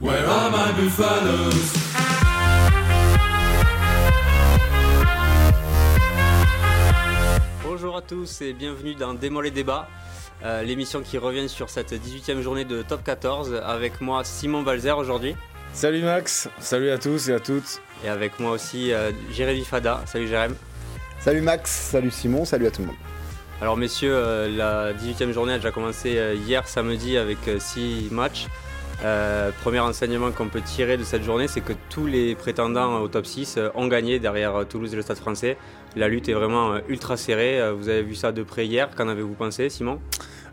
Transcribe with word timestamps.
Where 0.00 0.26
are 0.26 0.50
my 0.50 0.72
buffaloes? 0.72 1.74
Bonjour 7.62 7.98
à 7.98 8.00
tous 8.00 8.40
et 8.40 8.54
bienvenue 8.54 8.94
dans 8.94 9.12
Démol 9.12 9.44
les 9.44 9.50
débats, 9.50 9.88
euh, 10.42 10.62
l'émission 10.62 11.02
qui 11.02 11.18
revient 11.18 11.50
sur 11.50 11.68
cette 11.68 11.92
18e 11.92 12.40
journée 12.40 12.64
de 12.64 12.80
Top 12.80 13.04
14 13.04 13.60
avec 13.62 14.00
moi 14.00 14.24
Simon 14.24 14.62
Balzer 14.62 14.96
aujourd'hui 14.96 15.36
Salut 15.74 16.02
Max, 16.02 16.48
salut 16.60 16.88
à 16.88 16.96
tous 16.96 17.28
et 17.28 17.34
à 17.34 17.40
toutes. 17.40 17.82
et 18.02 18.08
avec 18.08 18.40
moi 18.40 18.52
aussi 18.52 18.94
euh, 18.94 19.12
Jérémy 19.30 19.66
Fada. 19.66 20.02
Salut 20.06 20.28
Jérémy. 20.28 20.54
Salut 21.18 21.42
Max, 21.42 21.70
salut 21.70 22.10
Simon, 22.10 22.46
salut 22.46 22.66
à 22.66 22.70
tout 22.70 22.80
le 22.80 22.86
monde. 22.86 22.96
Alors 23.60 23.76
messieurs, 23.76 24.14
euh, 24.14 24.48
la 24.48 24.94
18e 24.94 25.32
journée 25.32 25.52
a 25.52 25.56
déjà 25.56 25.72
commencé 25.72 26.18
hier 26.46 26.66
samedi 26.66 27.18
avec 27.18 27.36
6 27.58 28.08
matchs. 28.10 28.46
Euh, 29.02 29.50
premier 29.62 29.80
enseignement 29.80 30.30
qu'on 30.30 30.48
peut 30.48 30.60
tirer 30.60 30.98
de 30.98 31.04
cette 31.04 31.22
journée, 31.22 31.48
c'est 31.48 31.62
que 31.62 31.72
tous 31.88 32.06
les 32.06 32.34
prétendants 32.34 33.00
au 33.00 33.08
top 33.08 33.24
6 33.24 33.56
euh, 33.56 33.68
ont 33.74 33.86
gagné 33.86 34.18
derrière 34.18 34.54
euh, 34.56 34.64
Toulouse 34.64 34.92
et 34.92 34.96
le 34.96 35.02
Stade 35.02 35.16
français. 35.16 35.56
La 35.96 36.06
lutte 36.06 36.28
est 36.28 36.34
vraiment 36.34 36.74
euh, 36.74 36.80
ultra 36.88 37.16
serrée. 37.16 37.60
Vous 37.72 37.88
avez 37.88 38.02
vu 38.02 38.14
ça 38.14 38.30
de 38.30 38.42
près 38.42 38.66
hier. 38.66 38.90
Qu'en 38.94 39.08
avez-vous 39.08 39.34
pensé, 39.34 39.70
Simon? 39.70 40.00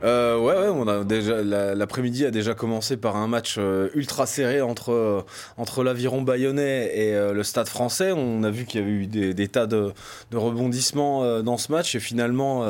Euh, 0.04 0.38
ouais, 0.38 0.54
ouais, 0.54 0.68
on 0.68 0.88
a 0.88 1.04
déjà 1.04 1.42
la- 1.42 1.74
l'après-midi 1.74 2.26
a 2.26 2.32
déjà 2.32 2.54
commencé 2.54 2.98
par 2.98 3.16
un 3.16 3.28
match 3.28 3.56
euh, 3.58 3.90
ultra 3.96 4.28
serré 4.28 4.62
entre 4.62 4.92
euh, 4.92 5.22
entre 5.58 5.84
l'aviron 5.84 6.22
bayonnais 6.22 6.92
et 6.94 7.16
euh, 7.16 7.34
le 7.34 7.44
Stade 7.44 7.68
Français. 7.68 8.12
On 8.12 8.44
a 8.44 8.52
vu 8.52 8.66
qu'il 8.66 8.80
y 8.80 8.84
avait 8.84 8.92
eu 8.92 9.08
des, 9.08 9.48
tas 9.48 9.66
de, 9.66 9.92
rebondissements 10.34 11.42
dans 11.42 11.58
ce 11.58 11.72
match 11.72 11.96
et 11.96 12.00
finalement, 12.00 12.64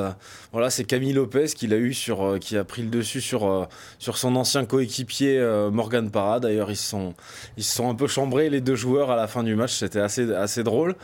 voilà, 0.51 0.69
c'est 0.69 0.83
Camille 0.83 1.13
Lopez 1.13 1.47
qui 1.47 1.67
l'a 1.67 1.77
eu 1.77 1.93
sur, 1.93 2.37
qui 2.39 2.57
a 2.57 2.63
pris 2.63 2.81
le 2.81 2.89
dessus 2.89 3.21
sur 3.21 3.67
sur 3.99 4.17
son 4.17 4.35
ancien 4.35 4.65
coéquipier 4.65 5.41
Morgan 5.71 6.09
Parra. 6.09 6.39
D'ailleurs, 6.39 6.71
ils 6.71 6.75
sont 6.77 7.13
ils 7.57 7.63
se 7.63 7.75
sont 7.75 7.89
un 7.89 7.95
peu 7.95 8.07
chambrés 8.07 8.49
les 8.49 8.61
deux 8.61 8.75
joueurs 8.75 9.11
à 9.11 9.15
la 9.15 9.27
fin 9.27 9.43
du 9.43 9.55
match. 9.55 9.73
C'était 9.73 9.99
assez 9.99 10.33
assez 10.33 10.63
drôle. 10.63 10.95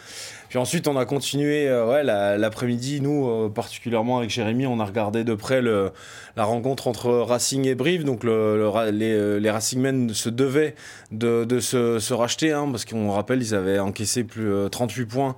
Puis 0.53 0.59
ensuite, 0.59 0.87
on 0.87 0.95
a 0.97 1.05
continué 1.05 1.67
euh, 1.67 1.89
ouais, 1.89 2.03
la- 2.03 2.37
l'après-midi. 2.37 3.01
Nous, 3.01 3.27
euh, 3.27 3.49
particulièrement 3.49 4.19
avec 4.19 4.29
Jérémy, 4.29 4.67
on 4.67 4.79
a 4.79 4.85
regardé 4.85 5.23
de 5.23 5.33
près 5.33 5.63
le, 5.63 5.89
la 6.37 6.43
rencontre 6.43 6.87
entre 6.87 7.09
Racing 7.09 7.65
et 7.65 7.73
Brive. 7.73 8.03
Donc, 8.03 8.23
le, 8.23 8.55
le 8.57 8.69
Ra- 8.69 8.91
les, 8.91 9.13
euh, 9.13 9.39
les 9.39 9.49
Racingmen 9.49 10.13
se 10.13 10.29
devaient 10.29 10.75
de, 11.11 11.43
de 11.43 11.59
se, 11.59 11.97
se 11.97 12.13
racheter, 12.13 12.51
hein, 12.51 12.67
parce 12.69 12.85
qu'on 12.85 13.09
rappelle, 13.09 13.41
ils 13.41 13.55
avaient 13.55 13.79
encaissé 13.79 14.23
plus 14.23 14.47
euh, 14.53 14.69
38 14.69 15.05
points 15.07 15.35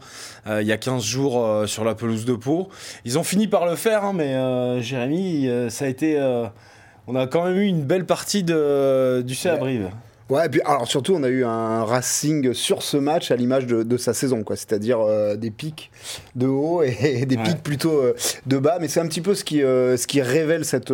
il 0.49 0.67
y 0.67 0.73
a 0.73 0.77
15 0.77 1.01
jours 1.01 1.63
sur 1.65 1.85
la 1.85 1.95
pelouse 1.95 2.25
de 2.25 2.33
Pau. 2.33 2.67
Ils 3.05 3.17
ont 3.17 3.23
fini 3.23 3.47
par 3.47 3.65
le 3.65 3.77
faire, 3.77 4.03
hein, 4.03 4.11
mais 4.13 4.81
Jérémy, 4.81 5.49
ça 5.69 5.85
a 5.85 5.87
été. 5.87 6.19
on 7.07 7.15
a 7.15 7.25
quand 7.25 7.45
même 7.45 7.55
eu 7.57 7.63
une 7.67 7.83
belle 7.83 8.05
partie 8.05 8.43
de, 8.43 9.21
du 9.25 9.33
C 9.33 9.47
à. 9.47 9.55
Brive. 9.55 9.91
Ouais, 10.29 10.47
et 10.47 10.49
puis 10.49 10.61
alors 10.65 10.87
surtout, 10.87 11.13
on 11.13 11.21
a 11.23 11.27
eu 11.29 11.43
un 11.45 11.83
Racing 11.83 12.53
sur 12.53 12.81
ce 12.81 12.97
match 12.97 13.29
à 13.29 13.35
l'image 13.35 13.67
de, 13.67 13.83
de 13.83 13.97
sa 13.97 14.13
saison, 14.13 14.43
quoi. 14.43 14.55
C'est-à-dire 14.55 14.99
euh, 15.01 15.35
des 15.35 15.51
pics 15.51 15.91
de 16.35 16.47
haut 16.47 16.81
et, 16.81 17.25
des 17.27 17.37
Ouais. 17.37 17.43
pics 17.43 17.61
plutôt 17.61 18.01
euh, 18.01 18.15
de 18.47 18.57
bas. 18.57 18.77
Mais 18.81 18.87
c'est 18.87 18.99
un 18.99 19.07
petit 19.07 19.21
peu 19.21 19.35
ce 19.35 19.43
qui, 19.43 19.61
euh, 19.61 19.97
ce 19.97 20.07
qui 20.07 20.21
révèle 20.21 20.65
cette 20.65 20.91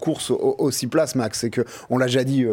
course 0.00 0.30
au, 0.30 0.56
au 0.58 0.70
six 0.70 0.88
places, 0.88 1.14
Max. 1.14 1.40
C'est 1.40 1.50
que 1.50 1.64
on 1.88 1.96
l'a 1.98 2.06
déjà 2.06 2.24
dit. 2.24 2.44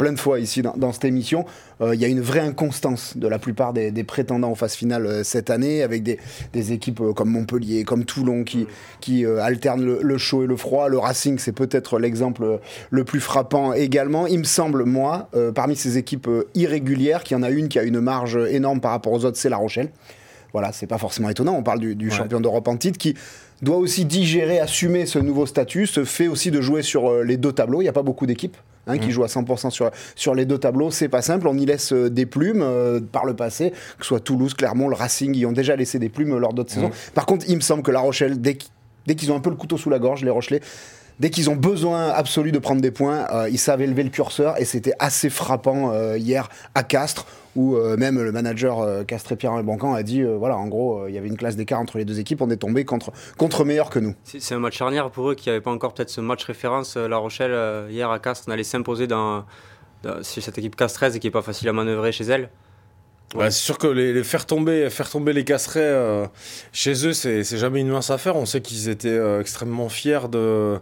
Plein 0.00 0.12
de 0.14 0.18
fois 0.18 0.40
ici 0.40 0.62
dans, 0.62 0.72
dans 0.78 0.92
cette 0.94 1.04
émission, 1.04 1.44
euh, 1.82 1.94
il 1.94 2.00
y 2.00 2.06
a 2.06 2.08
une 2.08 2.22
vraie 2.22 2.40
inconstance 2.40 3.18
de 3.18 3.28
la 3.28 3.38
plupart 3.38 3.74
des, 3.74 3.90
des 3.90 4.02
prétendants 4.02 4.50
en 4.50 4.54
phase 4.54 4.72
finale 4.72 5.04
euh, 5.04 5.22
cette 5.24 5.50
année, 5.50 5.82
avec 5.82 6.02
des, 6.02 6.18
des 6.54 6.72
équipes 6.72 7.02
euh, 7.02 7.12
comme 7.12 7.28
Montpellier, 7.28 7.84
comme 7.84 8.06
Toulon, 8.06 8.42
qui, 8.44 8.66
qui 9.02 9.26
euh, 9.26 9.42
alternent 9.42 9.84
le, 9.84 9.98
le 10.02 10.16
chaud 10.16 10.42
et 10.44 10.46
le 10.46 10.56
froid. 10.56 10.88
Le 10.88 10.96
Racing, 10.98 11.38
c'est 11.38 11.52
peut-être 11.52 11.98
l'exemple 11.98 12.60
le 12.88 13.04
plus 13.04 13.20
frappant 13.20 13.74
également. 13.74 14.26
Il 14.26 14.38
me 14.38 14.44
semble, 14.44 14.84
moi, 14.84 15.28
parmi 15.54 15.76
ces 15.76 15.98
équipes 15.98 16.28
irrégulières, 16.54 17.22
qu'il 17.22 17.36
y 17.36 17.40
en 17.40 17.42
a 17.42 17.50
une 17.50 17.68
qui 17.68 17.78
a 17.78 17.82
une 17.82 18.00
marge 18.00 18.38
énorme 18.48 18.80
par 18.80 18.92
rapport 18.92 19.12
aux 19.12 19.26
autres, 19.26 19.36
c'est 19.36 19.50
La 19.50 19.58
Rochelle. 19.58 19.90
Voilà, 20.54 20.72
c'est 20.72 20.86
pas 20.86 20.96
forcément 20.98 21.28
étonnant. 21.28 21.54
On 21.58 21.62
parle 21.62 21.80
du, 21.80 21.94
du 21.94 22.08
Ouais. 22.08 22.16
champion 22.16 22.40
d'Europe 22.40 22.68
en 22.68 22.76
titre 22.78 22.96
qui 22.98 23.14
doit 23.60 23.76
aussi 23.76 24.06
digérer, 24.06 24.60
assumer 24.60 25.04
ce 25.04 25.18
nouveau 25.18 25.44
statut, 25.44 25.86
se 25.86 26.04
fait 26.04 26.26
aussi 26.26 26.50
de 26.50 26.62
jouer 26.62 26.80
sur 26.82 27.22
les 27.22 27.36
deux 27.36 27.52
tableaux. 27.52 27.82
Il 27.82 27.84
n'y 27.84 27.88
a 27.90 27.92
pas 27.92 28.02
beaucoup 28.02 28.24
d'équipes 28.26 28.56
hein, 28.86 28.98
qui 28.98 29.10
jouent 29.10 29.24
à 29.24 29.28
100% 29.28 29.70
sur, 29.70 29.90
sur 30.16 30.34
les 30.34 30.44
deux 30.46 30.58
tableaux. 30.58 30.90
C'est 30.90 31.08
pas 31.08 31.22
simple. 31.22 31.46
On 31.48 31.56
y 31.56 31.66
laisse 31.66 31.92
euh, 31.92 32.10
des 32.10 32.26
plumes 32.26 32.62
euh, 32.62 33.00
par 33.00 33.24
le 33.24 33.34
passé, 33.34 33.70
que 33.70 33.76
ce 34.02 34.08
soit 34.08 34.20
Toulouse, 34.20 34.54
Clermont, 34.54 34.88
le 34.88 34.94
Racing, 34.96 35.34
ils 35.36 35.46
ont 35.46 35.52
déjà 35.52 35.76
laissé 35.76 35.98
des 35.98 36.08
plumes 36.08 36.36
lors 36.38 36.52
d'autres 36.54 36.72
saisons. 36.72 36.90
Par 37.14 37.26
contre, 37.26 37.44
il 37.48 37.56
me 37.56 37.60
semble 37.60 37.82
que 37.82 37.90
La 37.90 38.00
Rochelle, 38.00 38.40
dès 38.40 38.54
qu'- 38.54 38.68
dès 39.06 39.14
qu'ils 39.14 39.32
ont 39.32 39.36
un 39.36 39.40
peu 39.40 39.50
le 39.50 39.56
couteau 39.56 39.76
sous 39.76 39.90
la 39.90 39.98
gorge, 39.98 40.24
les 40.24 40.30
Rochelais, 40.30 40.60
Dès 41.18 41.28
qu'ils 41.28 41.50
ont 41.50 41.56
besoin 41.56 42.08
absolu 42.08 42.50
de 42.50 42.58
prendre 42.58 42.80
des 42.80 42.90
points, 42.90 43.26
euh, 43.30 43.46
ils 43.50 43.58
savent 43.58 43.82
élever 43.82 44.02
le 44.04 44.08
curseur 44.08 44.58
et 44.58 44.64
c'était 44.64 44.94
assez 44.98 45.28
frappant 45.28 45.92
euh, 45.92 46.16
hier 46.16 46.48
à 46.74 46.82
Castres 46.82 47.26
où 47.56 47.74
euh, 47.74 47.96
même 47.96 48.22
le 48.22 48.30
manager 48.32 48.80
euh, 48.80 49.02
Castres 49.04 49.36
Pierre 49.36 49.62
Bancan 49.64 49.92
a 49.94 50.02
dit 50.02 50.22
euh, 50.22 50.36
voilà 50.36 50.56
en 50.56 50.68
gros 50.68 51.00
euh, 51.02 51.08
il 51.10 51.14
y 51.14 51.18
avait 51.18 51.28
une 51.28 51.36
classe 51.36 51.56
d'écart 51.56 51.80
entre 51.80 51.98
les 51.98 52.04
deux 52.04 52.20
équipes, 52.20 52.42
on 52.42 52.50
est 52.50 52.56
tombé 52.56 52.84
contre 52.84 53.10
contre 53.36 53.64
meilleurs 53.64 53.90
que 53.90 53.98
nous. 53.98 54.14
C'est 54.24 54.40
c'est 54.40 54.54
un 54.54 54.60
match 54.60 54.76
charnière 54.76 55.10
pour 55.10 55.30
eux 55.30 55.34
qui 55.34 55.48
n'avaient 55.48 55.60
pas 55.60 55.72
encore 55.72 55.92
peut-être 55.94 56.10
ce 56.10 56.20
match 56.20 56.44
référence. 56.44 56.96
La 56.96 57.16
Rochelle, 57.16 57.50
euh, 57.52 57.88
hier 57.90 58.08
à 58.10 58.18
Castres, 58.18 58.44
on 58.48 58.52
allait 58.52 58.62
s'imposer 58.64 59.06
dans, 59.06 59.44
dans- 60.02 60.22
sur 60.22 60.42
cette 60.42 60.58
équipe 60.58 60.76
castreuse 60.76 61.18
qui 61.18 61.26
n'est 61.26 61.30
pas 61.32 61.42
facile 61.42 61.68
à 61.68 61.72
manœuvrer 61.72 62.12
chez 62.12 62.24
elle. 62.24 62.50
Ouais, 63.34 63.50
c'est 63.52 63.62
sûr 63.62 63.78
que 63.78 63.86
les, 63.86 64.12
les 64.12 64.24
faire 64.24 64.44
tomber, 64.44 64.90
faire 64.90 65.08
tomber 65.08 65.32
les 65.32 65.44
casserets 65.44 65.80
euh, 65.82 66.26
chez 66.72 67.06
eux, 67.06 67.12
c'est 67.12 67.44
c'est 67.44 67.58
jamais 67.58 67.80
une 67.80 67.88
mince 67.90 68.10
affaire. 68.10 68.34
On 68.36 68.44
sait 68.46 68.60
qu'ils 68.60 68.88
étaient 68.88 69.08
euh, 69.08 69.40
extrêmement 69.40 69.88
fiers 69.88 70.28
de. 70.30 70.78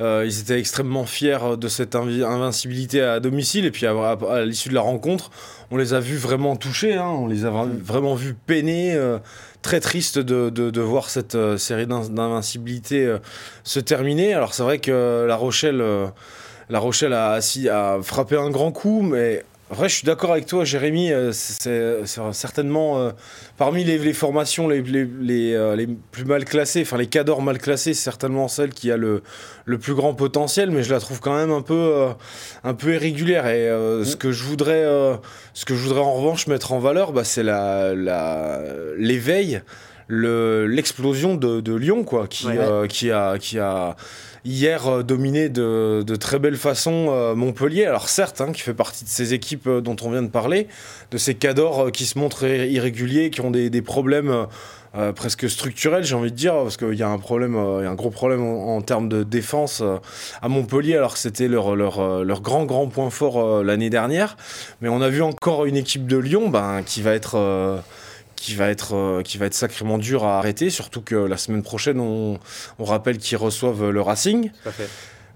Euh, 0.00 0.24
ils 0.26 0.40
étaient 0.40 0.58
extrêmement 0.58 1.04
fiers 1.06 1.56
de 1.58 1.68
cette 1.68 1.94
invi- 1.94 2.22
invincibilité 2.24 3.00
à 3.02 3.20
domicile. 3.20 3.64
Et 3.64 3.70
puis 3.70 3.86
à, 3.86 3.92
à- 3.92 4.34
à 4.36 4.44
l'issue 4.44 4.68
de 4.68 4.74
la 4.74 4.80
rencontre, 4.80 5.30
on 5.70 5.76
les 5.76 5.92
a 5.94 6.00
vus 6.00 6.16
vraiment 6.16 6.56
touchés. 6.56 6.94
hein. 6.94 7.08
on 7.08 7.26
les 7.26 7.44
a 7.44 7.50
vra- 7.50 7.68
vraiment 7.68 8.14
vus 8.14 8.34
peiner. 8.34 8.94
euh, 8.94 9.18
très 9.60 9.80
triste 9.80 10.20
de, 10.20 10.50
de- 10.50 10.70
de 10.70 10.80
voir 10.80 11.10
cette 11.10 11.34
euh, 11.34 11.58
série 11.58 11.86
d'in- 11.88 12.08
d'invincibilité 12.08 13.16
se 13.64 13.80
terminer. 13.80 14.32
Alors 14.34 14.54
c'est 14.54 14.62
vrai 14.62 14.78
que 14.78 15.24
La 15.26 15.34
Rochelle, 15.36 15.82
La 16.70 16.78
Rochelle 16.78 17.12
a, 17.12 17.38
a 17.70 17.98
frappé 18.02 18.36
un 18.36 18.50
grand 18.50 18.70
coup, 18.70 19.02
mais 19.02 19.44
en 19.70 19.74
vrai, 19.74 19.88
je 19.88 19.96
suis 19.96 20.06
d'accord 20.06 20.32
avec 20.32 20.46
toi, 20.46 20.64
Jérémy. 20.64 21.12
euh, 21.12 21.30
C'est 21.32 22.06
certainement 22.32 22.98
euh, 22.98 23.10
parmi 23.58 23.84
les, 23.84 23.98
les 23.98 24.12
formations 24.14 24.66
les, 24.68 24.80
les, 24.82 25.06
les, 25.20 25.54
euh, 25.54 25.76
les 25.76 25.86
plus 25.86 26.24
mal 26.24 26.44
classées, 26.44 26.82
enfin 26.82 26.96
les 26.96 27.06
cadors 27.06 27.42
mal 27.42 27.58
classés, 27.58 27.92
c'est 27.92 28.02
certainement 28.02 28.48
celle 28.48 28.70
qui 28.70 28.90
a 28.90 28.96
le, 28.96 29.22
le 29.66 29.78
plus 29.78 29.94
grand 29.94 30.14
potentiel, 30.14 30.70
mais 30.70 30.82
je 30.82 30.90
la 30.92 31.00
trouve 31.00 31.20
quand 31.20 31.36
même 31.36 31.50
un 31.52 31.60
peu, 31.62 31.74
euh, 31.74 32.08
un 32.64 32.72
peu 32.74 32.94
irrégulière. 32.94 33.46
Et 33.46 33.68
euh, 33.68 34.04
ce 34.04 34.16
que 34.16 34.32
je 34.32 34.44
voudrais, 34.44 34.84
ce 35.54 35.64
que 35.66 35.74
je 35.74 35.80
voudrais 35.82 36.00
en 36.00 36.14
revanche 36.14 36.46
mettre 36.46 36.72
en 36.72 36.78
valeur, 36.78 37.12
bah, 37.12 37.24
c'est 37.24 37.42
la, 37.42 37.94
la, 37.94 38.60
l'éveil, 38.96 39.60
le, 40.06 40.66
l'explosion 40.66 41.34
de, 41.34 41.60
de 41.60 41.74
Lyon, 41.74 42.04
quoi, 42.04 42.26
qui, 42.26 42.46
Ouais. 42.46 42.56
euh, 42.58 42.86
qui 42.86 43.10
a, 43.10 43.36
qui 43.38 43.58
a 43.58 43.94
hier 44.48 44.86
euh, 44.88 45.02
dominé 45.02 45.48
de, 45.48 46.16
très 46.16 46.38
belle 46.38 46.56
façon 46.56 47.08
euh, 47.10 47.34
Montpellier. 47.34 47.84
Alors 47.84 48.08
certes, 48.08 48.40
hein, 48.40 48.52
qui 48.52 48.62
fait 48.62 48.74
partie 48.74 49.04
de 49.04 49.10
ces 49.10 49.34
équipes 49.34 49.66
euh, 49.66 49.80
dont 49.80 49.96
on 50.02 50.10
vient 50.10 50.22
de 50.22 50.28
parler, 50.28 50.66
de 51.10 51.18
ces 51.18 51.34
cadors 51.34 51.92
qui 51.92 52.06
se 52.06 52.18
montrent 52.18 52.44
ir- 52.44 52.64
irréguliers, 52.64 53.30
qui 53.30 53.40
ont 53.40 53.50
des, 53.50 53.82
problèmes 53.82 54.46
presque 55.14 55.48
structurels, 55.48 56.02
j'ai 56.02 56.14
envie 56.14 56.32
de 56.32 56.36
dire, 56.36 56.54
parce 56.54 56.76
qu'il 56.76 56.94
y 56.94 57.02
a 57.02 57.08
un 57.08 57.18
problème, 57.18 57.56
il 57.78 57.84
y 57.84 57.86
un 57.86 57.94
gros 57.94 58.10
problème 58.10 58.42
en, 58.42 58.80
termes 58.82 59.08
de 59.08 59.22
défense 59.22 59.82
à 60.42 60.48
Montpellier, 60.48 60.96
alors 60.96 61.12
que 61.12 61.18
c'était 61.18 61.46
leur, 61.46 61.76
grand 62.40 62.64
grand 62.64 62.88
point 62.88 63.10
fort 63.10 63.62
l'année 63.62 63.90
dernière. 63.90 64.36
Mais 64.80 64.88
on 64.88 65.00
a 65.00 65.08
vu 65.08 65.22
encore 65.22 65.66
une 65.66 65.76
équipe 65.76 66.06
de 66.06 66.16
Lyon 66.16 66.48
ben, 66.48 66.82
qui 66.84 67.00
va 67.02 67.12
être 67.14 67.80
qui 68.40 68.54
va 68.54 68.68
être 68.68 68.94
euh, 68.96 69.22
qui 69.22 69.36
va 69.38 69.46
être 69.46 69.54
sacrément 69.54 69.98
dur 69.98 70.24
à 70.24 70.38
arrêter 70.38 70.70
surtout 70.70 71.00
que 71.02 71.14
la 71.14 71.36
semaine 71.36 71.62
prochaine 71.62 72.00
on, 72.00 72.38
on 72.78 72.84
rappelle 72.84 73.18
qu'ils 73.18 73.36
reçoivent 73.38 73.90
le 73.90 74.00
Racing. 74.00 74.50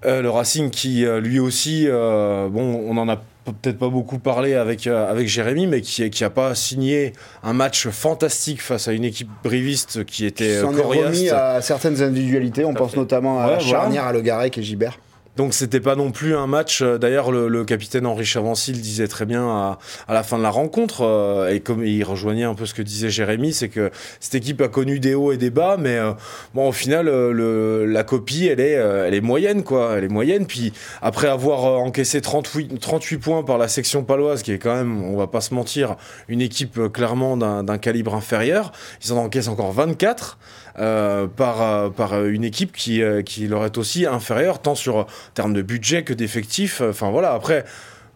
Euh, 0.04 0.20
le 0.20 0.30
Racing 0.30 0.70
qui 0.70 1.04
euh, 1.06 1.20
lui 1.20 1.38
aussi 1.38 1.86
euh, 1.88 2.48
bon 2.48 2.84
on 2.88 2.96
en 2.96 3.08
a 3.08 3.16
peut-être 3.44 3.78
pas 3.78 3.88
beaucoup 3.88 4.18
parlé 4.18 4.54
avec 4.54 4.86
euh, 4.86 5.08
avec 5.10 5.28
Jérémy 5.28 5.66
mais 5.68 5.80
qui 5.80 6.08
qui 6.10 6.24
a 6.24 6.30
pas 6.30 6.54
signé 6.56 7.12
un 7.44 7.52
match 7.52 7.88
fantastique 7.88 8.60
face 8.62 8.88
à 8.88 8.92
une 8.92 9.04
équipe 9.04 9.28
briviste 9.44 10.04
qui 10.04 10.26
était 10.26 10.56
euh, 10.56 10.62
est 10.62 10.64
remis 10.82 10.82
coriace 11.28 11.32
à 11.32 11.60
certaines 11.62 12.02
individualités, 12.02 12.64
on 12.64 12.74
pense 12.74 12.92
fait. 12.92 12.96
notamment 12.98 13.40
à 13.40 13.44
Ouais, 13.46 13.52
la 13.52 13.58
voilà. 13.58 13.70
charnière 13.70 14.04
à 14.06 14.12
Le 14.12 14.20
Garec 14.22 14.58
et 14.58 14.62
Gibert. 14.62 14.98
Donc 15.36 15.54
c'était 15.54 15.80
pas 15.80 15.96
non 15.96 16.10
plus 16.10 16.36
un 16.36 16.46
match. 16.46 16.82
euh, 16.82 16.98
D'ailleurs, 16.98 17.32
le, 17.32 17.48
le 17.48 17.64
capitaine 17.64 18.04
Henri 18.06 18.26
Chavancy 18.26 18.72
le 18.74 18.78
disait 18.80 19.08
très 19.08 19.24
bien 19.24 19.48
à, 19.48 19.78
à 20.06 20.12
la 20.12 20.22
fin 20.22 20.36
de 20.36 20.42
la 20.42 20.50
rencontre, 20.50 21.02
euh, 21.06 21.48
et 21.48 21.60
comme 21.60 21.82
il 21.84 22.04
rejoignait 22.04 22.44
un 22.44 22.54
peu 22.54 22.66
ce 22.66 22.74
que 22.74 22.82
disait 22.82 23.08
Jérémy, 23.08 23.54
c'est 23.54 23.70
que 23.70 23.90
cette 24.20 24.34
équipe 24.34 24.60
a 24.60 24.68
connu 24.68 25.00
des 25.00 25.14
hauts 25.14 25.32
et 25.32 25.38
des 25.38 25.48
bas, 25.48 25.76
mais 25.78 25.96
euh, 25.96 26.12
bon, 26.52 26.68
au 26.68 26.72
final, 26.72 27.08
euh, 27.08 27.32
le, 27.32 27.86
la 27.86 28.04
copie, 28.04 28.46
elle 28.46 28.60
est, 28.60 28.72
elle 28.72 29.14
est 29.14 29.22
moyenne, 29.22 29.62
quoi. 29.62 29.94
Elle 29.96 30.04
est 30.04 30.08
moyenne. 30.08 30.46
Puis 30.46 30.74
après 31.00 31.28
avoir 31.28 31.64
encaissé 31.80 32.20
38, 32.20 32.78
38 32.78 33.16
points 33.16 33.42
par 33.42 33.56
la 33.56 33.68
section 33.68 34.04
paloise, 34.04 34.42
qui 34.42 34.52
est 34.52 34.58
quand 34.58 34.74
même, 34.74 35.02
on 35.02 35.16
va 35.16 35.28
pas 35.28 35.40
se 35.40 35.54
mentir, 35.54 35.96
une 36.28 36.42
équipe 36.42 36.78
clairement 36.92 37.38
d'un 37.38 37.78
calibre 37.78 38.14
inférieur, 38.14 38.72
ils 39.02 39.14
en 39.14 39.16
encaissent 39.16 39.48
encore 39.48 39.72
24. 39.72 40.36
Euh, 40.78 41.26
par, 41.26 41.60
euh, 41.60 41.90
par 41.90 42.14
euh, 42.14 42.28
une 42.30 42.44
équipe 42.44 42.72
qui, 42.72 43.02
qui 43.26 43.46
leur 43.46 43.64
est 43.64 43.76
aussi 43.76 44.06
inférieure, 44.06 44.60
tant 44.60 44.74
sur 44.74 45.06
termes 45.34 45.52
de 45.52 45.62
budget 45.62 46.02
que 46.02 46.14
d'effectifs. 46.14 46.80
Enfin 46.80 47.10
voilà, 47.10 47.32
après, 47.32 47.64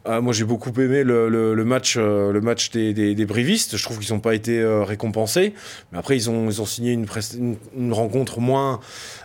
Ah, 0.08 0.20
moi, 0.20 0.32
j'ai 0.32 0.44
beaucoup 0.44 0.70
aimé 0.81 1.03
le, 1.03 1.29
le- 1.29 1.55
le 1.55 1.64
match, 1.64 1.97
euh, 1.99 2.31
le 2.31 2.41
match 2.41 2.70
des, 2.70 2.94
des, 2.94 3.14
des 3.17 3.25
Brivistes. 3.26 3.76
Je 3.76 3.82
trouve 3.85 3.99
qu'ils 3.99 4.14
n'ont 4.14 4.20
pas 4.20 4.35
été 4.35 4.61
euh, 4.61 4.85
récompensés. 4.85 5.53
Mais 5.91 5.99
après, 5.99 6.17
ils 6.17 6.31
ont, 6.31 6.49
ils 6.49 6.62
ont 6.62 6.67
signé 6.67 6.93
une, 6.93 7.06
une, 7.37 7.56
une 7.76 7.93
rencontre 7.93 8.38
moins, 8.38 8.79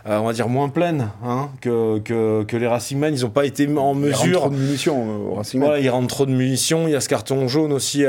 euh, 0.08 0.18
on 0.18 0.24
va 0.26 0.32
dire, 0.32 0.48
moins 0.48 0.68
pleine 0.68 1.10
hein, 1.24 1.50
que, 1.60 2.00
que, 2.00 2.42
que 2.42 2.56
les 2.56 2.66
Racingmen. 2.66 3.14
Ils 3.14 3.22
n'ont 3.22 3.30
pas 3.30 3.46
été 3.46 3.66
en 3.66 3.68
Il 3.70 3.78
rentre 3.78 4.00
mesure. 4.00 4.40
trop 4.40 4.50
de 4.50 4.56
munitions 4.56 5.30
au 5.30 5.34
Racing 5.34 5.60
Man. 5.60 5.68
Voilà, 5.68 5.82
il 5.82 5.88
rentre 5.88 6.08
trop 6.08 6.26
de 6.26 6.32
munitions. 6.32 6.88
Il 6.88 6.92
y 6.92 6.96
a 6.96 7.00
ce 7.00 7.08
carton 7.08 7.46
jaune 7.46 7.72
aussi 7.72 8.04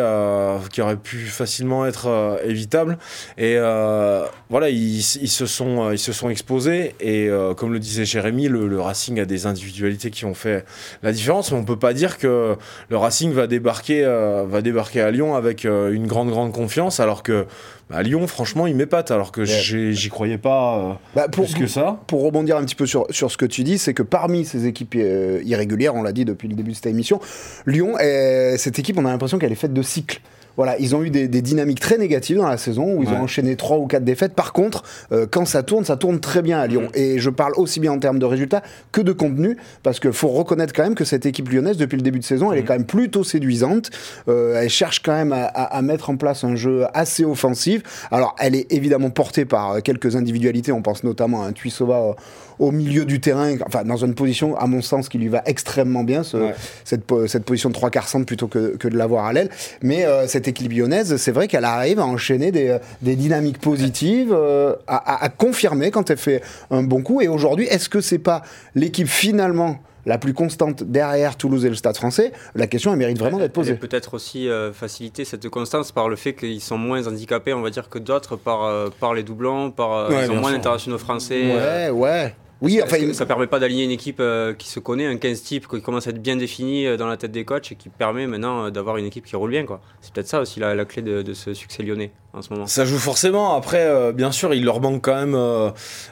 qui 0.71 0.81
aurait 0.81 0.97
pu 0.97 1.17
facilement 1.27 1.85
être 1.85 2.39
évitable. 2.43 2.97
Et 3.37 3.55
euh, 3.57 4.25
voilà, 4.49 4.69
ils, 4.69 4.97
ils 4.97 5.29
se 5.29 5.45
sont, 5.45 5.91
ils 5.91 5.99
se 5.99 6.11
sont 6.11 6.29
exposés. 6.29 6.95
Et 6.99 7.27
euh, 7.29 7.53
comme 7.53 7.71
le 7.71 7.79
disait 7.79 8.05
Jérémy, 8.05 8.47
le, 8.47 8.67
le 8.67 8.81
Racing 8.81 9.19
a 9.19 9.25
des 9.25 9.45
individualités 9.45 10.09
qui 10.09 10.25
ont 10.25 10.33
fait 10.33 10.65
la 11.03 11.11
différence. 11.11 11.51
Mais 11.51 11.57
on 11.59 11.65
peut 11.65 11.77
pas 11.77 11.93
dire 11.93 12.17
que 12.17 12.55
le 12.89 12.97
Racing 12.97 13.31
va 13.33 13.47
débarquer, 13.47 14.03
euh, 14.05 14.43
va 14.47 14.61
débarquer 14.61 15.01
à 15.01 15.11
Lyon 15.11 15.35
avec 15.35 15.65
euh, 15.65 15.91
une 15.93 16.07
grande, 16.07 16.29
grande 16.29 16.51
confiance. 16.51 16.99
Alors 16.99 17.23
que 17.23 17.45
bah, 17.89 17.97
à 17.97 18.03
Lyon, 18.03 18.25
franchement, 18.27 18.67
il 18.67 18.75
m'épate. 18.75 19.11
Alors 19.11 19.31
que 19.31 19.43
j'y 19.45 20.09
croyais 20.09 20.37
pas 20.37 20.77
euh, 20.77 20.93
Bah, 21.15 21.27
pour, 21.29 21.45
plus 21.45 21.53
que 21.55 21.67
ça. 21.67 21.99
pour 22.07 22.23
rebondir 22.23 22.57
un 22.57 22.63
petit 22.65 22.75
peu 22.75 22.85
sur, 22.85 23.05
sur 23.09 23.31
ce 23.31 23.37
que 23.37 23.45
tu 23.45 23.63
dis, 23.63 23.77
c'est 23.77 23.93
que 23.93 24.03
parmi 24.03 24.45
ces 24.45 24.65
équipes 24.67 24.95
euh, 24.97 25.41
irrégulières, 25.43 25.95
on 25.95 26.03
l'a 26.03 26.11
dit 26.13 26.25
depuis 26.25 26.47
le 26.47 26.55
début 26.55 26.71
de 26.71 26.75
cette 26.75 26.87
émission, 26.87 27.19
Lyon, 27.65 27.97
est- 27.99 28.57
cette 28.57 28.79
équipe, 28.79 28.97
on 28.97 29.05
a 29.05 29.09
l'impression 29.11 29.39
qu'elle 29.39 29.51
est 29.51 29.55
faite 29.55 29.73
de 29.73 29.81
cycles. 29.81 30.21
Voilà, 30.55 30.77
ils 30.79 30.95
ont 30.95 31.03
eu 31.03 31.09
des, 31.09 31.27
des 31.27 31.41
dynamiques 31.41 31.79
très 31.79 31.97
négatives 31.97 32.37
dans 32.37 32.47
la 32.47 32.57
saison 32.57 32.93
où 32.95 33.03
ils 33.03 33.09
Ouais. 33.09 33.15
ont 33.15 33.21
enchaîné 33.23 33.55
trois 33.55 33.77
ou 33.77 33.87
quatre 33.87 34.03
défaites. 34.03 34.33
Par 34.33 34.53
contre, 34.53 34.83
euh, 35.11 35.25
quand 35.29 35.45
ça 35.45 35.63
tourne, 35.63 35.83
ça 35.83 35.97
tourne 35.97 36.19
très 36.19 36.41
bien 36.41 36.59
à 36.59 36.67
Lyon. 36.67 36.89
Et 36.93 37.17
je 37.19 37.29
parle 37.29 37.53
aussi 37.57 37.79
bien 37.79 37.91
en 37.91 37.99
termes 37.99 38.19
de 38.19 38.25
résultats 38.25 38.61
que 38.91 39.01
de 39.01 39.11
contenu, 39.13 39.57
parce 39.81 39.99
qu'il 39.99 40.13
faut 40.13 40.27
reconnaître 40.29 40.73
quand 40.73 40.83
même 40.83 40.95
que 40.95 41.05
cette 41.05 41.25
équipe 41.25 41.49
lyonnaise, 41.49 41.77
depuis 41.77 41.95
le 41.95 42.01
début 42.03 42.19
de 42.19 42.23
saison, 42.23 42.51
elle 42.51 42.59
est 42.59 42.63
quand 42.63 42.73
même 42.73 42.85
plutôt 42.85 43.23
séduisante. 43.23 43.89
Euh, 44.27 44.61
elle 44.61 44.69
cherche 44.69 45.01
quand 45.01 45.13
même 45.13 45.33
à, 45.33 45.45
à- 45.45 45.77
à 45.77 45.81
mettre 45.81 46.09
en 46.09 46.17
place 46.17 46.43
un 46.43 46.55
jeu 46.55 46.85
assez 46.93 47.25
offensif. 47.25 48.07
Alors, 48.11 48.35
elle 48.39 48.55
est 48.55 48.71
évidemment 48.71 49.09
portée 49.09 49.45
par 49.45 49.71
euh, 49.71 49.79
quelques 49.79 50.15
individualités. 50.15 50.71
On 50.71 50.81
pense 50.81 51.03
notamment 51.03 51.43
à 51.43 51.47
un 51.47 51.51
Tuisova 51.53 51.97
euh, 51.99 52.13
au 52.59 52.71
milieu 52.71 53.05
du 53.05 53.19
terrain, 53.19 53.55
enfin 53.65 53.83
dans 53.83 53.97
une 53.97 54.15
position, 54.15 54.55
à 54.57 54.67
mon 54.67 54.81
sens, 54.81 55.09
qui 55.09 55.17
lui 55.17 55.27
va 55.27 55.41
extrêmement 55.45 56.03
bien, 56.03 56.23
ce- 56.23 56.37
Ouais. 56.37 56.55
cette, 56.83 57.03
cette 57.27 57.45
position 57.45 57.69
de 57.69 57.73
trois 57.73 57.89
quarts 57.89 58.07
centre 58.07 58.25
plutôt 58.25 58.47
que, 58.47 58.75
que 58.77 58.87
de 58.87 58.97
l'avoir 58.97 59.25
à 59.25 59.33
l'aile. 59.33 59.49
Mais 59.81 60.05
euh, 60.05 60.27
cette 60.27 60.47
équipe 60.47 60.71
lyonnaise, 60.71 61.15
c'est 61.17 61.31
vrai 61.31 61.47
qu'elle 61.47 61.65
arrive 61.65 61.99
à 61.99 62.05
enchaîner 62.05 62.51
des, 62.51 62.69
euh, 62.69 62.79
des 63.01 63.15
dynamiques 63.15 63.59
positives, 63.59 64.31
euh, 64.33 64.75
à, 64.87 65.29
confirmer 65.29 65.91
quand 65.91 66.09
elle 66.09 66.17
fait 66.17 66.41
un 66.71 66.83
bon 66.83 67.01
coup. 67.01 67.21
Et 67.21 67.27
aujourd'hui, 67.27 67.65
est-ce 67.65 67.89
que 67.89 68.01
c'est 68.01 68.19
pas 68.19 68.41
l'équipe 68.75 69.07
finalement 69.07 69.77
la 70.05 70.17
plus 70.17 70.33
constante 70.33 70.83
derrière 70.83 71.37
Toulouse 71.37 71.63
et 71.65 71.69
le 71.69 71.75
Stade 71.75 71.95
français? 71.95 72.33
La 72.55 72.67
question, 72.67 72.91
elle 72.91 72.99
mérite 72.99 73.17
vraiment 73.17 73.37
d'être 73.37 73.53
posée. 73.53 73.75
peut-être 73.75 74.13
aussi 74.15 74.49
euh, 74.49 74.73
faciliter 74.73 75.23
cette 75.25 75.47
constance 75.49 75.91
par 75.93 76.09
le 76.09 76.15
fait 76.17 76.33
qu'ils 76.33 76.59
sont 76.61 76.77
moins 76.77 77.07
handicapés, 77.07 77.53
on 77.53 77.61
va 77.61 77.69
dire, 77.69 77.89
que 77.89 77.99
d'autres 77.99 78.35
par, 78.35 78.63
euh, 78.65 78.89
par 78.99 79.13
les 79.13 79.23
doublons, 79.23 79.71
par, 79.71 79.91
euh, 79.93 80.09
Ouais, 80.09 80.25
ils 80.25 80.31
ont 80.31 80.35
moins 80.41 80.51
d'internationaux 80.51 80.97
français. 80.97 81.43
Ouais, 81.55 81.89
ouais. 81.89 82.35
Oui, 82.63 82.79
enfin, 82.81 82.97
que 82.97 83.11
ça 83.11 83.25
permet 83.25 83.47
pas 83.47 83.59
d'aligner 83.59 83.83
une 83.83 83.91
équipe 83.91 84.21
euh, 84.21 84.53
qui 84.53 84.69
se 84.69 84.79
connaît, 84.79 85.05
un 85.05 85.17
15 85.17 85.41
type 85.43 85.67
qui 85.67 85.81
commence 85.81 86.07
à 86.07 86.11
être 86.11 86.21
bien 86.21 86.37
défini 86.37 86.87
euh, 86.87 86.95
dans 86.95 87.07
la 87.07 87.17
tête 87.17 87.31
des 87.33 87.43
coachs 87.43 87.73
et 87.73 87.75
qui 87.75 87.89
permet 87.89 88.25
maintenant 88.25 88.67
euh, 88.67 88.69
d'avoir 88.69 88.95
une 88.95 89.03
équipe 89.03 89.25
qui 89.25 89.35
roule 89.35 89.49
bien. 89.49 89.65
quoi. 89.65 89.81
C'est 89.99 90.13
peut-être 90.13 90.29
ça 90.29 90.39
aussi 90.39 90.61
la, 90.61 90.73
la 90.73 90.85
clé 90.85 91.01
de, 91.01 91.23
de 91.23 91.33
ce 91.33 91.53
succès 91.53 91.83
lyonnais 91.83 92.13
en 92.33 92.41
ce 92.41 92.51
moment. 92.51 92.65
Ça 92.67 92.83
joue 92.85 92.97
forcément. 92.97 93.55
Après, 93.55 93.83
euh, 93.85 94.11
bien 94.11 94.31
sûr, 94.31 94.53
il 94.53 94.63
leur 94.65 94.81
manque 94.81 95.01
quand 95.03 95.15
même. 95.15 95.35
euh, 95.35 95.69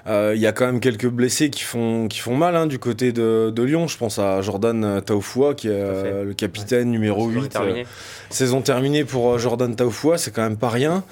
euh, 0.07 0.33
Il 0.35 0.41
y 0.41 0.47
a 0.47 0.51
quand 0.51 0.65
même 0.65 0.79
quelques 0.79 1.07
blessés 1.07 1.49
qui 1.49 1.63
font, 1.63 2.07
qui 2.07 2.19
font 2.19 2.35
mal 2.35 2.55
hein, 2.55 2.67
du 2.67 2.77
côté 2.79 3.11
de, 3.11 3.51
de 3.53 3.63
Lyon. 3.63 3.87
Je 3.87 3.97
pense 3.97 4.19
à 4.19 4.41
Jordan 4.41 5.01
Taufua, 5.05 5.53
qui 5.55 5.67
est 5.67 5.71
euh, 5.73 6.23
le 6.23 6.33
capitaine 6.33 6.91
numéro 6.91 7.27
Saison 7.29 7.41
8. 7.41 7.49
terminée. 7.49 7.85
Saison 8.29 8.61
terminée 8.61 9.03
pour 9.03 9.31
euh, 9.33 9.37
Jordan 9.37 9.75
Taufua, 9.75 10.17
c'est 10.17 10.31
quand 10.31 10.43
même 10.43 10.57
pas 10.57 10.69
rien. 10.69 11.03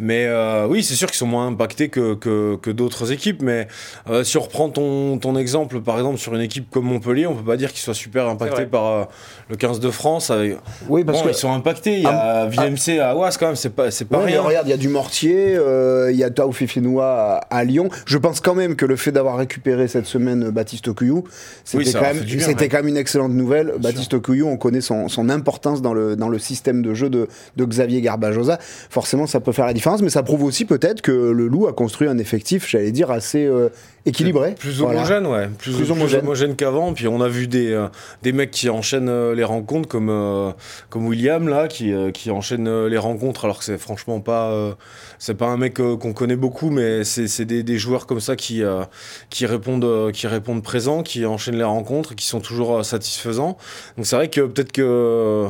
Mais 0.00 0.26
euh, 0.26 0.66
oui, 0.68 0.84
c'est 0.84 0.94
sûr 0.94 1.08
qu'ils 1.08 1.16
sont 1.16 1.26
moins 1.26 1.48
impactés 1.48 1.88
que, 1.88 2.14
que, 2.14 2.54
que 2.62 2.70
d'autres 2.70 3.10
équipes. 3.10 3.42
Mais 3.42 3.66
euh, 4.08 4.22
si 4.22 4.36
on 4.36 4.42
reprend 4.42 4.68
ton, 4.68 5.18
ton 5.18 5.34
exemple, 5.36 5.80
par 5.80 5.96
exemple, 5.96 6.18
sur 6.18 6.34
une 6.36 6.40
équipe 6.40 6.70
comme 6.70 6.84
Montpellier, 6.84 7.26
on 7.26 7.34
peut 7.34 7.42
pas 7.44 7.56
dire 7.56 7.70
qu'ils 7.72 7.80
soient 7.80 7.94
super 7.94 8.28
impactés 8.28 8.66
par 8.66 8.86
euh, 8.86 9.04
le 9.48 9.56
15 9.56 9.80
de 9.80 9.90
France. 9.90 10.30
Avec... 10.30 10.56
oui, 10.88 11.02
parce 11.02 11.18
bon, 11.18 11.24
que 11.24 11.30
ils 11.30 11.34
sont 11.34 11.52
impactés. 11.52 11.94
Il 11.96 12.02
y 12.02 12.06
a 12.06 12.46
VMC 12.46 13.00
à 13.00 13.16
Oise 13.16 13.36
quand 13.38 13.46
même, 13.46 13.56
c'est 13.56 13.70
pas, 13.74 13.90
c'est 13.90 14.04
pas 14.04 14.18
Ouais, 14.18 14.26
rien. 14.38 14.57
Regarde, 14.60 14.68
il 14.68 14.70
y 14.70 14.74
a 14.74 14.76
du 14.76 14.88
Mortier, 14.88 15.56
euh, 15.56 16.10
il 16.12 16.16
y 16.18 16.24
a 16.24 16.30
Tao 16.30 16.52
Fifinois 16.52 17.06
à, 17.06 17.56
à 17.56 17.64
Lyon. 17.64 17.88
Je 18.06 18.18
pense 18.18 18.40
quand 18.40 18.54
même 18.54 18.76
que 18.76 18.84
le 18.86 18.96
fait 18.96 19.12
d'avoir 19.12 19.36
récupéré 19.36 19.88
cette 19.88 20.06
semaine 20.06 20.44
euh, 20.44 20.50
Baptiste 20.50 20.88
Okuyou, 20.88 21.24
c'était 21.64 21.84
Oui, 21.84 21.92
quand, 21.92 22.00
même- 22.02 22.18
ouais. 22.18 22.68
quand 22.68 22.84
une 22.86 22.96
excellente 22.96 23.32
nouvelle. 23.32 23.72
Baptiste 23.80 24.14
Okuyou, 24.14 24.46
on 24.48 24.56
connaît 24.56 24.80
son, 24.80 25.08
son 25.08 25.28
importance 25.28 25.82
dans 25.82 25.94
le, 25.94 26.16
dans 26.16 26.28
le 26.28 26.38
système 26.38 26.82
de 26.82 26.94
jeu 26.94 27.10
de, 27.10 27.28
de 27.56 27.64
Xavier 27.64 28.00
Garbajosa. 28.00 28.58
Forcément, 28.90 29.26
ça 29.26 29.40
peut 29.40 29.52
faire 29.52 29.66
la 29.66 29.72
différence, 29.74 30.02
mais 30.02 30.10
ça 30.10 30.22
prouve 30.22 30.42
aussi 30.44 30.64
peut-être 30.64 31.02
que 31.02 31.12
le 31.12 31.48
Loup 31.48 31.66
a 31.66 31.72
construit 31.72 32.08
un 32.08 32.18
effectif, 32.18 32.68
j'allais 32.68 32.92
dire, 32.92 33.10
assez 33.10 33.44
euh, 33.46 33.68
équilibré. 34.06 34.54
Plus 34.58 34.78
Voilà. 34.80 35.00
homogène, 35.00 35.26
ouais. 35.26 35.48
Plus, 35.58 35.72
Plus 35.72 35.82
plus 35.82 35.90
homogène. 35.90 36.20
homogène, 36.20 36.56
qu'avant. 36.56 36.92
Puis 36.92 37.06
on 37.08 37.20
a 37.20 37.28
vu 37.28 37.46
des, 37.46 37.72
euh, 37.72 37.88
des 38.22 38.32
mecs 38.32 38.50
qui 38.50 38.68
enchaînent 38.70 39.32
les 39.32 39.44
rencontres 39.44 39.88
comme, 39.88 40.54
comme 40.90 41.06
William, 41.06 41.48
là, 41.48 41.68
qui, 41.68 41.92
qui 42.14 42.30
enchaîne 42.30 42.86
les 42.86 42.98
rencontres, 42.98 43.44
alors 43.44 43.58
que 43.58 43.64
c'est 43.64 43.78
franchement 43.78 44.20
pas. 44.20 44.47
Euh, 44.48 44.74
c'est 45.18 45.34
pas 45.34 45.46
un 45.46 45.56
mec 45.56 45.80
euh, 45.80 45.96
qu'on 45.96 46.12
connaît 46.12 46.36
beaucoup, 46.36 46.70
mais 46.70 47.04
c'est 47.04 47.44
des, 47.44 47.78
joueurs 47.78 48.06
comme 48.06 48.20
ça 48.20 48.36
qui, 48.36 48.62
euh, 48.62 48.84
qui, 49.30 49.46
répondent, 49.46 50.12
qui 50.12 50.26
répondent 50.26 50.62
présents, 50.62 51.02
qui 51.02 51.24
enchaînent 51.26 51.56
les 51.56 51.64
rencontres, 51.64 52.14
qui 52.14 52.26
sont 52.26 52.40
toujours 52.40 52.84
satisfaisants. 52.84 53.56
Donc 53.96 54.06
c'est 54.06 54.16
vrai 54.16 54.28
que 54.28 54.42
peut-être 54.42 54.72
que. 54.72 55.48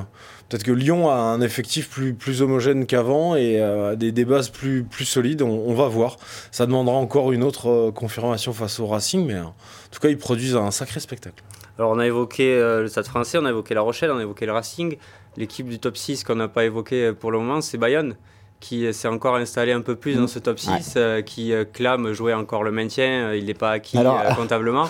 Peut-être 0.49 0.65
que 0.65 0.73
Lyon 0.73 1.11
a 1.11 1.15
un 1.15 1.43
effectif 1.43 1.91
plus, 1.91 2.15
plus 2.15 2.41
homogène 2.41 2.87
qu'avant 2.87 3.37
et 3.37 3.63
des, 3.99 4.25
bases 4.25 4.49
plus, 4.49 4.83
plus 4.83 5.05
solides. 5.05 5.43
On, 5.43 5.75
va 5.75 5.89
voir. 5.89 6.17
Ça 6.51 6.65
demandera 6.65 6.97
encore 6.97 7.33
une 7.33 7.45
autre 7.45 7.91
confirmation 7.91 8.55
face 8.55 8.81
au 8.81 8.87
Racing, 8.87 9.27
mais 9.27 9.39
en 9.39 9.53
tout 9.91 10.01
cas, 10.01 10.09
ils 10.09 10.17
produisent 10.17 10.57
un 10.57 10.71
sacré 10.71 11.01
spectacle. 11.01 11.45
Alors 11.79 11.91
on 11.91 11.99
a 11.99 12.07
évoqué 12.07 12.57
le 12.57 12.89
Stade 12.89 13.05
français, 13.05 13.37
on 13.37 13.45
a 13.45 13.51
évoqué 13.51 13.75
La 13.75 13.83
Rochelle, 13.83 14.11
on 14.11 14.17
a 14.17 14.23
évoqué 14.23 14.47
le 14.47 14.53
Racing. 14.53 14.97
L'équipe 15.37 15.69
du 15.69 15.79
top 15.79 15.99
6 15.99 16.25
qu'on 16.25 16.37
n'a 16.37 16.49
pas 16.49 16.65
évoqué 16.65 17.13
pour 17.13 17.31
le 17.31 17.39
moment, 17.39 17.61
c'est 17.61 17.77
Bayonne 17.77 18.17
qui 18.61 18.93
s'est 18.93 19.09
encore 19.09 19.37
installé 19.37 19.73
un 19.73 19.81
peu 19.81 19.95
plus 19.95 20.17
dans 20.17 20.27
ce 20.27 20.39
top 20.39 20.59
6, 20.59 20.95
euh, 20.97 21.23
qui 21.23 21.53
euh, 21.53 21.65
clame 21.65 22.13
jouer 22.13 22.35
encore 22.35 22.63
le 22.65 22.73
maintien. 22.73 23.29
Euh, 23.29 23.37
Il 23.37 23.47
n'est 23.47 23.55
pas 23.55 23.71
acquis 23.73 23.99
Alors- 23.99 24.23
comptablement. 24.37 24.89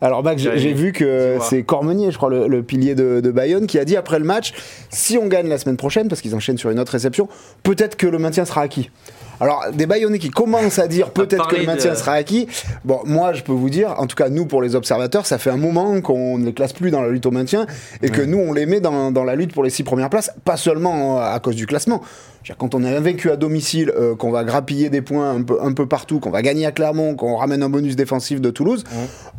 Alors 0.00 0.22
Max, 0.22 0.40
j'ai 0.40 0.72
vu 0.74 0.92
que 0.92 1.38
c'est 1.40 1.64
Cormenier, 1.64 2.12
je 2.12 2.16
crois, 2.16 2.30
le, 2.30 2.46
le 2.46 2.62
pilier 2.62 2.94
de, 2.94 3.18
de 3.20 3.30
Bayonne, 3.32 3.66
qui 3.66 3.80
a 3.80 3.84
dit 3.84 3.96
après 3.96 4.20
le 4.20 4.24
match, 4.24 4.52
si 4.90 5.18
on 5.18 5.26
gagne 5.26 5.48
la 5.48 5.58
semaine 5.58 5.76
prochaine, 5.76 6.06
parce 6.06 6.20
qu'ils 6.20 6.36
enchaînent 6.36 6.56
sur 6.58 6.70
une 6.70 6.78
autre 6.78 6.92
réception, 6.92 7.28
peut-être 7.64 7.96
que 7.96 8.06
le 8.06 8.18
maintien 8.18 8.44
sera 8.44 8.60
acquis. 8.60 8.90
Alors, 9.40 9.64
des 9.72 9.86
Bayonnais 9.86 10.18
qui 10.18 10.30
commencent 10.30 10.78
à 10.78 10.88
dire 10.88 11.10
peut-être 11.12 11.48
que 11.48 11.56
le 11.56 11.64
maintien 11.66 11.92
de- 11.92 11.96
sera 11.96 12.12
acquis. 12.12 12.48
Bon, 12.84 13.00
moi, 13.04 13.32
je 13.32 13.42
peux 13.42 13.52
vous 13.52 13.70
dire, 13.70 13.94
en 13.98 14.06
tout 14.06 14.16
cas, 14.16 14.28
nous, 14.28 14.46
pour 14.46 14.62
les 14.62 14.74
observateurs, 14.74 15.26
ça 15.26 15.38
fait 15.38 15.50
un 15.50 15.56
moment 15.56 16.00
qu'on 16.00 16.38
ne 16.38 16.46
les 16.46 16.52
classe 16.52 16.72
plus 16.72 16.90
dans 16.90 17.02
la 17.02 17.08
lutte 17.08 17.26
au 17.26 17.30
maintien 17.30 17.66
et 18.02 18.10
que 18.10 18.22
nous, 18.22 18.38
on 18.38 18.52
les 18.52 18.66
met 18.66 18.80
dans, 18.80 19.10
dans 19.12 19.24
la 19.24 19.34
lutte 19.36 19.52
pour 19.52 19.64
les 19.64 19.70
six 19.70 19.82
premières 19.84 20.10
places, 20.10 20.32
pas 20.44 20.56
seulement 20.56 21.18
euh, 21.18 21.34
à 21.34 21.38
cause 21.40 21.56
du 21.56 21.66
classement. 21.66 22.02
Quand 22.56 22.74
on 22.74 22.82
est 22.82 22.96
invaincu 22.96 23.30
à 23.30 23.36
domicile, 23.36 23.92
euh, 23.94 24.14
qu'on 24.16 24.30
va 24.30 24.42
grappiller 24.42 24.88
des 24.88 25.02
points 25.02 25.32
un 25.32 25.42
peu, 25.42 25.58
un 25.60 25.72
peu 25.74 25.84
partout, 25.86 26.18
qu'on 26.18 26.30
va 26.30 26.40
gagner 26.40 26.64
à 26.64 26.72
Clermont, 26.72 27.14
qu'on 27.14 27.36
ramène 27.36 27.62
un 27.62 27.68
bonus 27.68 27.94
défensif 27.94 28.40
de 28.40 28.48
Toulouse, 28.48 28.84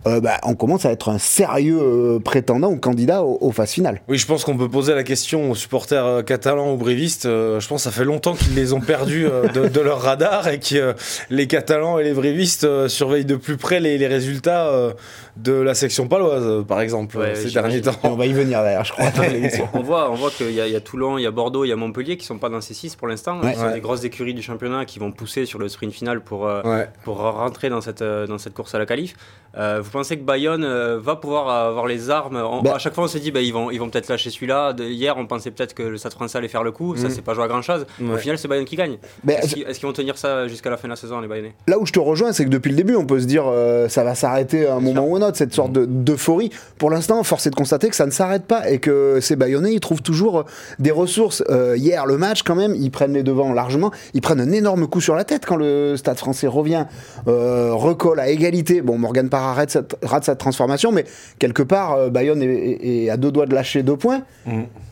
euh, 0.06 0.20
bah, 0.22 0.38
on 0.44 0.53
commence 0.53 0.86
à 0.86 0.91
être 0.91 1.10
un 1.10 1.18
sérieux 1.18 1.79
euh, 1.82 2.20
prétendant 2.20 2.70
ou 2.70 2.75
candidat 2.77 3.24
aux, 3.24 3.39
aux 3.41 3.51
phases 3.51 3.72
finales. 3.72 4.01
Oui, 4.10 4.20
je 4.20 4.27
pense 4.27 4.44
qu'on 4.46 4.56
peut 4.58 4.70
poser 4.70 4.94
la 4.94 5.03
question 5.03 5.50
aux 5.50 5.56
supporters 5.56 6.06
euh, 6.06 6.22
catalans 6.22 6.72
ou 6.74 6.77
brévistes. 6.77 7.25
Euh, 7.25 7.60
je 7.60 7.68
pense 7.68 7.84
que 7.84 7.89
ça 7.89 7.91
fait 7.98 8.06
longtemps 8.06 8.36
qu'ils 8.36 8.53
les 8.53 8.74
ont 8.74 8.79
perdus 8.82 9.25
euh, 9.25 9.48
de, 9.48 9.68
de 9.70 9.79
leur 9.79 9.88
radar 9.91 10.48
et 10.48 10.60
que 10.60 10.75
euh, 10.75 10.93
les 11.29 11.48
Catalans 11.48 12.00
et 12.00 12.03
les 12.03 12.13
brévistes 12.13 12.63
euh, 12.63 12.88
surveillent 12.88 13.25
de 13.25 13.36
plus 13.36 13.58
près 13.58 13.79
les, 13.79 13.98
les 13.98 14.08
résultats 14.08 14.67
euh, 14.67 14.93
de 15.38 15.53
la 15.53 15.74
section 15.74 16.08
paloise, 16.08 16.65
par 16.67 16.81
exemple, 16.81 17.17
Ouais, 17.17 17.36
ces 17.36 17.50
derniers 17.51 17.77
Et 17.77 17.88
on 17.88 17.93
temps. 17.93 18.15
va 18.15 18.25
y 18.25 18.34
venir 18.34 18.62
d'ailleurs, 18.62 18.84
je 18.86 18.91
crois. 18.93 19.05
on 19.74 19.81
voit, 19.81 20.12
on 20.12 20.15
voit 20.15 20.31
qu'il 20.31 20.51
y, 20.51 20.60
a- 20.62 20.67
il 20.67 20.74
y 20.74 20.75
a 20.75 20.81
Toulon, 20.81 21.17
il 21.17 21.24
y 21.24 21.27
a 21.27 21.31
Bordeaux, 21.31 21.63
il 21.63 21.69
y 21.69 21.72
a 21.72 21.75
Montpellier 21.75 22.17
qui 22.17 22.25
sont 22.25 22.38
pas 22.38 22.50
dans 22.50 22.62
ces 22.62 22.74
6 22.74 22.96
pour 22.96 23.08
l'instant. 23.08 23.39
Ouais. 23.41 23.58
Ouais. 23.58 23.74
des 23.74 23.79
grosses 23.81 24.03
écuries 24.03 24.34
du 24.34 24.41
championnat 24.41 24.86
qui 24.86 25.00
vont 25.00 25.12
pousser 25.12 25.46
sur 25.46 25.60
le 25.60 25.69
sprint 25.69 25.93
final 25.93 26.22
pour, 26.22 26.48
euh, 26.48 26.62
Ouais. 26.63 26.89
pour 27.03 27.17
rentrer 27.17 27.69
dans 27.69 27.81
cette, 27.81 28.03
dans 28.03 28.38
cette 28.38 28.53
course 28.53 28.75
à 28.75 28.79
la 28.79 28.86
qualif. 28.86 29.15
Euh, 29.58 29.79
vous 29.81 29.89
pensez 29.89 30.15
que 30.17 30.24
Bayonne 30.24 30.63
euh, 30.63 31.00
va 31.01 31.15
pouvoir 31.15 31.50
avoir 31.50 31.88
les 31.88 32.10
armes? 32.12 32.36
On- 32.36 32.62
Bah- 32.62 32.75
À 32.75 32.79
chaque 32.79 32.93
fois, 32.93 33.05
on 33.05 33.08
s'est 33.08 33.19
dit 33.19 33.31
bah, 33.31 33.41
ils 33.41 33.53
vont, 33.53 33.72
ils 33.72 33.79
vont 33.79 33.89
peut-être 33.89 34.08
lâcher 34.10 34.29
celui-là. 34.29 34.75
Hier, 34.79 35.15
on 35.17 35.25
pensait 35.25 35.50
peut-être 35.51 35.74
que 35.74 35.81
le 35.84 35.98
Stade 35.98 36.13
français 36.13 36.38
allait 36.38 36.48
faire 36.50 36.63
le 36.63 36.72
coup. 36.72 36.96
Ça, 36.98 37.08
Mm. 37.08 37.12
c'est 37.12 37.22
pas 37.24 37.34
joué 37.34 37.46
à 37.46 37.48
grand 37.48 37.62
chose. 37.62 37.86
Au 38.01 38.17
final, 38.17 38.38
c'est 38.38 38.48
Bayonne 38.48 38.65
qui 38.65 38.75
gagne. 38.75 38.98
Est-ce 39.27 39.78
qu'ils 39.78 39.78
est-ce 39.79 39.86
qu'ils 39.86 39.88
vont 39.88 39.93
tenir 39.93 40.17
ça 40.17 40.45
jusqu'à 40.50 40.69
la 40.69 40.75
fin 40.75 40.88
de 40.89 40.93
la 40.93 40.98
saison, 40.98 41.21
les 41.21 41.27
Bayonnais 41.29 41.53
Là 41.67 41.79
où 41.79 41.86
je 41.86 41.93
te 41.93 42.00
rejoins, 42.00 42.33
c'est 42.33 42.43
que 42.43 42.50
depuis 42.50 42.69
le 42.69 42.75
début, 42.75 42.95
on 42.98 43.05
peut 43.05 43.19
se 43.21 43.25
dire 43.25 43.45
euh, 43.48 43.88
ça 43.88 44.03
va 44.03 44.13
s'arrêter 44.13 44.67
à 44.67 44.75
un 44.75 44.79
moment 44.81 45.07
ou 45.07 45.15
un 45.15 45.21
autre, 45.21 45.38
cette 45.38 45.53
sorte 45.53 45.71
de- 45.71 45.86
d'euphorie. 45.86 46.50
Pour 46.77 46.89
l'instant, 46.89 47.24
force 47.24 47.48
est 47.48 47.50
de 47.50 47.55
constater 47.55 47.88
que 47.89 47.95
ça 47.95 48.05
ne 48.05 48.12
s'arrête 48.12 48.43
pas 48.43 48.69
et 48.69 48.79
que 48.79 49.19
ces 49.21 49.38
Bayonnais, 49.38 49.74
ils 49.74 49.79
trouvent 49.79 50.01
toujours 50.01 50.39
euh, 50.39 50.43
des 50.79 50.91
ressources. 50.91 51.43
Euh, 51.50 51.77
hier, 51.77 52.05
le 52.05 52.17
match, 52.17 52.43
quand 52.43 52.55
même, 52.55 52.75
ils 52.75 52.91
prennent 52.91 53.13
les 53.13 53.24
devants 53.24 53.53
largement. 53.53 53.91
Ils 54.13 54.21
prennent 54.21 54.41
un 54.41 54.51
énorme 54.51 54.86
coup 54.88 55.00
sur 55.00 55.15
la 55.15 55.24
tête 55.24 55.45
quand 55.45 55.55
le 55.55 55.95
stade 55.95 56.17
français 56.17 56.48
revient, 56.48 56.86
euh, 57.29 57.71
recolle 57.74 58.19
à 58.19 58.27
égalité. 58.29 58.81
Bon, 58.81 58.98
Morgan 58.98 59.29
Parra 59.29 59.53
rate, 59.53 59.69
cette- 59.71 59.95
rate 60.03 60.25
sa 60.25 60.36
transformation, 60.36 60.91
mais 60.91 61.05
quelque 61.39 61.63
part, 61.63 61.93
euh, 61.93 62.09
Bayonne 62.09 62.41
est, 62.43 62.48
est- 62.48 63.03
est 63.05 63.09
à 63.09 63.15
deux 63.15 63.31
doigts 63.31 63.45
de 63.45 63.55
lâcher 63.55 63.81
deux 63.83 63.95
points. 63.95 64.24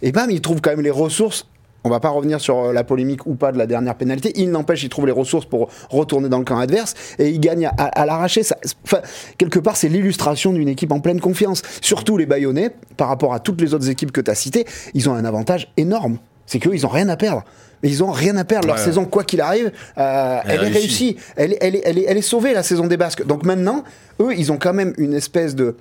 Et 0.01 0.11
bam, 0.13 0.29
ils 0.31 0.39
trouvent 0.41 0.61
quand 0.61 0.69
même 0.71 0.81
les 0.81 0.91
ressources. 0.91 1.45
On 1.83 1.89
va 1.89 1.99
pas 1.99 2.09
revenir 2.09 2.41
sur 2.41 2.57
euh, 2.57 2.73
la 2.73 2.83
polémique 2.83 3.25
ou 3.27 3.35
pas 3.35 3.51
de 3.51 3.57
la 3.57 3.65
dernière 3.67 3.95
pénalité. 3.95 4.33
Il 4.35 4.51
n'empêche, 4.51 4.83
ils 4.83 4.89
trouvent 4.89 5.05
les 5.05 5.11
ressources 5.11 5.45
pour 5.45 5.69
retourner 5.89 6.27
dans 6.27 6.39
le 6.39 6.43
camp 6.43 6.57
adverse 6.57 6.95
et 7.19 7.29
ils 7.29 7.39
gagnent 7.39 7.67
à, 7.67 7.85
à 7.85 8.05
l'arracher. 8.05 8.43
Ça- 8.43 8.57
enfin, 8.83 8.99
quelque 9.37 9.59
part, 9.59 9.77
c'est 9.77 9.87
l'illustration 9.87 10.51
d'une 10.53 10.67
équipe 10.67 10.91
en 10.91 10.99
pleine 10.99 11.21
confiance. 11.21 11.61
Surtout 11.81 12.17
les 12.17 12.25
Bayonnais, 12.25 12.71
par 12.97 13.07
rapport 13.07 13.33
à 13.33 13.39
toutes 13.39 13.61
les 13.61 13.73
autres 13.73 13.89
équipes 13.89 14.11
que 14.11 14.21
tu 14.21 14.29
as 14.31 14.35
citées, 14.35 14.65
ils 14.93 15.09
ont 15.09 15.13
un 15.13 15.23
avantage 15.23 15.71
énorme. 15.77 16.17
C'est 16.45 16.59
qu'eux, 16.59 16.73
ils 16.73 16.85
ont 16.85 16.89
rien 16.89 17.07
à 17.09 17.15
perdre. 17.17 17.43
Mais 17.83 17.89
ils 17.89 18.03
ont 18.03 18.09
rien 18.11 18.35
à 18.37 18.43
perdre. 18.43 18.67
Leur 18.67 18.77
Ouais. 18.77 18.83
saison, 18.83 19.05
quoi 19.05 19.23
qu'il 19.23 19.39
arrive, 19.39 19.71
euh, 19.97 20.39
elle, 20.45 20.59
Elle 20.61 20.67
est 20.67 20.69
réussie. 20.79 21.17
Elle, 21.35 21.55
elle, 21.61 21.75
est- 21.75 21.81
elle 21.85 21.97
est, 21.99 22.05
elle 22.07 22.17
est 22.17 22.21
sauvée, 22.21 22.53
la 22.53 22.63
saison 22.63 22.87
des 22.87 22.97
Basques. 22.97 23.25
Donc 23.25 23.45
maintenant, 23.45 23.83
eux, 24.19 24.33
ils 24.35 24.51
ont 24.51 24.57
quand 24.57 24.73
même 24.73 24.93
une 24.97 25.13
espèce 25.13 25.55
de 25.55 25.75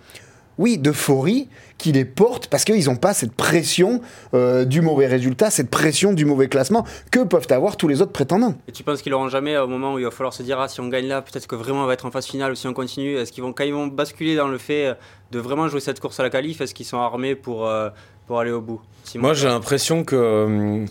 oui, 0.58 0.78
d'euphorie 0.78 1.48
qui 1.78 1.92
les 1.92 2.04
porte 2.04 2.46
parce 2.46 2.64
qu'ils 2.64 2.86
n'ont 2.86 2.96
pas 2.96 3.12
cette 3.12 3.32
pression 3.32 4.00
euh, 4.34 4.64
du 4.64 4.80
mauvais 4.80 5.06
résultat, 5.06 5.50
cette 5.50 5.70
pression 5.70 6.12
du 6.12 6.24
mauvais 6.24 6.48
classement 6.48 6.86
que 7.10 7.24
peuvent 7.24 7.46
avoir 7.50 7.76
tous 7.76 7.88
les 7.88 8.00
autres 8.00 8.12
prétendants. 8.12 8.54
Et 8.66 8.72
tu 8.72 8.82
penses 8.82 9.02
qu'ils 9.02 9.12
l'auront 9.12 9.28
jamais 9.28 9.56
au 9.58 9.66
moment 9.66 9.94
où 9.94 9.98
il 9.98 10.04
va 10.04 10.10
falloir 10.10 10.32
se 10.32 10.42
dire 10.42 10.58
ah 10.58 10.68
si 10.68 10.80
on 10.80 10.88
gagne 10.88 11.06
là 11.06 11.20
peut-être 11.20 11.46
que 11.46 11.56
vraiment 11.56 11.82
on 11.82 11.86
va 11.86 11.92
être 11.92 12.06
en 12.06 12.10
phase 12.10 12.26
finale 12.26 12.52
ou 12.52 12.54
si 12.54 12.66
on 12.66 12.72
continue 12.72 13.16
est-ce 13.16 13.32
qu'ils 13.32 13.42
vont 13.42 13.52
quand 13.52 13.64
ils 13.64 13.74
vont 13.74 13.86
basculer 13.86 14.36
dans 14.36 14.48
le 14.48 14.58
fait 14.58 14.86
euh, 14.86 14.94
de 15.32 15.38
vraiment 15.38 15.68
jouer 15.68 15.80
cette 15.80 16.00
course 16.00 16.18
à 16.20 16.22
la 16.22 16.30
qualif 16.30 16.60
est-ce 16.60 16.74
qu'ils 16.74 16.86
sont 16.86 16.98
armés 16.98 17.34
pour 17.34 17.66
euh, 17.66 17.90
pour 18.26 18.40
aller 18.40 18.50
au 18.50 18.60
bout? 18.60 18.80
Simon 19.04 19.28
Moi, 19.28 19.34
j'ai 19.34 19.46
l'impression 19.48 20.04
que. 20.04 20.44
hum, 20.44 20.86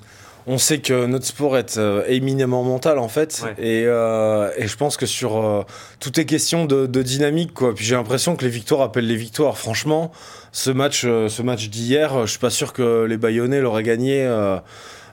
on 0.48 0.58
sait 0.58 0.80
que 0.80 1.06
notre 1.08 1.26
sport 1.26 1.58
est 1.58 1.78
euh, 1.78 2.04
éminemment 2.08 2.64
mental 2.64 3.00
en 3.00 3.08
fait, 3.08 3.42
Ouais. 3.44 3.52
et, 3.58 3.84
euh, 3.88 4.50
et 4.58 4.68
je 4.68 4.78
pense 4.78 4.96
que 4.98 5.06
sur 5.06 5.38
euh, 5.44 5.64
tout 6.00 6.20
est 6.20 6.26
question 6.26 6.66
de, 6.66 6.86
de 6.86 7.02
dynamique 7.02 7.54
quoi. 7.54 7.74
Puis 7.74 7.86
j'ai 7.86 7.96
l'impression 7.96 8.36
que 8.36 8.44
les 8.44 8.52
victoires 8.52 8.82
appellent 8.82 9.08
les 9.08 9.16
victoires. 9.16 9.58
Franchement, 9.58 10.12
ce 10.52 10.70
match, 10.72 11.04
euh, 11.06 11.30
ce 11.30 11.42
match 11.42 11.70
d'hier, 11.70 12.16
euh, 12.16 12.26
je 12.26 12.32
suis 12.32 12.40
pas 12.40 12.50
sûr 12.52 12.74
que 12.74 13.06
les 13.06 13.18
Bayonnais 13.18 13.60
l'auraient 13.62 13.84
gagné. 13.84 14.24
euh, 14.24 14.58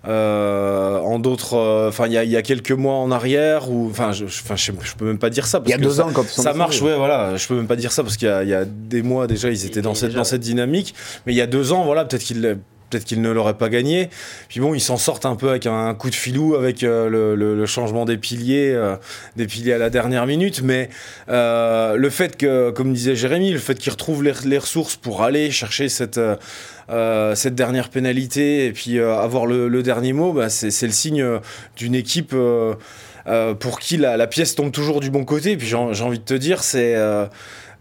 euh, 0.05 0.99
en 0.99 1.21
d'autres, 1.21 1.55
euh, 1.55 1.89
enfin 1.89 2.07
il 2.09 2.13
y, 2.13 2.19
a- 2.19 2.25
il 2.25 2.31
y 2.31 2.37
a 2.37 2.43
quelques 2.43 2.73
mois 2.73 2.95
en 2.95 3.13
arrière 3.13 3.71
ou 3.71 3.89
enfin 3.89 4.11
je, 4.11 4.27
je- 4.27 4.43
peux 4.99 5.05
même 5.05 5.19
pas 5.19 5.31
dire 5.31 5.47
ça 5.47 5.61
parce 5.61 5.69
Il 5.69 5.71
y 5.71 5.75
a 5.75 5.79
que 5.79 5.83
deux 5.85 5.91
ça, 5.95 6.07
ans, 6.07 6.11
quand 6.13 6.27
ça 6.27 6.53
marche, 6.55 6.73
descendus. 6.73 6.91
ouais, 6.91 6.97
voilà. 6.99 7.37
Je 7.37 7.47
peux 7.47 7.55
même 7.55 7.69
pas 7.69 7.77
dire 7.77 7.93
ça 7.93 8.03
parce 8.03 8.17
qu'il 8.17 8.27
y, 8.27 8.31
a- 8.31 8.43
il 8.43 8.49
y 8.49 8.55
a 8.55 8.65
des 8.65 9.03
mois 9.03 9.29
déjà, 9.29 9.49
ils 9.49 9.65
étaient 9.65 9.81
dans 9.81 9.95
cette, 9.95 10.09
déjà, 10.09 10.19
dans 10.19 10.25
cette 10.25 10.41
dynamique. 10.41 10.95
Mais 11.25 11.33
il 11.33 11.37
y 11.37 11.41
a 11.41 11.47
deux 11.47 11.71
ans, 11.73 11.85
voilà, 11.85 12.05
peut-être 12.05 12.23
qu'ils 12.25 12.59
peut-être 12.93 13.05
qu'ils 13.05 13.23
ne 13.23 13.31
l'auraient 13.31 13.57
pas 13.57 13.69
gagné. 13.69 14.11
Puis 14.49 14.61
bon, 14.61 14.75
ils 14.75 14.81
s'en 14.81 14.99
sortent 14.99 15.27
un 15.27 15.35
peu 15.35 15.49
avec 15.49 15.67
un 15.67 15.95
coup 15.95 16.11
de 16.11 16.15
filou, 16.15 16.55
avec 16.55 16.83
euh, 16.83 17.09
le, 17.09 17.67
changement 17.67 18.05
des 18.05 18.19
piliers, 18.19 18.73
euh, 18.75 18.97
des 19.37 19.47
piliers 19.47 19.73
à 19.73 19.79
la 19.79 19.89
dernière 19.91 20.27
minute. 20.27 20.63
Mais 20.63 20.91
euh, 21.29 21.97
le 21.97 22.11
fait 22.11 22.37
que, 22.37 22.71
comme 22.71 22.93
disait 22.93 23.17
Jérémy, 23.17 23.51
le 23.53 23.59
fait 23.59 23.79
qu'ils 23.79 23.93
retrouvent 23.93 24.23
les, 24.23 24.59
ressources 24.59 24.97
pour 24.97 25.23
aller 25.23 25.51
chercher 25.51 25.89
cette 25.89 26.21
cette 27.35 27.55
dernière 27.55 27.89
pénalité 27.89 28.67
et 28.67 28.73
puis 28.73 29.01
avoir 29.01 29.47
le, 29.47 29.83
dernier 29.83 30.13
mot, 30.13 30.35
bah, 30.35 30.51
c'est 30.51 30.87
le 30.87 30.93
signe 30.93 31.25
d'une 31.77 31.95
équipe 31.95 32.35
pour 33.61 33.81
qui 33.81 33.97
la, 33.97 34.27
pièce 34.27 34.55
tombe 34.55 34.71
toujours 34.71 35.01
du 35.01 35.11
bon 35.11 35.25
côté. 35.25 35.57
Puis 35.57 35.67
j'ai 35.67 35.77
envie 35.77 36.19
de 36.19 36.25
te 36.25 36.35
dire, 36.35 36.63
c'est 36.63 36.95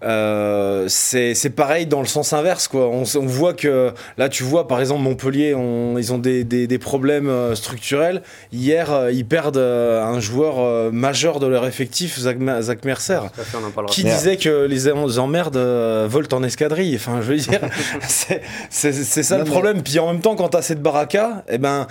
euh, 0.03 0.85
c'est 0.87 1.33
c'est 1.35 1.49
pareil 1.51 1.85
dans 1.85 1.99
le 2.01 2.07
sens 2.07 2.33
inverse 2.33 2.67
quoi. 2.67 2.87
On, 2.89 3.03
voit 3.25 3.53
que 3.53 3.91
là 4.17 4.29
tu 4.29 4.43
vois 4.43 4.67
par 4.67 4.79
exemple 4.79 5.01
Montpellier 5.03 5.53
on- 5.53 5.97
ils 5.97 6.11
ont 6.13 6.17
des, 6.17 6.43
des, 6.43 6.67
des 6.67 6.77
problèmes 6.79 7.29
euh, 7.29 7.55
structurels. 7.55 8.21
Hier 8.51 8.91
euh, 8.91 9.11
ils 9.11 9.25
perdent 9.25 9.57
euh, 9.57 10.03
un 10.03 10.19
joueur 10.19 10.91
majeur 10.91 11.39
de 11.39 11.47
leur 11.47 11.65
effectif 11.65 12.19
Zach, 12.19 12.37
Mercer 12.83 13.19
qui 13.89 14.03
disait 14.03 14.37
que 14.37 14.65
les 14.65 14.87
em- 14.89 15.19
emmerdes 15.19 15.57
volent 15.57 16.27
en 16.31 16.43
escadrille. 16.43 16.95
Enfin, 16.95 17.21
je 17.21 17.27
veux 17.31 17.37
dire, 17.37 17.59
c'est 18.69 19.03
ça 19.23 19.35
Non, 19.35 19.39
le 19.39 19.43
mais- 19.45 19.51
problème. 19.51 19.81
Puis 19.83 19.99
en 19.99 20.07
même 20.11 20.21
temps, 20.21 20.35
quand 20.35 20.49
t'as 20.49 20.61
cette 20.61 20.81
baraka, 20.81 21.43
eh 21.49 21.57
ben, 21.57 21.87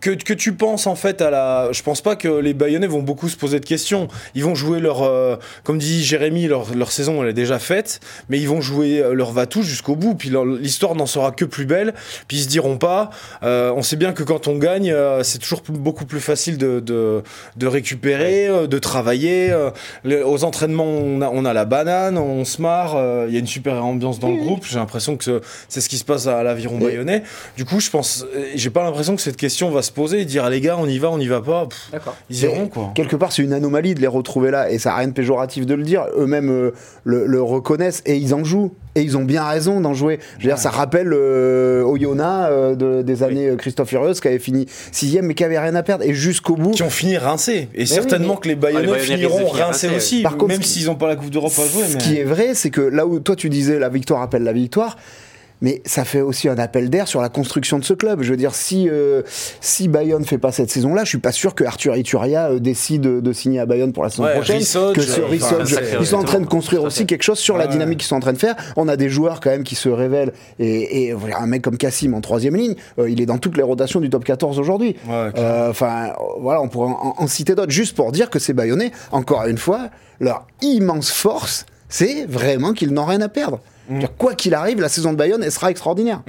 que, 0.00 0.10
que 0.10 0.32
tu 0.32 0.52
penses 0.54 0.86
en 0.86 0.94
fait 0.94 1.20
à 1.22 1.30
la. 1.30 1.68
Je 1.72 1.82
pense 1.82 2.00
pas 2.00 2.16
que 2.16 2.28
les 2.28 2.54
Bayonnais 2.54 2.86
vont 2.86 3.02
beaucoup 3.02 3.28
se 3.28 3.36
poser 3.36 3.60
de 3.60 3.66
questions. 3.66 4.08
Ils 4.34 4.44
vont 4.44 4.54
jouer 4.54 4.80
leur. 4.80 5.02
euh, 5.02 5.36
comme 5.62 5.78
dit 5.78 6.02
Jérémy, 6.04 6.46
leur, 6.48 6.74
leur 6.74 6.90
saison 6.92 7.22
elle 7.22 7.30
est 7.30 7.32
déjà 7.32 7.43
faite, 7.58 8.00
mais 8.28 8.38
ils 8.38 8.48
vont 8.48 8.60
jouer 8.60 9.00
euh, 9.00 9.12
leur 9.14 9.32
va-tout 9.32 9.62
jusqu'au 9.62 9.96
bout. 9.96 10.14
Puis 10.14 10.30
l'histoire 10.60 10.94
n'en 10.94 11.06
sera 11.06 11.30
que 11.32 11.44
plus 11.44 11.66
belle. 11.66 11.94
Puis 12.28 12.38
ils 12.38 12.42
se 12.42 12.48
diront 12.48 12.76
pas. 12.78 13.10
euh, 13.42 13.72
on 13.76 13.82
sait 13.82 13.96
bien 13.96 14.12
que 14.12 14.22
quand 14.22 14.48
on 14.48 14.56
gagne, 14.56 14.90
euh, 14.90 15.22
c'est 15.22 15.38
toujours 15.38 15.62
beaucoup 15.68 16.04
plus 16.04 16.20
facile 16.20 16.58
de, 16.58 16.80
de, 16.80 17.22
de 17.56 17.66
récupérer, 17.66 18.46
euh, 18.48 18.66
de 18.66 18.78
travailler. 18.78 19.54
le- 20.04 20.26
aux 20.26 20.44
entraînements, 20.44 20.84
on 20.86 21.20
a, 21.20 21.28
on 21.28 21.44
a 21.44 21.52
la 21.52 21.64
banane, 21.64 22.16
on 22.18 22.44
se 22.44 22.60
marre, 22.62 22.96
il 23.28 23.32
y 23.32 23.36
a 23.36 23.40
une 23.40 23.46
super 23.46 23.84
ambiance 23.84 24.18
dans 24.18 24.28
le 24.30 24.36
groupe. 24.36 24.64
J'ai 24.64 24.76
l'impression 24.78 25.16
que 25.16 25.24
ce- 25.24 25.40
c'est 25.68 25.80
ce 25.80 25.88
qui 25.88 25.98
se 25.98 26.04
passe 26.04 26.26
à 26.26 26.42
l'aviron 26.42 26.78
bayonnais. 26.78 27.22
Du 27.56 27.64
coup, 27.64 27.80
je 27.80 27.90
pense, 27.90 28.24
j'ai 28.54 28.70
pas 28.70 28.82
l'impression 28.82 29.16
que 29.16 29.22
cette 29.22 29.36
question 29.36 29.70
va 29.70 29.82
se 29.82 29.92
poser 29.92 30.20
et 30.20 30.24
dire, 30.24 30.44
ah, 30.44 30.50
les 30.50 30.60
gars, 30.60 30.76
on 30.78 30.86
y 30.86 30.98
va, 30.98 31.10
on 31.10 31.18
y 31.18 31.26
va 31.26 31.40
pas. 31.40 31.66
Pff, 31.66 31.88
D'accord. 31.92 32.16
ils 32.30 32.42
iront, 32.44 32.68
quoi. 32.68 32.92
Quelque 32.94 33.16
part, 33.16 33.32
c'est 33.32 33.42
une 33.42 33.52
anomalie 33.52 33.94
de 33.94 34.00
les 34.00 34.06
retrouver 34.06 34.50
là, 34.50 34.70
et 34.70 34.78
ça 34.78 34.90
n'a 34.90 34.96
rien 34.96 35.08
de 35.08 35.12
péjoratif 35.12 35.66
de 35.66 35.74
le 35.74 35.82
dire. 35.82 36.04
Eux-mêmes 36.16 36.70
le, 37.04 37.26
le 37.34 37.42
reconnaissent 37.42 38.02
et 38.06 38.16
ils 38.16 38.34
en 38.34 38.44
jouent. 38.44 38.72
Et 38.96 39.02
ils 39.02 39.16
ont 39.16 39.24
bien 39.24 39.42
raison 39.44 39.80
d'en 39.80 39.92
jouer. 39.92 40.20
Je 40.38 40.44
veux 40.44 40.50
dire, 40.50 40.58
ça 40.58 40.70
rappelle 40.70 41.10
euh, 41.12 41.82
Oyonnax 41.82 42.48
euh, 42.52 42.74
de- 42.76 43.02
des 43.02 43.24
années 43.24 43.48
euh, 43.48 43.56
Christophe 43.56 43.88
Furieux, 43.88 44.12
qui 44.14 44.28
avait 44.28 44.38
fini 44.38 44.66
sixième 44.92 45.26
mais 45.26 45.34
qui 45.34 45.42
avait 45.42 45.58
rien 45.58 45.74
à 45.74 45.82
perdre. 45.82 46.04
Et 46.04 46.14
jusqu'au 46.14 46.54
bout, 46.54 46.70
Qui 46.70 46.84
ont 46.84 46.90
fini 46.90 47.16
rincés. 47.16 47.68
Et 47.74 47.86
certainement 47.86 48.34
mais- 48.34 48.40
que 48.40 48.48
les 48.48 48.54
Bayonnais 48.54 48.92
Ah, 48.94 48.98
finiront 49.00 49.46
rincés 49.48 49.88
rincés, 49.88 49.96
aussi, 49.96 50.22
Par 50.22 50.36
contre, 50.36 50.52
même 50.52 50.62
s'ils 50.62 50.86
n'ont 50.86 50.94
pas 50.94 51.08
la 51.08 51.16
Coupe 51.16 51.30
d'Europe 51.30 51.52
à 51.58 51.66
jouer. 51.66 51.82
Ce 51.88 51.94
mais- 51.94 51.98
qui 51.98 52.18
est 52.18 52.24
vrai, 52.24 52.54
c'est 52.54 52.70
que 52.70 52.80
là 52.80 53.04
où 53.04 53.18
toi 53.18 53.34
tu 53.34 53.48
disais 53.50 53.80
la 53.80 53.88
victoire 53.88 54.22
appelle 54.22 54.44
la 54.44 54.52
victoire, 54.52 54.96
mais 55.62 55.80
ça 55.86 56.04
fait 56.04 56.20
aussi 56.20 56.48
un 56.48 56.58
appel 56.58 56.90
d'air 56.90 57.08
sur 57.08 57.20
la 57.22 57.28
construction 57.28 57.78
de 57.78 57.84
ce 57.84 57.94
club. 57.94 58.22
Je 58.22 58.30
veux 58.30 58.36
dire, 58.36 58.54
si, 58.54 58.88
euh, 58.88 59.22
si 59.60 59.88
Bayonne 59.88 60.24
fait 60.24 60.36
pas 60.38 60.52
cette 60.52 60.70
saison-là, 60.70 61.04
je 61.04 61.08
suis 61.10 61.18
pas 61.18 61.32
sûr 61.32 61.54
que 61.54 61.64
Arthur 61.64 61.96
Ituria 61.96 62.50
euh, 62.50 62.58
décide 62.58 63.00
de, 63.02 63.20
de 63.20 63.32
signer 63.32 63.60
à 63.60 63.66
Bayonne 63.66 63.92
pour 63.92 64.02
la 64.02 64.10
saison 64.10 64.24
Ouais, 64.24 64.34
prochaine. 64.34 64.58
Que 64.58 64.64
ce 64.64 65.20
euh, 65.20 65.98
ils 66.00 66.06
sont 66.06 66.16
en 66.16 66.24
train 66.24 66.40
de 66.40 66.46
construire 66.46 66.82
aussi 66.82 66.98
fait. 67.00 67.06
quelque 67.06 67.22
chose 67.22 67.38
sur 67.38 67.56
la 67.56 67.64
Ouais. 67.64 67.70
dynamique 67.70 67.98
qu'ils 68.00 68.08
sont 68.08 68.16
en 68.16 68.20
train 68.20 68.32
de 68.34 68.38
faire. 68.38 68.56
On 68.76 68.88
a 68.88 68.96
des 68.96 69.08
joueurs 69.08 69.40
quand 69.40 69.50
même 69.50 69.64
qui 69.64 69.74
se 69.74 69.88
révèlent. 69.88 70.32
Et, 70.58 71.14
un 71.38 71.46
mec 71.46 71.62
comme 71.62 71.78
Cassim 71.78 72.12
en 72.14 72.20
troisième 72.20 72.56
ligne, 72.56 72.74
il 73.08 73.20
est 73.20 73.26
dans 73.26 73.38
toutes 73.38 73.56
les 73.56 73.62
rotations 73.62 74.00
du 74.00 74.10
top 74.10 74.24
14 74.24 74.58
aujourd'hui. 74.58 74.96
Enfin, 75.08 76.12
voilà, 76.40 76.60
on 76.60 76.68
pourrait 76.68 76.88
en, 76.92 77.14
en 77.18 77.26
citer 77.26 77.54
d'autres, 77.54 77.72
juste 77.72 77.96
pour 77.96 78.12
dire 78.12 78.28
que 78.30 78.38
ces 78.38 78.52
Bayonnais, 78.52 78.90
encore 79.12 79.46
une 79.46 79.58
fois, 79.58 79.88
leur 80.20 80.46
immense 80.62 81.10
force, 81.10 81.66
c'est 81.88 82.26
vraiment 82.26 82.72
qu'ils 82.72 82.92
n'ont 82.92 83.04
rien 83.06 83.20
à 83.20 83.28
perdre. 83.28 83.60
C'est-à-dire, 83.88 84.16
Quoi 84.16 84.34
qu'il 84.34 84.54
arrive, 84.54 84.80
la 84.80 84.88
saison 84.88 85.12
de 85.12 85.16
Bayonne, 85.18 85.42
elle 85.42 85.52
sera 85.52 85.70
extraordinaire. 85.70 86.20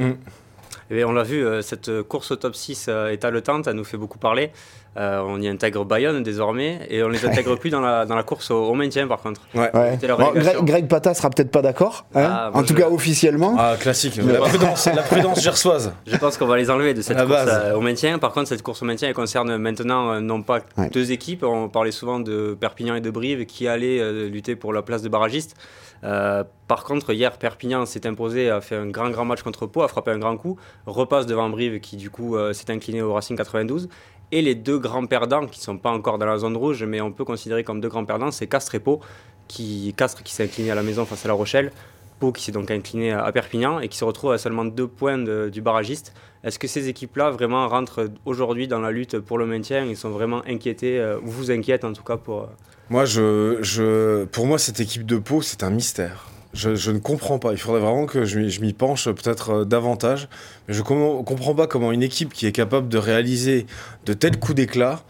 Et 0.92 1.04
on 1.04 1.12
l'a 1.14 1.24
vu, 1.24 1.44
euh, 1.44 1.64
cette 1.64 2.04
course 2.04 2.30
au 2.32 2.36
top 2.36 2.56
6 2.56 2.86
euh, 2.90 3.08
est 3.10 3.26
haletante, 3.26 3.66
elle 3.66 3.74
nous 3.74 3.84
fait 3.84 3.98
beaucoup 3.98 4.20
parler. 4.20 4.52
Euh, 4.98 5.20
on 5.28 5.42
y 5.42 5.48
intègre 5.50 5.84
Bayonne 5.84 6.22
désormais 6.24 6.80
et 6.90 7.04
on 7.04 7.10
les 7.10 7.26
intègre 7.26 7.56
plus 7.58 7.70
dans 7.72 7.82
la, 7.82 8.06
dans 8.06 8.16
la 8.16 8.24
course 8.24 8.50
au, 8.52 8.64
au 8.68 8.74
maintien 8.76 9.08
par 9.08 9.18
contre. 9.20 9.42
Ouais. 9.54 9.70
Ouais. 9.76 9.98
Bon. 10.18 10.32
Greg, 10.34 10.58
Greg 10.64 10.88
Pata 10.88 11.14
sera 11.16 11.30
peut-être 11.32 11.50
pas 11.52 11.62
d'accord, 11.64 12.06
hein, 12.16 12.24
Ah, 12.32 12.52
en 12.54 12.62
tout 12.62 12.76
je- 12.76 12.82
cas 12.82 12.88
officiellement. 12.90 13.56
Ah, 13.58 13.76
classique. 13.80 14.16
La 14.18 14.40
prudence, 14.40 14.86
la 14.86 15.02
prudence 15.02 15.42
gersoise. 15.44 15.92
Je 16.08 16.16
pense 16.18 16.38
qu'on 16.38 16.46
va 16.46 16.56
les 16.56 16.70
enlever 16.70 16.94
de 16.94 17.02
cette 17.02 17.18
la 17.18 17.26
course 17.26 17.42
euh, 17.48 17.74
au 17.76 17.82
maintien. 17.82 18.20
Par 18.20 18.32
contre, 18.32 18.48
cette 18.48 18.62
course 18.62 18.84
au 18.84 18.86
maintien 18.86 19.10
elle 19.10 19.16
concerne 19.16 19.58
maintenant 19.58 20.12
euh, 20.14 20.20
non 20.22 20.44
pas 20.44 20.60
Ouais. 20.78 20.90
deux 20.94 21.12
équipes. 21.12 21.44
On 21.44 21.68
parlait 21.68 21.92
souvent 21.92 22.20
de 22.22 22.56
Perpignan 22.58 22.96
et 22.96 23.02
de 23.02 23.10
Brive 23.10 23.46
qui 23.48 23.68
allaient 23.68 24.00
euh, 24.00 24.30
lutter 24.30 24.56
pour 24.56 24.72
la 24.72 24.82
place 24.84 25.02
de 25.02 25.10
barragiste. 25.10 25.56
Euh, 26.04 26.44
par 26.68 26.84
contre, 26.84 27.14
hier, 27.14 27.38
Perpignan 27.38 27.86
s'est 27.86 28.06
imposé, 28.06 28.50
a 28.50 28.62
fait 28.62 28.75
un 28.75 28.88
grand 28.88 29.10
grand 29.10 29.25
match 29.25 29.42
contre 29.42 29.66
Pau, 29.66 29.82
a 29.82 29.88
frappé 29.88 30.12
un 30.12 30.20
grand 30.20 30.38
coup, 30.38 30.58
repasse 30.86 31.25
devant 31.25 31.50
Brive 31.50 31.80
qui 31.80 31.96
du 31.98 32.10
coup 32.10 32.36
euh, 32.36 32.54
s'est 32.54 32.72
incliné 32.72 33.02
au 33.02 33.14
Racing 33.14 33.38
92. 33.38 33.90
Et 34.32 34.42
les 34.42 34.56
deux 34.56 34.80
grands 34.80 35.06
perdants 35.06 35.46
qui 35.46 35.60
sont 35.60 35.78
pas 35.78 35.92
encore 35.92 36.18
dans 36.18 36.25
la 36.25 36.38
zone 36.38 36.58
rouge, 36.58 36.84
mais 36.84 37.00
on 37.02 37.12
peut 37.12 37.25
considérer 37.25 37.64
comme 37.64 37.80
deux 37.80 37.90
grands 37.90 38.06
perdants, 38.06 38.32
c'est 38.32 38.48
Castres 38.48 38.75
et 38.75 38.80
Pau. 38.80 39.00
Qui, 39.48 39.94
Castres 39.96 40.24
qui 40.24 40.34
s'est 40.34 40.46
incliné 40.46 40.72
à 40.72 40.75
la 40.75 40.82
maison 40.82 41.06
face 41.06 41.24
à 41.24 41.28
La 41.28 41.36
Rochelle, 41.36 41.72
Pau 42.20 42.32
qui 42.32 42.44
s'est 42.44 42.52
donc 42.52 42.72
incliné 42.72 43.12
à 43.12 43.32
Perpignan 43.32 43.80
et 43.80 43.88
qui 43.90 43.98
se 43.98 44.04
retrouve 44.04 44.32
à 44.32 44.40
seulement 44.40 44.66
deux 44.66 44.88
points 44.88 45.20
du 45.50 45.62
barragiste. 45.62 46.14
Est-ce 46.46 46.60
que 46.60 46.68
ces 46.68 46.90
équipes-là 46.90 47.32
vraiment 47.32 47.68
rentrent 47.68 48.08
aujourd'hui 48.25 48.68
dans 48.68 48.80
la 48.80 48.92
lutte 48.92 49.20
pour 49.20 49.40
le 49.40 49.48
maintien 49.48 49.84
Ils 49.84 49.98
sont 49.98 50.12
vraiment 50.12 50.44
inquiétés, 50.48 51.00
euh, 51.00 51.20
ou 51.24 51.28
vous 51.28 51.52
inquiètent 51.52 51.84
en 51.84 51.94
tout 51.94 52.04
cas 52.04 52.18
pour... 52.18 52.50
euh, 52.89 52.94
Moi, 52.94 53.06
je, 53.06 53.58
je, 53.62 54.25
pour 54.25 54.46
moi, 54.48 54.58
cette 54.60 54.80
équipe 54.80 55.06
de 55.06 55.18
Pau, 55.18 55.42
c'est 55.42 55.63
un 55.63 55.70
mystère. 55.70 56.25
Je, 56.54 56.75
je 56.75 56.92
ne 56.92 57.00
comprends 57.00 57.38
pas. 57.38 57.51
Il 57.51 57.58
faudrait 57.58 57.82
vraiment 57.82 58.06
que 58.06 58.24
je, 58.25 58.39
m'y- 58.39 58.74
penche 58.74 59.06
peut-être 59.10 59.50
euh, 59.51 59.65
davantage. 59.65 60.30
Mais 60.68 60.74
je 60.74 60.80
ne 60.82 61.22
comprends 61.24 61.54
pas 61.54 61.68
comment 61.68 61.92
une 61.92 62.04
équipe 62.04 62.32
qui 62.34 62.48
est 62.48 62.54
capable 62.54 62.88
de 62.88 62.98
réaliser 62.98 63.65
de 64.06 64.13
tels 64.13 64.38
coups 64.39 64.56
d'éclat 64.56 65.01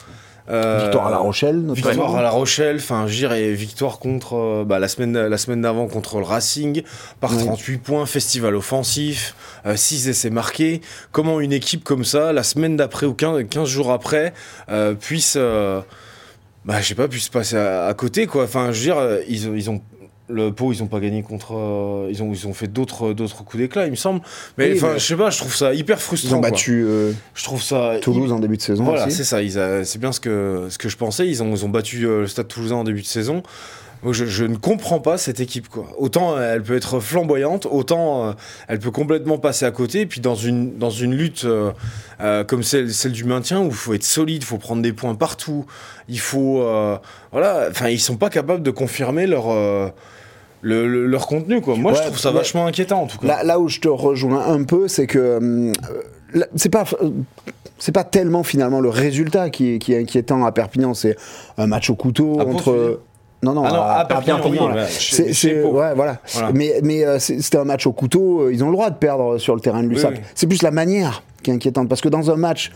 Euh, 0.48 0.82
Victoire 0.84 1.08
à 1.08 1.10
La 1.12 1.18
Rochelle, 1.18 1.58
notamment. 1.58 1.74
Victoire 1.90 2.16
à 2.18 2.22
La 2.22 2.30
Rochelle, 2.30 2.76
enfin, 2.78 3.08
je 3.08 3.16
dirais 3.16 3.52
victoire 3.54 3.98
contre 3.98 4.36
euh, 4.36 4.64
bah, 4.64 4.78
la 4.78 4.88
semaine 4.88 5.18
la 5.28 5.38
semaine 5.40 5.62
d'avant 5.62 5.88
contre 5.88 6.20
le 6.20 6.24
Racing 6.24 6.84
par 7.20 7.32
Ouais. 7.36 7.44
38 7.44 7.78
points, 7.80 8.06
festival 8.06 8.56
offensif, 8.56 9.34
6 9.76 10.08
essais 10.08 10.30
marqués. 10.30 10.82
Comment 11.12 11.40
une 11.40 11.52
équipe 11.52 11.84
comme 11.84 12.06
ça, 12.06 12.32
la 12.32 12.44
semaine 12.44 12.76
d'après 12.78 13.08
ou 13.08 13.16
15, 13.16 13.44
15 13.50 13.68
jours 13.68 13.92
après, 13.92 14.34
euh, 14.70 14.94
puisse, 14.94 15.34
euh, 15.36 15.82
bah, 16.66 16.82
je 16.82 16.88
sais 16.88 16.96
pas, 16.96 17.08
puisse 17.08 17.30
passer 17.30 17.56
à, 17.58 17.86
à 17.88 17.94
côté 17.94 18.28
quoi. 18.28 18.44
Enfin, 18.44 18.72
je 18.72 18.78
veux 18.80 18.84
dire, 18.86 18.98
euh, 18.98 19.20
ils, 19.28 19.48
ont- 19.48 19.56
ils 19.56 19.70
ont 19.70 19.82
le 20.28 20.52
Pau, 20.52 20.74
ils 20.74 20.82
ont 20.82 20.88
pas 20.88 21.00
gagné 21.00 21.22
contre, 21.22 21.54
euh, 21.56 22.08
ils 22.10 22.24
ont 22.24 22.32
ils 22.34 22.48
ont 22.48 22.54
fait 22.56 22.68
d'autres 22.68 23.14
d'autres 23.14 23.44
coups 23.44 23.58
d'éclat, 23.62 23.86
il 23.86 23.92
me 23.92 23.96
semble. 23.96 24.22
Mais 24.58 24.72
Oui, 24.72 24.78
enfin, 24.78 24.94
mais- 24.94 25.00
je 25.00 25.06
sais 25.06 25.16
pas, 25.16 25.30
je 25.30 25.38
trouve 25.38 25.56
ça 25.56 25.74
hyper 25.76 25.98
Ils 25.98 26.02
frustrant. 26.02 26.38
ont 26.38 26.42
quoi. 26.42 26.50
battu 26.50 26.84
euh, 26.84 27.12
Je 27.36 27.44
trouve 27.44 27.62
ça 27.62 27.98
Toulouse 28.02 28.32
en 28.32 28.40
début 28.40 28.58
de 28.58 28.62
saison 28.64 28.84
voilà, 28.86 29.08
c'est 29.12 29.24
ça. 29.24 29.44
ils 29.44 29.52
C'est 29.86 30.00
bien 30.00 30.12
ce 30.12 30.20
que, 30.20 30.66
ce 30.70 30.80
que 30.80 30.90
je 30.90 30.98
pensais. 30.98 31.28
Ils 31.28 31.44
ont, 31.44 31.52
ils 31.54 31.64
ont 31.64 31.70
battu 31.70 32.08
euh, 32.08 32.22
le 32.22 32.28
Stade 32.28 32.48
Toulousain 32.48 32.78
en 32.78 32.84
début 32.84 33.02
de 33.02 33.06
saison. 33.06 33.44
Moi, 34.06 34.14
je, 34.14 34.24
je 34.26 34.46
ne 34.46 34.56
comprends 34.56 35.00
pas 35.02 35.18
cette 35.18 35.42
équipe. 35.42 35.68
Quoi. 35.68 35.88
Autant 35.98 36.38
euh, 36.38 36.54
elle 36.56 36.64
peut 36.64 36.78
être 36.78 37.02
flamboyante, 37.02 37.66
autant 37.70 38.28
euh, 38.30 38.32
elle 38.70 38.80
peut 38.80 38.92
complètement 38.92 39.38
passer 39.38 39.66
à 39.66 39.72
côté. 39.72 40.02
Et 40.02 40.06
puis 40.06 40.22
dans 40.22 40.36
une, 40.36 40.78
dans 40.78 40.90
une 40.92 41.14
lutte 41.14 41.44
euh, 41.44 41.72
euh, 42.22 42.44
comme 42.46 42.64
celle, 42.64 42.94
celle 42.94 43.12
du 43.12 43.26
maintien, 43.26 43.60
où 43.62 43.68
il 43.68 43.74
faut 43.74 43.94
être 43.94 44.04
solide, 44.04 44.44
il 44.44 44.46
faut 44.46 44.58
prendre 44.60 44.82
des 44.82 44.94
points 44.94 45.16
partout. 45.16 45.66
Il 46.08 46.20
faut. 46.20 46.64
voilà. 47.32 47.68
Enfin, 47.70 47.90
ils 47.90 48.00
sont 48.00 48.16
pas 48.18 48.30
capables 48.30 48.64
de 48.64 48.72
confirmer 48.72 49.28
leur. 49.28 49.48
le- 49.54 50.88
le- 50.88 51.06
leur 51.06 51.28
contenu 51.28 51.62
quoi. 51.62 51.76
Moi 51.76 51.94
je 51.94 52.02
trouve 52.02 52.18
ça 52.18 52.32
vachement 52.32 52.66
inquiétant 52.66 53.02
en 53.02 53.08
tout 53.08 53.18
cas. 53.20 53.28
Là, 53.28 53.44
là 53.44 53.60
où 53.60 53.68
je 53.70 53.80
te 53.80 53.88
rejoins 53.88 54.46
un 54.48 54.64
peu, 54.64 54.88
c'est 54.88 55.06
que 55.08 55.72
c'est 56.56 56.70
pas 56.70 56.86
c'est 57.78 57.92
pas 57.92 58.04
tellement 58.04 58.44
finalement 58.44 58.80
le 58.80 58.90
résultat 58.90 59.50
qui 59.50 59.74
est, 59.76 59.80
qui 59.80 59.94
est 59.94 60.00
inquiétant 60.00 60.46
à 60.46 60.52
Perpignan, 60.52 60.94
c'est 60.94 61.16
un 61.58 61.68
match 61.68 61.90
au 61.90 61.96
couteau 61.96 62.38
veux 62.40 62.46
entre 62.46 63.00
non 63.44 63.54
non, 63.54 63.64
Ah 63.66 63.72
non, 63.72 63.82
à, 63.82 63.86
à 63.86 64.00
à 64.00 64.06
Perpignan, 64.06 64.38
Perpignan, 64.40 64.74
ouais, 64.74 64.86
C'est- 64.90 65.34
c'est- 65.34 65.62
ouais, 65.64 65.94
voilà. 65.96 66.18
Voilà. 66.34 66.52
Mais, 66.54 66.80
mais 66.84 67.06
euh, 67.06 67.20
c'est- 67.20 67.40
c'était 67.42 67.58
un 67.60 67.64
match 67.66 67.86
au 67.86 67.92
couteau, 67.94 68.42
euh, 68.44 68.54
ils 68.54 68.64
ont 68.64 68.68
le 68.68 68.74
droit 68.74 68.90
de 68.90 68.96
perdre 68.96 69.38
sur 69.38 69.54
le 69.56 69.62
terrain 69.62 69.84
de 69.84 69.88
l'USAP. 69.88 70.12
Oui, 70.14 70.18
oui. 70.20 70.26
C'est 70.34 70.48
plus 70.48 70.62
la 70.64 70.72
manière 70.72 71.22
qui 71.44 71.52
est 71.52 71.54
inquiétante, 71.54 71.88
parce 71.90 72.02
que 72.02 72.10
dans 72.10 72.32
un 72.32 72.38
match 72.38 72.72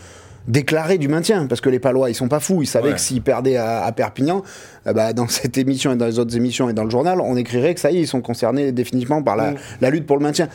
déclaré 0.48 0.96
du 0.98 1.08
maintien, 1.08 1.46
parce 1.46 1.60
que 1.60 1.68
les 1.68 1.78
Palois 1.78 2.08
ils 2.10 2.14
sont 2.14 2.28
pas 2.28 2.40
fous, 2.40 2.62
ils 2.62 2.66
savaient 2.66 2.88
Ouais. 2.88 2.94
que 2.94 3.00
s'ils 3.00 3.20
perdaient 3.22 3.56
à, 3.56 3.84
à 3.84 3.92
Perpignan, 3.92 4.42
eh 4.88 4.92
ben, 4.92 5.12
dans 5.12 5.28
cette 5.28 5.58
émission 5.58 5.92
et 5.92 5.96
dans 5.96 6.06
les 6.06 6.18
autres 6.18 6.36
émissions 6.36 6.68
et 6.70 6.72
dans 6.72 6.84
le 6.84 6.90
journal, 6.90 7.20
on 7.20 7.36
écrirait 7.36 7.74
que 7.74 7.80
ça 7.80 7.90
y 7.90 7.98
est, 7.98 8.00
ils 8.02 8.06
sont 8.08 8.20
concernés 8.22 8.72
définitivement 8.72 9.22
par 9.22 9.36
la, 9.36 9.50
Mm. 9.52 9.56
la 9.80 9.90
lutte 9.90 10.06
pour 10.06 10.16
le 10.16 10.22
maintien. 10.22 10.48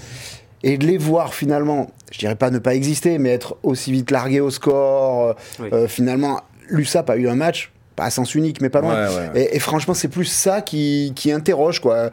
Et 0.63 0.77
de 0.79 0.85
les 0.87 0.97
voir 0.97 1.33
finalement, 1.35 1.87
je 2.11 2.17
dirais 2.19 2.35
pas 2.35 2.49
ne 2.49 2.57
pas 2.57 2.73
exister, 2.73 3.19
mais 3.19 3.29
être 3.29 3.57
aussi 3.61 3.91
vite 3.91 4.09
largués 4.09 4.39
au 4.39 4.49
score, 4.49 5.21
euh, 5.29 5.33
Oui. 5.59 5.69
euh, 5.73 5.87
finalement, 5.87 6.39
l'USAP 6.69 7.09
a 7.11 7.17
eu 7.17 7.27
un 7.29 7.35
match, 7.35 7.71
pas 7.95 8.05
à 8.05 8.09
sens 8.09 8.35
unique, 8.35 8.61
mais 8.61 8.69
pas 8.69 8.81
loin. 8.81 8.93
Ouais, 9.07 9.15
ouais, 9.15 9.29
ouais. 9.33 9.41
Et, 9.51 9.55
et 9.55 9.59
franchement, 9.59 9.93
c'est 9.93 10.07
plus 10.09 10.25
ça 10.25 10.61
qui, 10.61 11.13
qui 11.15 11.31
interroge, 11.31 11.79
quoi. 11.79 12.09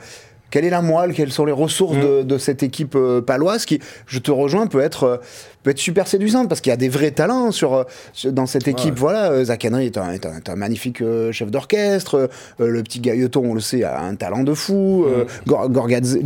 Quelle 0.50 0.66
est 0.66 0.70
la 0.70 0.82
moelle 0.82 1.14
Quelles 1.14 1.32
sont 1.32 1.46
les 1.46 1.52
ressources 1.52 1.96
de, 1.96 2.20
de 2.22 2.36
cette 2.36 2.62
équipe 2.62 2.94
euh, 2.94 3.22
paloise 3.22 3.64
qui, 3.64 3.80
je 4.06 4.18
te 4.18 4.30
rejoins, 4.30 4.66
peut 4.66 4.80
être, 4.82 5.04
euh, 5.04 5.16
peut 5.62 5.70
être 5.70 5.78
super 5.78 6.06
séduisante 6.06 6.50
parce 6.50 6.60
qu'il 6.60 6.68
y 6.68 6.74
a 6.74 6.76
des 6.76 6.90
vrais 6.90 7.10
talents 7.10 7.52
sur, 7.52 7.72
euh, 7.72 7.84
sur- 8.12 8.34
dans 8.34 8.44
cette 8.44 8.68
équipe. 8.68 8.96
Ouais. 8.96 9.00
Voilà, 9.00 9.42
Zach 9.46 9.66
Henry 9.66 9.86
est 9.86 9.96
un, 9.96 10.10
est 10.12 10.26
un- 10.26 10.36
est 10.36 10.50
un 10.50 10.54
magnifique 10.56 11.00
euh, 11.00 11.32
chef 11.32 11.50
d'orchestre. 11.50 12.28
le 12.58 12.82
petit 12.82 13.00
Gailleton, 13.00 13.42
on 13.46 13.54
le 13.54 13.60
sait, 13.60 13.82
a 13.82 14.02
un 14.02 14.14
talent 14.14 14.42
de 14.42 14.52
fou. 14.52 15.06
Gor- 15.46 15.70
Gorgadze, 15.70 16.18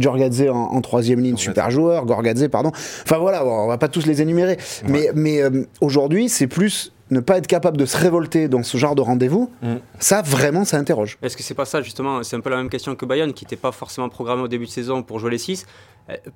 en, 0.51 0.55
en 0.57 0.81
troisième 0.81 1.21
ligne, 1.21 1.35
Gorgadze. 1.37 1.45
super 1.45 1.71
joueur. 1.71 2.05
Gorgadze, 2.05 2.49
pardon. 2.51 2.73
Enfin 3.05 3.19
voilà, 3.19 3.47
on 3.47 3.69
va 3.69 3.79
pas 3.79 3.87
tous 3.87 4.07
les 4.07 4.23
énumérer. 4.23 4.59
Mais, 4.89 5.11
mais 5.15 5.41
aujourd'hui, 5.81 6.29
c'est 6.29 6.49
plus 6.49 6.93
ne 7.11 7.21
pas 7.21 7.39
être 7.39 7.47
capable 7.47 7.77
de 7.77 7.87
se 7.87 7.97
révolter 7.97 8.49
dans 8.49 8.63
ce 8.63 8.77
genre 8.77 8.95
de 8.95 9.03
rendez-vous. 9.03 9.51
Mm. 9.63 9.77
Ça, 9.99 10.23
vraiment, 10.23 10.65
ça 10.65 10.77
interroge. 10.77 11.19
Est-ce 11.23 11.37
que 11.37 11.43
c'est 11.43 11.55
pas 11.55 11.65
ça 11.65 11.83
justement 11.83 12.23
C'est 12.23 12.37
un 12.37 12.41
peu 12.41 12.51
la 12.51 12.57
même 12.57 12.69
question 12.69 12.95
que 12.95 13.07
Bayonne 13.07 13.33
qui 13.33 13.45
n'était 13.45 13.57
pas 13.57 13.73
forcément 13.73 14.09
programmé 14.09 14.43
au 14.43 14.49
début 14.49 14.67
de 14.67 14.71
saison 14.71 15.03
pour 15.03 15.19
jouer 15.19 15.31
les 15.31 15.39
6. 15.39 15.67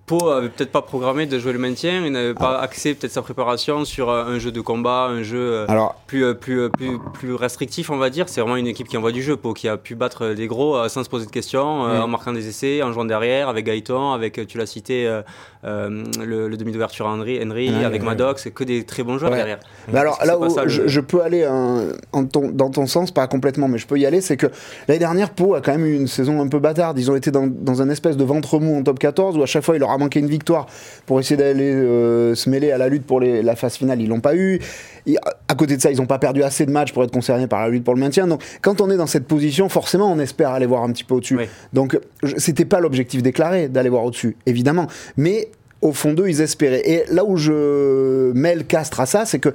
Pau 0.07 0.29
avait 0.31 0.49
peut-être 0.49 0.73
pas 0.73 0.83
programmé 0.83 1.27
de 1.27 1.39
jouer 1.39 1.53
le 1.53 1.61
maintien, 1.61 2.05
il 2.05 2.11
n'avait 2.11 2.35
pas 2.35 2.59
axé 2.59 2.93
peut-être 2.95 3.13
sa 3.13 3.23
préparation 3.23 3.85
sur 3.85 4.11
euh, 4.11 4.25
un 4.25 4.41
jeu 4.41 4.51
de 4.51 4.61
combat, 4.61 5.05
un 5.09 5.23
jeu 5.23 5.39
euh, 5.39 5.65
Alors, 5.69 5.95
plus, 6.09 6.25
euh, 6.25 6.35
plus, 6.35 6.63
euh, 6.63 6.69
plus, 6.69 6.99
plus 7.15 7.35
restrictif, 7.35 7.89
on 7.91 7.97
va 7.97 8.11
dire. 8.11 8.29
C'est 8.29 8.41
vraiment 8.41 8.57
une 8.57 8.67
équipe 8.67 8.89
qui 8.89 8.97
envoie 8.97 9.13
du 9.13 9.23
jeu, 9.23 9.37
Pau, 9.37 9.53
qui 9.55 9.69
a 9.69 9.77
pu 9.77 9.95
battre 9.95 10.31
des 10.35 10.49
gros 10.49 10.77
euh, 10.77 10.89
sans 10.89 11.05
se 11.05 11.09
poser 11.09 11.27
de 11.27 11.31
questions, 11.31 11.87
euh, 11.87 11.99
Mm. 11.99 12.03
en 12.03 12.09
marquant 12.09 12.33
des 12.33 12.49
essais, 12.49 12.83
en 12.83 12.93
jouant 12.93 13.05
derrière, 13.05 13.49
avec 13.49 13.65
Gaëtan, 13.65 14.13
avec, 14.13 14.39
euh, 14.39 14.45
tu 14.45 14.59
l'as 14.59 14.67
cité, 14.67 15.07
euh, 15.07 15.23
euh, 15.65 16.03
le, 16.25 16.49
le 16.49 16.57
demi 16.57 16.73
d'ouverture 16.73 17.07
Henry, 17.07 17.41
Henry 17.41 17.69
avec 17.85 18.01
ouais. 18.03 18.09
Maddox, 18.09 18.49
que 18.53 18.65
des 18.65 18.83
très 18.85 19.05
bons 19.05 19.19
joueurs 19.19 19.31
Ouais. 19.31 19.37
derrière. 19.39 19.61
Mais 19.93 20.01
alors 20.01 20.19
là 20.25 20.37
où 20.37 20.49
ça, 20.51 20.65
le- 20.65 20.69
je, 20.89 21.01
peux 21.01 21.21
aller 21.23 21.47
en 21.47 22.25
ton- 22.25 22.49
dans 22.51 22.71
ton 22.71 22.87
sens, 22.87 23.13
pas 23.13 23.29
complètement, 23.29 23.69
mais 23.69 23.79
je 23.79 23.87
peux 23.87 23.99
y 23.99 24.07
aller, 24.07 24.21
c'est 24.21 24.37
que 24.37 24.47
l'année 24.89 24.99
dernière, 24.99 25.31
Pau 25.31 25.55
a 25.55 25.61
quand 25.61 25.71
même 25.73 25.87
eu 25.87 25.95
une 25.95 26.09
saison 26.09 26.41
un 26.41 26.49
peu 26.49 26.59
bâtarde. 26.59 26.99
Ils 26.99 27.09
ont 27.11 27.15
été 27.15 27.31
dans, 27.31 27.47
dans 27.47 27.83
un 27.83 27.89
espèce 27.91 28.17
de 28.17 28.25
ventre 28.25 28.59
mou 28.59 28.77
en 28.79 28.83
top 28.83 28.99
14 28.99 29.37
où 29.39 29.43
à 29.43 29.47
chaque 29.47 29.60
fois 29.63 29.77
il 29.77 29.81
leur 29.81 29.91
a 29.91 29.99
manqué 29.99 30.21
une 30.21 30.27
victoire 30.29 30.67
pour 31.07 31.21
essayer 31.21 31.37
d'aller 31.37 31.73
euh, 31.73 32.35
se 32.35 32.49
mêler 32.51 32.71
à 32.73 32.79
la 32.79 32.89
lutte 32.89 33.07
pour 33.07 33.21
les- 33.21 33.43
la 33.43 33.57
phase 33.57 33.75
finale. 33.77 34.01
Ils 34.01 34.09
l'ont 34.09 34.21
pas 34.21 34.35
eu. 34.35 34.61
Et 35.07 35.17
à- 35.49 35.55
côté 35.55 35.77
de 35.77 35.83
ça, 35.83 35.91
ils 35.91 35.97
n'ont 35.99 36.07
pas 36.07 36.19
perdu 36.19 36.43
assez 36.43 36.65
de 36.67 36.71
matchs 36.71 36.93
pour 36.93 37.05
être 37.05 37.11
concernés 37.13 37.47
par 37.47 37.61
la 37.63 37.69
lutte 37.69 37.85
pour 37.85 37.95
le 37.95 38.01
maintien. 38.01 38.27
Donc 38.27 38.43
quand 38.63 38.81
on 38.81 38.91
est 38.91 38.97
dans 38.97 39.07
cette 39.07 39.27
position, 39.27 39.69
forcément 39.69 40.11
on 40.13 40.19
espère 40.19 40.51
aller 40.51 40.67
voir 40.67 40.83
un 40.83 40.93
petit 40.93 41.05
peu 41.05 41.15
au-dessus. 41.15 41.37
Oui. 41.37 41.49
Donc 41.73 41.99
c'était 42.37 42.65
pas 42.65 42.81
l'objectif 42.81 43.23
déclaré 43.23 43.69
d'aller 43.69 43.89
voir 43.91 44.05
au-dessus, 44.05 44.37
évidemment. 44.47 44.87
Mais 45.17 45.49
au 45.83 45.93
fond 45.93 46.13
d'eux, 46.13 46.29
ils 46.29 46.41
espéraient. 46.43 46.83
Et 46.89 47.05
là 47.11 47.25
où 47.25 47.37
je 47.37 48.33
mêle 48.33 48.65
Castres 48.67 49.01
à 49.01 49.07
ça, 49.07 49.25
c'est 49.27 49.39
que 49.39 49.51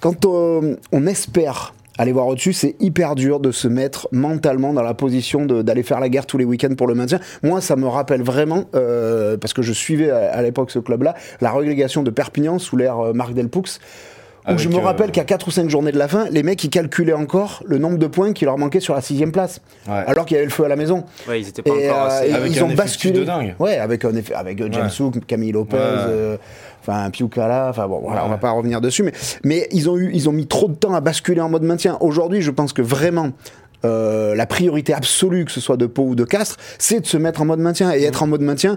quand 0.00 0.24
euh, 0.26 0.76
on 0.92 1.06
espère 1.06 1.74
aller 1.98 2.12
voir 2.12 2.26
au-dessus, 2.28 2.52
c'est 2.52 2.76
hyper 2.80 3.14
dur 3.14 3.40
de 3.40 3.50
se 3.52 3.68
mettre 3.68 4.08
mentalement 4.12 4.72
dans 4.72 4.82
la 4.82 4.94
position 4.94 5.44
de- 5.44 5.62
d'aller 5.62 5.82
faire 5.82 6.00
la 6.00 6.08
guerre 6.08 6.26
tous 6.26 6.38
les 6.38 6.44
week-ends 6.44 6.74
pour 6.76 6.86
le 6.86 6.94
maintien. 6.94 7.20
Moi, 7.42 7.60
ça 7.60 7.76
me 7.76 7.86
rappelle 7.86 8.22
vraiment, 8.22 8.64
euh, 8.74 9.36
parce 9.36 9.52
que 9.52 9.62
je 9.62 9.72
suivais 9.72 10.10
à, 10.10 10.30
à 10.32 10.42
l'époque 10.42 10.70
ce 10.70 10.78
club-là, 10.78 11.14
la 11.40 11.50
relégation 11.50 12.02
de 12.02 12.10
Perpignan 12.10 12.58
sous 12.58 12.76
l'ère 12.76 12.98
euh, 12.98 13.12
Marc 13.12 13.34
Delpoux. 13.34 13.64
Où 14.50 14.56
je 14.56 14.70
me 14.70 14.76
euh, 14.76 14.80
rappelle 14.80 15.10
qu'à 15.12 15.24
4 15.24 15.48
ou 15.48 15.50
5 15.50 15.68
journées 15.68 15.92
de 15.92 15.98
la 15.98 16.08
fin, 16.08 16.24
les 16.30 16.42
mecs 16.42 16.64
ils 16.64 16.70
calculaient 16.70 17.12
encore 17.12 17.62
le 17.66 17.76
nombre 17.76 17.98
de 17.98 18.06
points 18.06 18.32
qui 18.32 18.46
leur 18.46 18.56
manquait 18.56 18.80
sur 18.80 18.94
la 18.94 19.02
sixième 19.02 19.32
place, 19.32 19.60
Ouais. 19.86 20.02
alors 20.06 20.24
qu'il 20.24 20.36
y 20.36 20.38
avait 20.38 20.46
le 20.46 20.50
feu 20.50 20.64
à 20.64 20.68
la 20.68 20.76
maison. 20.76 21.04
Ouais, 21.28 21.42
ils 21.42 21.44
n'étaient 21.46 21.60
pas 21.60 21.70
Et, 21.78 21.90
encore 21.90 22.04
euh, 22.04 22.06
assez. 22.08 22.30
et 22.30 22.32
Avec 22.32 22.52
ils 22.52 22.60
un 22.60 22.64
ont 22.64 22.74
basculé. 22.74 23.18
de 23.20 23.24
dingue. 23.24 23.54
Ouais, 23.58 23.76
avec 23.76 24.02
un 24.06 24.14
effet, 24.16 24.32
avec 24.34 24.56
James 24.58 24.88
Ouais. 24.98 25.04
Hook, 25.04 25.26
Camille 25.26 25.52
Lopez, 25.52 25.76
Ouais. 25.76 25.82
euh, 25.82 26.36
enfin 26.80 27.10
Piukala, 27.10 27.68
enfin 27.70 27.86
bon, 27.88 28.00
voilà, 28.02 28.22
Ouais. 28.22 28.26
on 28.26 28.30
va 28.30 28.38
pas 28.38 28.50
revenir 28.50 28.80
dessus, 28.80 29.02
mais 29.02 29.12
mais 29.44 29.68
ils 29.72 29.88
ont 29.90 29.96
eu, 29.96 30.10
ils 30.12 30.28
ont 30.28 30.32
mis 30.32 30.46
trop 30.46 30.68
de 30.68 30.74
temps 30.74 30.94
à 30.94 31.00
basculer 31.00 31.40
en 31.40 31.48
mode 31.48 31.62
maintien. 31.62 31.96
Aujourd'hui, 32.00 32.40
je 32.42 32.50
pense 32.50 32.72
que 32.72 32.82
vraiment. 32.82 33.30
euh, 33.86 34.34
la 34.34 34.44
priorité 34.44 34.92
absolue, 34.92 35.46
que 35.46 35.50
ce 35.50 35.58
soit 35.60 35.78
de 35.78 35.86
Pau 35.86 36.02
ou 36.02 36.14
de 36.14 36.24
Castres, 36.24 36.58
c'est 36.78 37.00
de 37.00 37.06
se 37.06 37.16
mettre 37.16 37.40
en 37.40 37.46
mode 37.46 37.60
maintien. 37.60 37.90
Et 37.94 38.02
être 38.04 38.22
en 38.22 38.26
mode 38.26 38.42
maintien, 38.42 38.76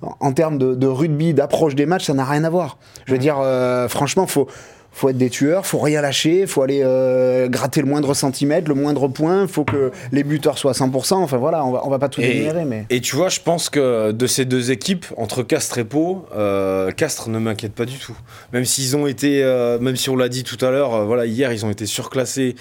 en- 0.00 0.14
en 0.20 0.32
termes 0.32 0.58
de, 0.58 0.76
de 0.76 0.86
rugby, 0.86 1.34
d'approche 1.34 1.74
des 1.74 1.86
matchs, 1.86 2.04
ça 2.04 2.14
n'a 2.14 2.24
rien 2.24 2.44
à 2.44 2.50
voir. 2.50 2.78
Je 3.04 3.12
veux 3.14 3.18
dire, 3.18 3.38
euh, 3.40 3.88
franchement, 3.88 4.28
faut, 4.28 4.46
faut 4.94 5.08
être 5.08 5.18
des 5.18 5.28
tueurs, 5.28 5.66
faut 5.66 5.80
rien 5.80 6.00
lâcher, 6.00 6.46
faut 6.46 6.62
aller 6.62 6.80
euh, 6.84 7.48
gratter 7.48 7.80
le 7.80 7.86
moindre 7.88 8.14
centimètre, 8.14 8.68
le 8.68 8.76
moindre 8.76 9.08
point, 9.08 9.48
faut 9.48 9.64
que 9.64 9.90
les 10.12 10.22
buteurs 10.22 10.56
soient 10.56 10.70
à 10.70 10.74
100%. 10.74 11.14
Enfin 11.14 11.36
voilà, 11.36 11.64
on 11.66 11.72
va, 11.72 11.82
on 11.84 11.90
va 11.90 11.98
pas 11.98 12.08
tout 12.08 12.20
Et- 12.20 12.30
énumérer, 12.30 12.64
mais. 12.64 12.86
Et 12.90 13.00
tu 13.00 13.16
vois, 13.16 13.28
je 13.28 13.40
pense 13.40 13.70
que 13.70 14.12
de 14.12 14.26
ces 14.28 14.44
deux 14.44 14.70
équipes, 14.70 15.06
entre 15.16 15.42
Castres 15.42 15.78
et 15.78 15.84
Pau, 15.84 16.26
euh, 16.36 16.92
Castres 16.92 17.28
ne 17.28 17.40
m'inquiète 17.40 17.72
pas 17.72 17.86
du 17.86 17.98
tout. 17.98 18.16
Même 18.52 18.64
s'ils 18.64 18.96
ont 18.96 19.08
été, 19.08 19.42
euh, 19.42 19.80
même 19.80 19.96
si 19.96 20.10
on 20.10 20.16
l'a 20.16 20.28
dit 20.28 20.44
tout 20.44 20.64
à 20.64 20.70
l'heure, 20.70 21.04
voilà, 21.06 21.26
hier 21.26 21.52
ils 21.52 21.66
ont 21.66 21.70
été 21.70 21.86
surclassés 21.86 22.54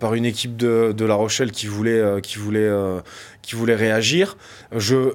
par 0.00 0.14
une 0.14 0.24
équipe 0.24 0.56
de, 0.56 0.92
de 0.96 1.04
La 1.04 1.14
Rochelle 1.14 1.52
qui 1.52 1.66
voulait, 1.66 2.02
qui 2.20 2.38
voulait, 2.38 2.68
qui 3.42 3.54
voulait 3.54 3.76
réagir. 3.76 4.36
Je, 4.76 5.14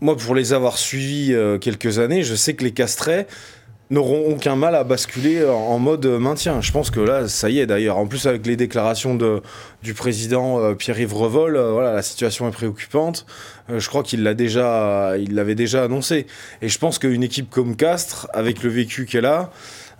moi, 0.00 0.16
pour 0.16 0.34
les 0.34 0.52
avoir 0.52 0.78
suivis 0.78 1.32
quelques 1.60 2.00
années, 2.00 2.24
je 2.24 2.34
sais 2.34 2.54
que 2.54 2.64
les 2.64 2.72
Castrais 2.72 3.26
n'auront 3.90 4.30
aucun 4.32 4.56
mal 4.56 4.74
à 4.74 4.82
basculer 4.84 5.44
en- 5.44 5.78
mode 5.78 6.06
maintien. 6.06 6.60
Je 6.60 6.72
pense 6.72 6.90
que 6.90 6.98
là, 7.00 7.28
ça 7.28 7.50
y 7.50 7.60
est 7.60 7.66
d'ailleurs. 7.66 7.98
En 7.98 8.06
plus, 8.06 8.26
avec 8.26 8.44
les 8.46 8.56
déclarations 8.56 9.14
de, 9.14 9.42
du 9.82 9.94
président 9.94 10.58
euh, 10.58 10.74
Pierre-Yves 10.74 11.14
Revol, 11.14 11.56
euh, 11.56 11.70
voilà, 11.72 11.92
la 11.92 12.02
situation 12.02 12.48
est 12.48 12.52
préoccupante. 12.52 13.26
Euh, 13.70 13.78
je 13.78 13.88
crois 13.88 14.02
qu'il 14.02 14.22
l'a 14.24 14.34
déjà, 14.34 15.14
il 15.18 15.34
l'avait 15.34 15.54
déjà 15.54 15.84
annoncé. 15.84 16.26
Et 16.62 16.68
je 16.68 16.78
pense 16.78 16.98
qu'une 16.98 17.22
équipe 17.22 17.48
comme 17.50 17.76
Castres, 17.76 18.26
avec 18.32 18.62
le 18.64 18.70
vécu 18.70 19.06
qu'elle 19.06 19.26
a, 19.26 19.50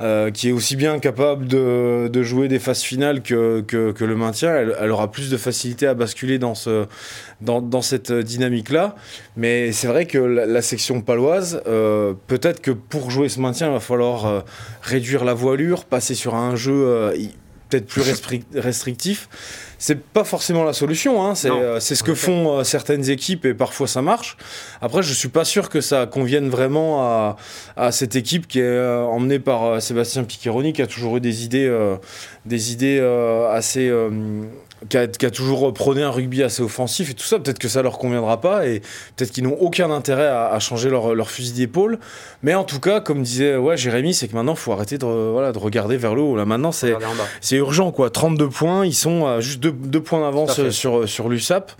euh, 0.02 0.30
qui 0.30 0.50
est 0.50 0.52
aussi 0.52 0.76
bien 0.76 0.98
capable 0.98 1.46
de, 1.48 2.22
jouer 2.22 2.48
des 2.48 2.58
phases 2.58 2.82
finales 2.82 3.22
que, 3.22 3.64
le 3.98 4.16
maintien, 4.16 4.54
elle, 4.54 4.90
aura 4.90 5.10
plus 5.10 5.30
de 5.30 5.36
facilité 5.36 5.86
à 5.86 5.94
basculer 5.94 6.38
dans, 6.38 6.54
ce, 6.54 6.86
dans, 7.40 7.62
dans 7.62 7.82
cette 7.82 8.12
dynamique-là. 8.12 8.94
Mais 9.36 9.72
c'est 9.72 9.86
vrai 9.86 10.06
que 10.06 10.18
la, 10.18 10.62
section 10.62 11.00
paloise, 11.00 11.62
euh, 11.66 12.12
peut-être 12.26 12.60
que 12.60 12.72
pour 12.72 13.10
jouer 13.10 13.28
ce 13.28 13.40
maintien, 13.40 13.68
il 13.68 13.72
va 13.72 13.80
falloir 13.80 14.26
euh, 14.26 14.40
réduire 14.82 15.24
la 15.24 15.34
voilure, 15.34 15.84
passer 15.84 16.14
sur 16.14 16.34
un 16.34 16.56
jeu 16.56 17.12
peut-être 17.68 17.86
plus 17.86 18.02
restrictif 18.54 19.28
c'est 19.78 20.00
pas 20.00 20.24
forcément 20.24 20.64
la 20.64 20.72
solution. 20.72 21.24
Hein. 21.24 21.34
C'est 21.34 21.50
euh, 21.50 21.80
ce 21.80 22.02
que 22.02 22.14
font 22.14 22.58
euh, 22.58 22.64
certaines 22.64 23.10
équipes 23.10 23.44
et 23.44 23.54
parfois 23.54 23.86
ça 23.86 24.02
marche. 24.02 24.36
Après, 24.80 25.02
je 25.02 25.12
suis 25.12 25.28
pas 25.28 25.44
sûr 25.44 25.68
que 25.68 25.80
ça 25.80 26.06
convienne 26.06 26.48
vraiment 26.48 27.02
à, 27.02 27.36
à 27.76 27.92
cette 27.92 28.16
équipe 28.16 28.46
qui 28.48 28.60
est 28.60 28.62
euh, 28.62 29.02
emmenée 29.04 29.38
par 29.38 29.82
Sébastien 29.82 30.24
Piccheroni, 30.24 30.72
qui 30.72 30.82
a 30.82 30.86
toujours 30.86 31.18
eu 31.18 31.20
des 31.20 31.44
idées, 31.44 31.96
des 32.46 32.72
idées 32.72 33.00
assez 33.52 33.92
qui 34.88 34.96
a, 34.98 35.30
toujours 35.30 35.72
prôné 35.72 36.02
un 36.02 36.10
rugby 36.10 36.42
assez 36.42 36.62
offensif 36.62 37.10
et 37.10 37.14
tout 37.14 37.24
ça. 37.24 37.38
Peut-être 37.38 37.58
que 37.58 37.68
ça 37.68 37.82
leur 37.82 37.98
conviendra 37.98 38.40
pas 38.40 38.66
et 38.66 38.80
peut-être 39.16 39.32
qu'ils 39.32 39.44
n'ont 39.44 39.56
aucun 39.58 39.90
intérêt 39.90 40.26
à, 40.26 40.58
changer 40.60 40.90
leur, 40.90 41.14
leur 41.14 41.30
fusil 41.30 41.52
d'épaule. 41.52 41.98
Mais 42.42 42.54
en 42.54 42.64
tout 42.64 42.78
cas, 42.78 43.00
comme 43.00 43.22
disait 43.22 43.56
ouais, 43.56 43.76
Jérémy, 43.76 44.12
c'est 44.12 44.28
que 44.28 44.34
maintenant, 44.34 44.52
il 44.52 44.58
faut 44.58 44.72
arrêter 44.72 44.98
de, 44.98 45.06
voilà, 45.06 45.52
de 45.52 45.58
regarder 45.58 45.96
vers 45.96 46.14
le 46.14 46.20
haut. 46.20 46.36
Là, 46.36 46.44
maintenant, 46.44 46.72
c'est, 46.72 46.94
c'est 47.40 47.56
urgent. 47.56 47.90
quoi. 47.90 48.10
32 48.10 48.48
points, 48.48 48.84
ils 48.84 48.94
sont 48.94 49.26
à 49.26 49.40
juste 49.40 49.60
deux, 49.60 50.00
points 50.00 50.20
d'avance 50.20 50.68
sur, 50.70 51.08
sur 51.08 51.28
l'USAP. 51.28 51.72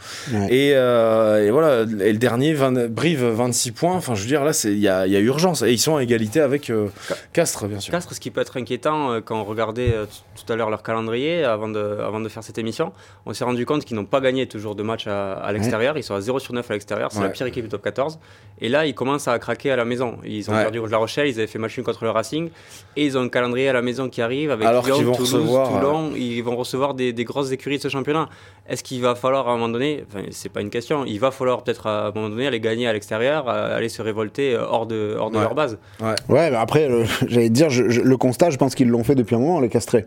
Et, 0.49 0.73
euh, 0.75 1.47
et, 1.47 1.51
voilà, 1.51 1.83
et 1.83 2.13
le 2.13 2.19
dernier, 2.19 2.55
Brive, 2.89 3.25
26 3.25 3.73
points. 3.73 3.95
Enfin, 3.95 4.15
je 4.15 4.23
veux 4.23 4.29
dire, 4.29 4.43
là, 4.43 4.53
il 4.65 4.79
y 4.79 4.89
a, 4.89 5.07
y 5.07 5.17
a, 5.17 5.21
urgence. 5.21 5.63
Et 5.63 5.73
ils 5.73 5.79
sont 5.79 5.97
à 5.97 6.03
égalité 6.03 6.41
avec 6.41 6.71
euh, 6.71 6.89
Castres, 7.33 7.67
bien 7.67 7.81
sûr. 7.81 7.93
Castres, 7.93 8.15
ce 8.15 8.21
qui 8.21 8.31
peut 8.31 8.41
être 8.41 8.57
inquiétant 8.57 9.13
euh, 9.13 9.21
quand 9.21 9.39
on 9.39 9.45
regardait 9.45 9.95
tout 10.35 10.53
à 10.53 10.57
l'heure 10.57 10.71
leur 10.71 10.83
calendrier 10.83 11.45
avant 11.45 11.69
de, 11.69 11.99
avant 12.01 12.21
de 12.21 12.29
faire 12.29 12.43
cette 12.43 12.59
émission 12.59 12.86
on 13.27 13.33
s'est 13.33 13.45
rendu 13.45 13.67
compte 13.67 13.85
qu'ils 13.85 13.97
n'ont 13.97 14.05
pas 14.05 14.21
gagné 14.21 14.47
toujours 14.47 14.75
de 14.75 14.83
match 14.83 15.07
à, 15.07 15.51
l'extérieur. 15.53 15.97
Ils 15.97 16.03
sont 16.03 16.15
à 16.15 16.21
0 16.21 16.39
sur 16.39 16.55
9 16.55 16.71
à 16.71 16.75
l'extérieur. 16.75 17.13
C'est 17.13 17.21
la 17.21 17.29
pire 17.29 17.47
équipe 17.47 17.65
du 17.65 17.69
top 17.69 17.83
14. 17.83 18.19
Et 18.61 18.69
là, 18.69 18.87
ils 18.87 18.95
commencent 18.95 19.29
à 19.29 19.39
craquer 19.39 19.71
à 19.71 19.77
la 19.77 19.85
maison. 19.85 20.19
Ils 20.25 20.49
ont 20.51 20.55
perdu 20.55 20.81
contre 20.81 20.93
La 20.93 20.99
Rochelle. 20.99 21.29
Ils 21.29 21.39
avaient 21.39 21.47
fait 21.47 21.59
match 21.59 21.81
contre 21.81 22.05
le 22.05 22.11
Racing. 22.11 22.51
Et 22.97 23.05
ils 23.05 23.19
ont 23.19 23.23
un 23.23 23.29
calendrier 23.29 23.69
à 23.69 23.73
la 23.73 23.83
maison 23.83 24.09
qui 24.09 24.23
arrive 24.23 24.51
avec 24.51 24.67
Alors 24.67 24.87
Lyon, 24.87 25.13
Toulouse, 25.13 25.31
Toulon. 25.31 26.13
Ils 26.17 26.43
vont 26.43 26.57
recevoir 26.57 26.95
des, 26.95 27.13
grosses 27.25 27.51
écuries 27.51 27.79
de 27.79 27.83
ce 27.83 27.89
championnat. 27.89 28.29
Est-ce 28.69 28.83
qu'il 28.83 29.01
va 29.01 29.15
falloir 29.15 29.49
à 29.49 29.53
un 29.53 29.57
moment 29.57 29.69
donné, 29.69 30.05
enfin, 30.09 30.25
c'est 30.31 30.49
pas 30.49 30.61
une 30.61 30.71
question, 30.71 31.05
il 31.05 31.21
va 31.21 31.31
falloir 31.31 31.63
peut-être 31.63 31.87
à 31.87 32.09
un 32.09 32.13
moment 32.13 32.29
donné 32.29 32.47
aller 32.47 32.59
gagner 32.59 32.89
à 32.89 32.93
l'extérieur, 32.93 33.49
aller 33.49 33.89
se 33.89 34.03
révolter 34.03 34.55
euh, 34.55 34.67
hors 34.67 34.87
de, 34.87 35.17
hors 35.19 35.31
de 35.31 35.39
leur 35.39 35.55
base. 35.55 35.79
Ouais, 36.01 36.51
mais 36.51 36.57
après, 36.57 36.89
j'allais 37.29 37.51
dire, 37.51 37.69
le 37.71 38.17
constat, 38.17 38.51
je 38.51 38.57
pense 38.57 38.75
qu'ils 38.75 38.89
l'ont 38.89 39.05
fait 39.05 39.15
depuis 39.15 39.37
un 39.37 39.39
moment, 39.39 39.61
les 39.61 39.69
castrés. 39.69 40.07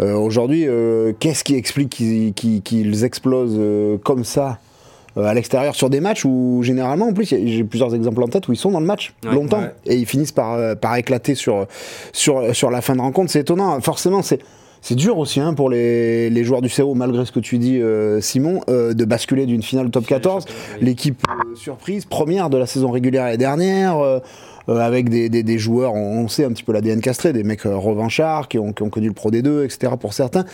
Euh, 0.00 0.14
aujourd'hui, 0.14 0.66
euh, 0.66 1.12
qu'est-ce 1.18 1.44
qui 1.44 1.54
explique 1.54 1.90
qu'ils 1.90 3.04
explosent 3.04 3.56
euh, 3.58 3.96
comme 3.98 4.24
ça 4.24 4.58
à 5.16 5.32
l'extérieur 5.32 5.76
sur 5.76 5.90
des 5.90 6.00
matchs 6.00 6.24
où 6.24 6.60
généralement, 6.64 7.06
en 7.06 7.12
plus, 7.12 7.26
j'ai 7.26 7.62
plusieurs 7.62 7.94
exemples 7.94 8.20
en 8.24 8.26
tête 8.26 8.48
où 8.48 8.52
ils 8.52 8.58
sont 8.58 8.72
dans 8.72 8.80
le 8.80 8.86
match 8.86 9.14
longtemps 9.22 9.62
et 9.86 9.94
ils 9.94 10.06
finissent 10.06 10.32
par, 10.32 10.76
par 10.76 10.96
éclater 10.96 11.36
sur, 11.36 11.68
sur, 12.12 12.52
sur 12.52 12.68
la 12.68 12.80
fin 12.80 12.96
de 12.96 13.00
rencontre. 13.00 13.30
C'est 13.30 13.40
étonnant. 13.40 13.80
Forcément, 13.80 14.22
c'est. 14.22 14.40
C'est 14.86 14.96
dur 14.96 15.16
aussi 15.16 15.40
hein, 15.40 15.54
pour 15.54 15.70
les, 15.70 16.28
les, 16.28 16.44
joueurs 16.44 16.60
du 16.60 16.68
CO, 16.68 16.92
malgré 16.92 17.24
ce 17.24 17.32
que 17.32 17.40
tu 17.40 17.56
dis, 17.56 17.80
Simon, 18.20 18.60
de 18.68 19.04
basculer 19.06 19.46
d'une 19.46 19.62
finale 19.62 19.88
top 19.88 20.04
14. 20.04 20.44
L'équipe 20.82 21.24
surprise, 21.54 22.04
première 22.04 22.50
de 22.50 22.58
la 22.58 22.66
saison 22.66 22.90
régulière 22.90 23.24
l'année 23.24 23.38
dernière. 23.38 24.20
Euh, 24.68 24.78
avec 24.78 25.08
des, 25.08 25.28
des, 25.28 25.58
joueurs, 25.58 25.94
on, 25.94 26.26
sait 26.28 26.44
un 26.44 26.50
petit 26.50 26.62
peu 26.62 26.72
l'ADN 26.72 27.00
castré, 27.00 27.32
des 27.32 27.44
mecs 27.44 27.66
euh, 27.66 27.76
revanchards 27.76 28.48
qui 28.48 28.58
ont, 28.58 28.72
qui 28.72 28.82
ont, 28.82 28.88
connu 28.88 29.08
le 29.08 29.12
Pro 29.12 29.30
D2, 29.30 29.64
etc. 29.64 29.92
pour 30.00 30.14
certains. 30.14 30.44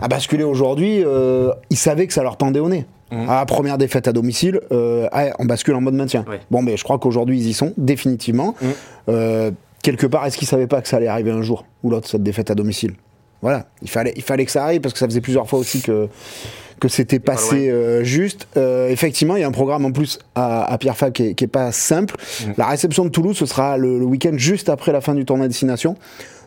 À 0.00 0.08
basculer 0.08 0.44
aujourd'hui, 0.44 1.02
euh, 1.04 1.52
ils 1.70 1.76
savaient 1.76 2.06
que 2.06 2.12
ça 2.12 2.22
leur 2.22 2.36
pendait 2.36 2.60
au 2.60 2.68
nez. 2.68 2.86
Mmh. 3.12 3.28
À 3.28 3.46
première 3.46 3.78
défaite 3.78 4.08
à 4.08 4.12
domicile, 4.12 4.60
on 4.70 5.44
bascule 5.44 5.74
en 5.76 5.80
mode 5.80 5.94
maintien. 5.94 6.24
Bon, 6.50 6.60
mais 6.60 6.76
je 6.76 6.82
crois 6.82 6.98
qu'aujourd'hui 6.98 7.38
ils 7.38 7.46
y 7.46 7.54
sont 7.54 7.72
définitivement. 7.76 8.56
Mmh. 8.60 9.12
quelque 9.80 10.06
part, 10.06 10.26
est-ce 10.26 10.36
qu'ils 10.36 10.48
savaient 10.48 10.66
pas 10.66 10.82
que 10.82 10.88
ça 10.88 10.96
allait 10.96 11.06
arriver 11.06 11.30
un 11.30 11.42
jour 11.42 11.64
ou 11.84 11.90
l'autre 11.90 12.08
cette 12.08 12.24
défaite 12.24 12.50
à 12.50 12.56
domicile? 12.56 12.94
Voilà, 13.42 13.66
il 13.80 13.88
fallait, 13.88 14.12
il 14.16 14.22
fallait 14.22 14.44
que 14.44 14.50
ça 14.50 14.64
arrive 14.64 14.80
parce 14.80 14.92
que 14.92 14.98
ça 14.98 15.06
faisait 15.06 15.20
plusieurs 15.20 15.48
fois 15.48 15.60
aussi 15.60 15.82
que 15.82 16.08
que 16.80 16.88
c'était 16.88 17.18
passé 17.18 17.70
euh, 17.70 18.04
juste. 18.04 18.48
Euh, 18.56 18.88
effectivement, 18.88 19.36
il 19.36 19.40
y 19.40 19.44
a 19.44 19.48
un 19.48 19.52
programme 19.52 19.84
en 19.84 19.92
plus 19.92 20.18
à, 20.34 20.76
Pierre 20.78 20.96
Fac 20.96 21.12
qui, 21.12 21.22
est, 21.22 21.46
pas 21.46 21.72
simple. 21.72 22.16
Mm. 22.16 22.50
La 22.56 22.66
réception 22.66 23.04
de 23.04 23.10
Toulouse, 23.10 23.36
ce 23.36 23.46
sera 23.46 23.76
le, 23.76 24.04
week-end 24.04 24.34
juste 24.36 24.68
après 24.68 24.92
la 24.92 25.00
fin 25.00 25.14
du 25.14 25.24
tournoi 25.24 25.48
destination. 25.48 25.96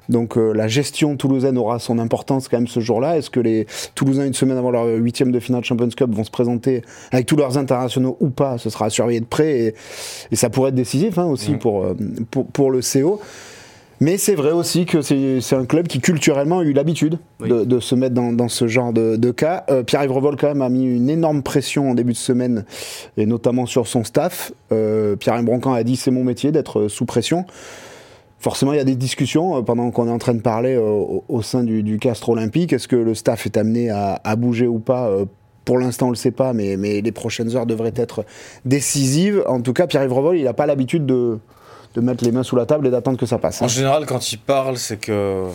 Donc 0.07 0.37
euh, 0.37 0.53
la 0.53 0.67
gestion 0.67 1.15
toulousaine 1.17 1.55
aura 1.55 1.77
son 1.77 1.99
importance 1.99 2.47
quand 2.47 2.57
même 2.57 2.67
ce 2.67 2.79
jour-là. 2.79 3.17
Est-ce 3.17 3.29
que 3.29 3.39
les 3.39 3.67
Toulousains, 3.93 4.25
une 4.25 4.33
semaine 4.33 4.57
avant 4.57 4.71
leur 4.71 4.87
huitième 4.87 5.31
de 5.31 5.39
finale 5.39 5.63
Champions 5.63 5.89
Cup, 5.89 6.09
vont 6.11 6.23
se 6.23 6.31
présenter 6.31 6.81
avec 7.11 7.27
tous 7.27 7.35
leurs 7.35 7.59
internationaux 7.59 8.17
ou 8.19 8.29
pas? 8.29 8.57
Ce 8.57 8.71
sera 8.71 8.85
à 8.85 8.89
surveiller 8.89 9.19
de 9.19 9.25
près 9.25 9.75
et, 10.31 10.35
ça 10.35 10.49
pourrait 10.49 10.69
être 10.69 10.75
décisif 10.75 11.19
hein, 11.19 11.25
aussi 11.25 11.51
mm. 11.51 11.59
pour, 11.59 11.85
pour, 12.31 12.47
pour, 12.47 12.71
le 12.71 12.79
CO. 12.81 13.21
Mais 14.01 14.17
c'est 14.17 14.35
vrai 14.35 14.51
aussi 14.51 14.85
que 14.85 15.01
c'est 15.01 15.55
un 15.55 15.65
club 15.65 15.88
qui 15.88 15.99
culturellement 15.99 16.59
a 16.59 16.63
eu 16.63 16.71
l'habitude 16.71 17.19
de, 17.41 17.79
se 17.79 17.95
mettre 17.95 18.15
dans, 18.15 18.47
ce 18.47 18.67
genre 18.67 18.93
de, 18.93 19.31
cas. 19.31 19.65
Euh, 19.69 19.83
Pierre-Yves 19.83 20.12
Revol 20.12 20.38
quand 20.38 20.47
même 20.47 20.62
a 20.62 20.69
mis 20.69 20.85
une 20.85 21.09
énorme 21.09 21.43
pression 21.43 21.91
en 21.91 21.95
début 21.95 22.13
de 22.13 22.17
semaine, 22.17 22.65
et 23.17 23.25
notamment 23.25 23.65
sur 23.65 23.88
son 23.88 24.03
staff. 24.03 24.53
Euh, 24.71 25.15
Pierre-Yves 25.17 25.45
Broncan 25.45 25.73
a 25.73 25.83
dit 25.83 25.97
c'est 25.97 26.12
mon 26.12 26.23
métier 26.23 26.51
d'être 26.51 26.88
sous 26.88 27.05
pression. 27.05 27.45
Forcément, 28.39 28.71
il 28.71 28.77
y 28.77 28.81
a 28.81 28.85
des 28.85 28.95
discussions 28.95 29.57
euh, 29.57 29.62
pendant 29.63 29.91
qu'on 29.91 30.07
est 30.07 30.12
en 30.12 30.17
train 30.17 30.33
de 30.33 30.41
parler 30.41 30.77
au, 30.77 31.41
sein 31.41 31.63
du, 31.63 31.99
Castre 31.99 32.29
Olympique. 32.29 32.71
Est-ce 32.71 32.88
que 32.88 32.95
le 32.95 33.13
staff 33.13 33.45
est 33.45 33.57
amené 33.57 33.89
à, 33.89 34.35
bouger 34.38 34.67
ou 34.67 34.79
pas? 34.79 35.12
Pour 35.65 35.77
l'instant, 35.77 36.05
on 36.05 36.09
ne 36.09 36.13
le 36.13 36.17
sait 36.17 36.31
pas, 36.31 36.53
mais, 36.53 36.77
mais, 36.77 37.01
les 37.01 37.12
prochaines 37.12 37.55
heures 37.57 37.65
devraient 37.65 37.93
être 37.97 38.23
décisives. 38.63 39.43
En 39.45 39.59
tout 39.59 39.73
cas, 39.73 39.88
Pierre-Yves 39.88 40.13
Revol, 40.13 40.38
il 40.38 40.45
n'a 40.45 40.53
pas 40.53 40.65
l'habitude 40.65 41.05
de, 41.05 41.38
de 41.95 42.02
mettre 42.02 42.23
les 42.23 42.32
mains 42.32 42.43
sous 42.43 42.56
la 42.56 42.65
table 42.65 42.88
et 42.88 42.91
d'attendre 42.91 43.17
que 43.17 43.25
ça 43.25 43.38
passe. 43.38 43.62
En 43.62 43.65
hein. 43.65 43.67
général, 43.67 44.06
quand 44.06 44.32
il 44.32 44.38
parle, 44.38 44.78
c'est 44.78 44.97
que 44.97 45.45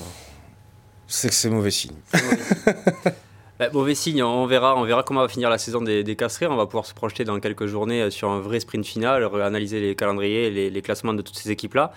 c'est 1.07 1.29
que 1.29 1.35
c'est 1.35 1.51
mauvais 1.51 1.71
signe. 1.71 1.97
Bah, 3.57 3.67
mauvais 3.73 3.95
signe, 3.95 4.21
on 4.21 4.47
verra, 4.47 4.75
on 4.77 4.83
verra 4.83 5.05
comment 5.05 5.21
va 5.21 5.29
finir 5.29 5.49
la 5.49 5.59
saison 5.59 5.81
des, 5.81 6.03
des 6.03 6.17
On 6.51 6.57
va 6.57 6.67
pouvoir 6.67 6.87
se 6.87 6.93
projeter 6.93 7.23
dans 7.23 7.39
quelques 7.39 7.67
journées 7.67 8.03
euh, 8.03 8.11
sur 8.11 8.29
un 8.29 8.41
vrai 8.41 8.59
sprint 8.59 8.85
final, 8.85 9.23
analyser 9.41 9.79
les 9.81 9.95
calendriers, 9.95 10.51
les, 10.51 10.71
les 10.71 10.83
classements 10.83 11.15
de 11.15 11.23
toutes 11.23 11.39
ces 11.39 11.53
équipes-là. 11.53 11.93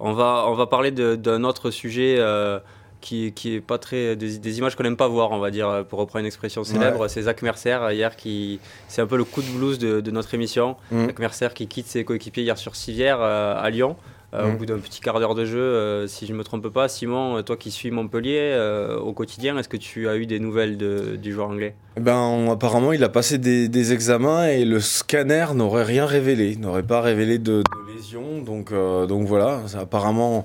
On 0.00 0.12
va, 0.12 0.44
on 0.48 0.54
va 0.54 0.66
parler 0.66 0.90
d'un 0.90 1.44
autre 1.44 1.70
sujet. 1.70 2.16
Euh, 2.18 2.60
qui, 3.00 3.32
qui 3.32 3.54
est 3.54 3.60
pas 3.60 3.78
très 3.78 4.16
des, 4.16 4.58
images 4.58 4.76
qu'on 4.76 4.82
n'aime 4.82 4.96
pas 4.96 5.08
voir 5.08 5.30
on 5.32 5.38
va 5.38 5.50
dire 5.50 5.84
pour 5.88 5.98
reprendre 5.98 6.20
une 6.20 6.26
expression 6.26 6.64
célèbre 6.64 7.08
c'est 7.08 7.22
Zach 7.22 7.42
Mercer 7.42 7.78
hier 7.90 8.16
qui 8.16 8.60
c'est 8.88 9.02
un 9.02 9.06
peu 9.06 9.16
le 9.16 9.24
coup 9.24 9.42
de 9.42 9.50
blues 9.50 9.78
de, 9.78 10.10
notre 10.10 10.34
émission 10.34 10.76
mm. 10.90 11.06
Zach 11.06 11.18
Mercer 11.18 11.48
qui 11.54 11.66
quitte 11.66 11.86
ses 11.86 12.04
coéquipiers 12.04 12.42
hier 12.42 12.58
sur 12.58 12.76
Civière 12.76 13.18
euh, 13.20 13.54
à 13.56 13.70
Lyon 13.70 13.96
euh, 14.34 14.44
au 14.44 14.52
mm. 14.52 14.56
bout 14.56 14.66
d'un 14.66 14.78
petit 14.78 15.00
quart 15.00 15.18
d'heure 15.20 15.34
de 15.34 15.46
jeu, 15.46 15.58
euh, 15.58 16.06
si 16.06 16.26
je 16.26 16.34
ne 16.34 16.38
me 16.38 16.44
trompe 16.44 16.68
pas, 16.68 16.88
Simon, 16.88 17.42
toi 17.42 17.56
qui 17.56 17.70
suis 17.70 17.90
Montpellier 17.90 18.54
au 19.02 19.14
quotidien, 19.14 19.56
est-ce 19.56 19.70
que 19.70 19.78
tu 19.78 20.06
as 20.06 20.16
eu 20.16 20.26
des 20.26 20.38
nouvelles 20.38 20.76
du 20.76 21.32
joueur 21.32 21.48
anglais? 21.48 21.74
Ben, 21.98 22.50
Apparemment, 22.50 22.92
il 22.92 23.02
a 23.04 23.08
passé 23.08 23.38
des, 23.38 23.92
examens 23.94 24.48
et 24.48 24.66
le 24.66 24.80
scanner 24.80 25.46
n'aurait 25.54 25.84
rien 25.84 26.04
révélé, 26.04 26.56
n'aurait 26.56 26.82
pas 26.82 27.00
révélé 27.00 27.38
de, 27.38 27.62
de 27.62 27.96
lésion. 27.96 28.42
Donc, 28.42 28.70
donc 28.70 29.26
voilà, 29.26 29.62
apparemment, 29.80 30.44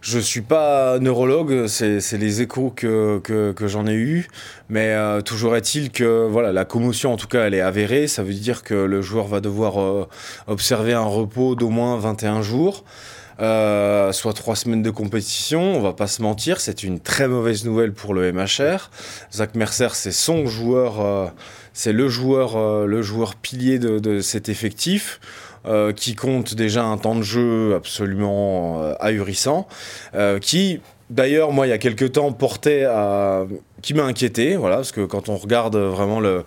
je 0.00 0.18
suis 0.18 0.40
pas 0.40 0.98
neurologue, 0.98 1.66
c'est 1.66 2.18
les 2.18 2.42
échos 2.42 2.70
que, 2.74 3.54
j'en 3.66 3.86
ai 3.86 3.94
eu, 3.94 4.28
mais 4.68 4.88
euh, 4.88 5.20
toujours 5.20 5.56
est-il 5.56 5.90
que 5.90 6.26
voilà, 6.26 6.52
la 6.52 6.64
commotion 6.64 7.12
en 7.12 7.16
tout 7.16 7.26
cas 7.26 7.46
elle 7.46 7.54
est 7.54 7.60
avérée, 7.60 8.06
ça 8.06 8.22
veut 8.22 8.32
dire 8.32 8.62
que 8.62 8.74
le 8.74 9.02
joueur 9.02 9.26
va 9.26 9.40
devoir 9.40 9.80
euh, 9.80 10.08
observer 10.46 10.94
un 10.94 11.04
repos 11.04 11.54
d'au 11.54 11.68
moins 11.68 11.98
21 11.98 12.42
jours. 12.42 12.84
Euh, 13.40 14.12
soit 14.12 14.34
trois 14.34 14.54
semaines 14.54 14.82
de 14.82 14.90
compétition, 14.90 15.62
on 15.76 15.80
va 15.80 15.94
pas 15.94 16.06
se 16.06 16.20
mentir, 16.20 16.60
c'est 16.60 16.82
une 16.82 17.00
très 17.00 17.26
mauvaise 17.26 17.64
nouvelle 17.64 17.92
pour 17.92 18.12
le 18.12 18.32
MHR. 18.32 18.90
Zach 19.32 19.54
Mercer, 19.54 19.88
c'est 19.94 20.12
son 20.12 20.46
joueur, 20.46 21.32
c'est 21.72 21.94
le 21.94 22.08
joueur, 22.10 22.86
le 22.86 23.00
joueur 23.00 23.36
pilier 23.36 23.78
de 23.78 24.20
cet 24.20 24.50
effectif. 24.50 25.20
Euh, 25.66 25.92
qui 25.92 26.14
compte 26.14 26.54
déjà 26.54 26.84
un 26.84 26.96
temps 26.96 27.14
de 27.14 27.22
jeu 27.22 27.74
absolument 27.74 28.82
euh, 28.82 28.94
ahurissant, 28.98 29.68
euh, 30.14 30.38
qui 30.38 30.80
d'ailleurs 31.10 31.52
moi 31.52 31.66
il 31.66 31.70
y 31.70 31.74
a 31.74 31.76
quelques 31.76 32.12
temps 32.12 32.32
portait 32.32 32.84
à... 32.84 33.44
qui 33.82 33.92
m'a 33.92 34.04
inquiété, 34.04 34.56
voilà, 34.56 34.76
parce 34.76 34.90
que 34.90 35.04
quand 35.04 35.28
on 35.28 35.36
regarde 35.36 35.76
vraiment 35.76 36.18
le... 36.18 36.44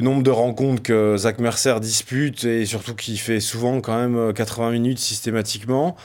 nombre 0.00 0.22
de 0.22 0.30
rencontres 0.30 0.80
que 0.80 1.16
Zach 1.16 1.40
Mercer 1.40 1.74
dispute 1.80 2.44
et 2.44 2.66
surtout 2.66 2.94
qu'il 2.94 3.18
fait 3.18 3.40
souvent 3.40 3.80
quand 3.80 3.98
même 3.98 4.32
80 4.32 4.70
minutes 4.70 5.00
systématiquement, 5.00 5.96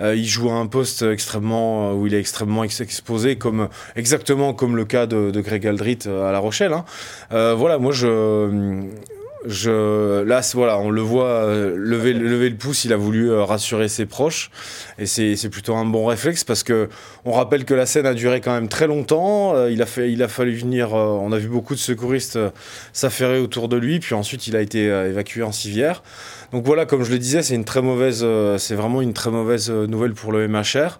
il 0.00 0.26
joue 0.26 0.48
à 0.48 0.54
un 0.54 0.66
poste 0.66 1.02
extrêmement 1.02 1.92
où 1.92 2.06
il 2.06 2.14
est 2.14 2.20
extrêmement 2.20 2.64
exposé, 2.64 3.36
comme 3.36 3.68
exactement 3.94 4.54
comme 4.54 4.74
le 4.74 4.86
cas 4.86 5.04
de, 5.04 5.38
Greg 5.38 5.66
Aldrit 5.66 5.98
à 6.06 6.32
La 6.32 6.38
Rochelle. 6.38 6.72
Hein. 6.72 6.86
voilà, 7.54 7.76
moi 7.76 7.92
je 7.92 8.88
je, 9.46 10.22
là, 10.22 10.40
voilà, 10.54 10.78
on 10.78 10.90
le 10.90 11.00
voit 11.00 11.26
euh, 11.26 11.74
lever, 11.76 12.12
le 12.12 12.56
pouce. 12.56 12.84
Il 12.84 12.92
a 12.92 12.96
voulu 12.96 13.30
euh, 13.30 13.44
rassurer 13.44 13.88
ses 13.88 14.06
proches, 14.06 14.50
et 14.98 15.06
c'est 15.06 15.48
plutôt 15.50 15.74
un 15.74 15.84
bon 15.84 16.06
réflexe 16.06 16.44
parce 16.44 16.62
que 16.62 16.88
on 17.24 17.32
rappelle 17.32 17.64
que 17.64 17.74
la 17.74 17.86
scène 17.86 18.06
a 18.06 18.14
duré 18.14 18.40
quand 18.40 18.52
même 18.52 18.68
très 18.68 18.86
longtemps. 18.86 19.54
Euh, 19.54 19.70
il 19.70 19.82
a 19.82 19.86
il 19.98 20.22
a 20.22 20.28
fallu 20.28 20.54
venir. 20.54 20.92
on 20.92 21.32
a 21.32 21.38
vu 21.38 21.48
beaucoup 21.48 21.74
de 21.74 21.80
secouristes 21.80 22.38
s'affairer 22.92 23.38
autour 23.38 23.68
de 23.68 23.76
lui, 23.76 24.00
puis 24.00 24.14
ensuite 24.14 24.46
il 24.46 24.56
a 24.56 24.60
été 24.60 24.84
évacué 24.86 25.42
en 25.42 25.52
civière. 25.52 26.02
Donc 26.52 26.64
voilà, 26.64 26.86
comme 26.86 27.02
je 27.02 27.10
le 27.10 27.18
disais, 27.18 27.42
c'est 27.42 27.54
une 27.54 27.64
très 27.64 27.82
mauvaise, 27.82 28.26
c'est 28.58 28.74
vraiment 28.74 29.00
une 29.00 29.12
très 29.12 29.30
mauvaise 29.30 29.70
nouvelle 29.70 30.12
pour 30.12 30.32
le 30.32 30.48
MHR 30.48 30.98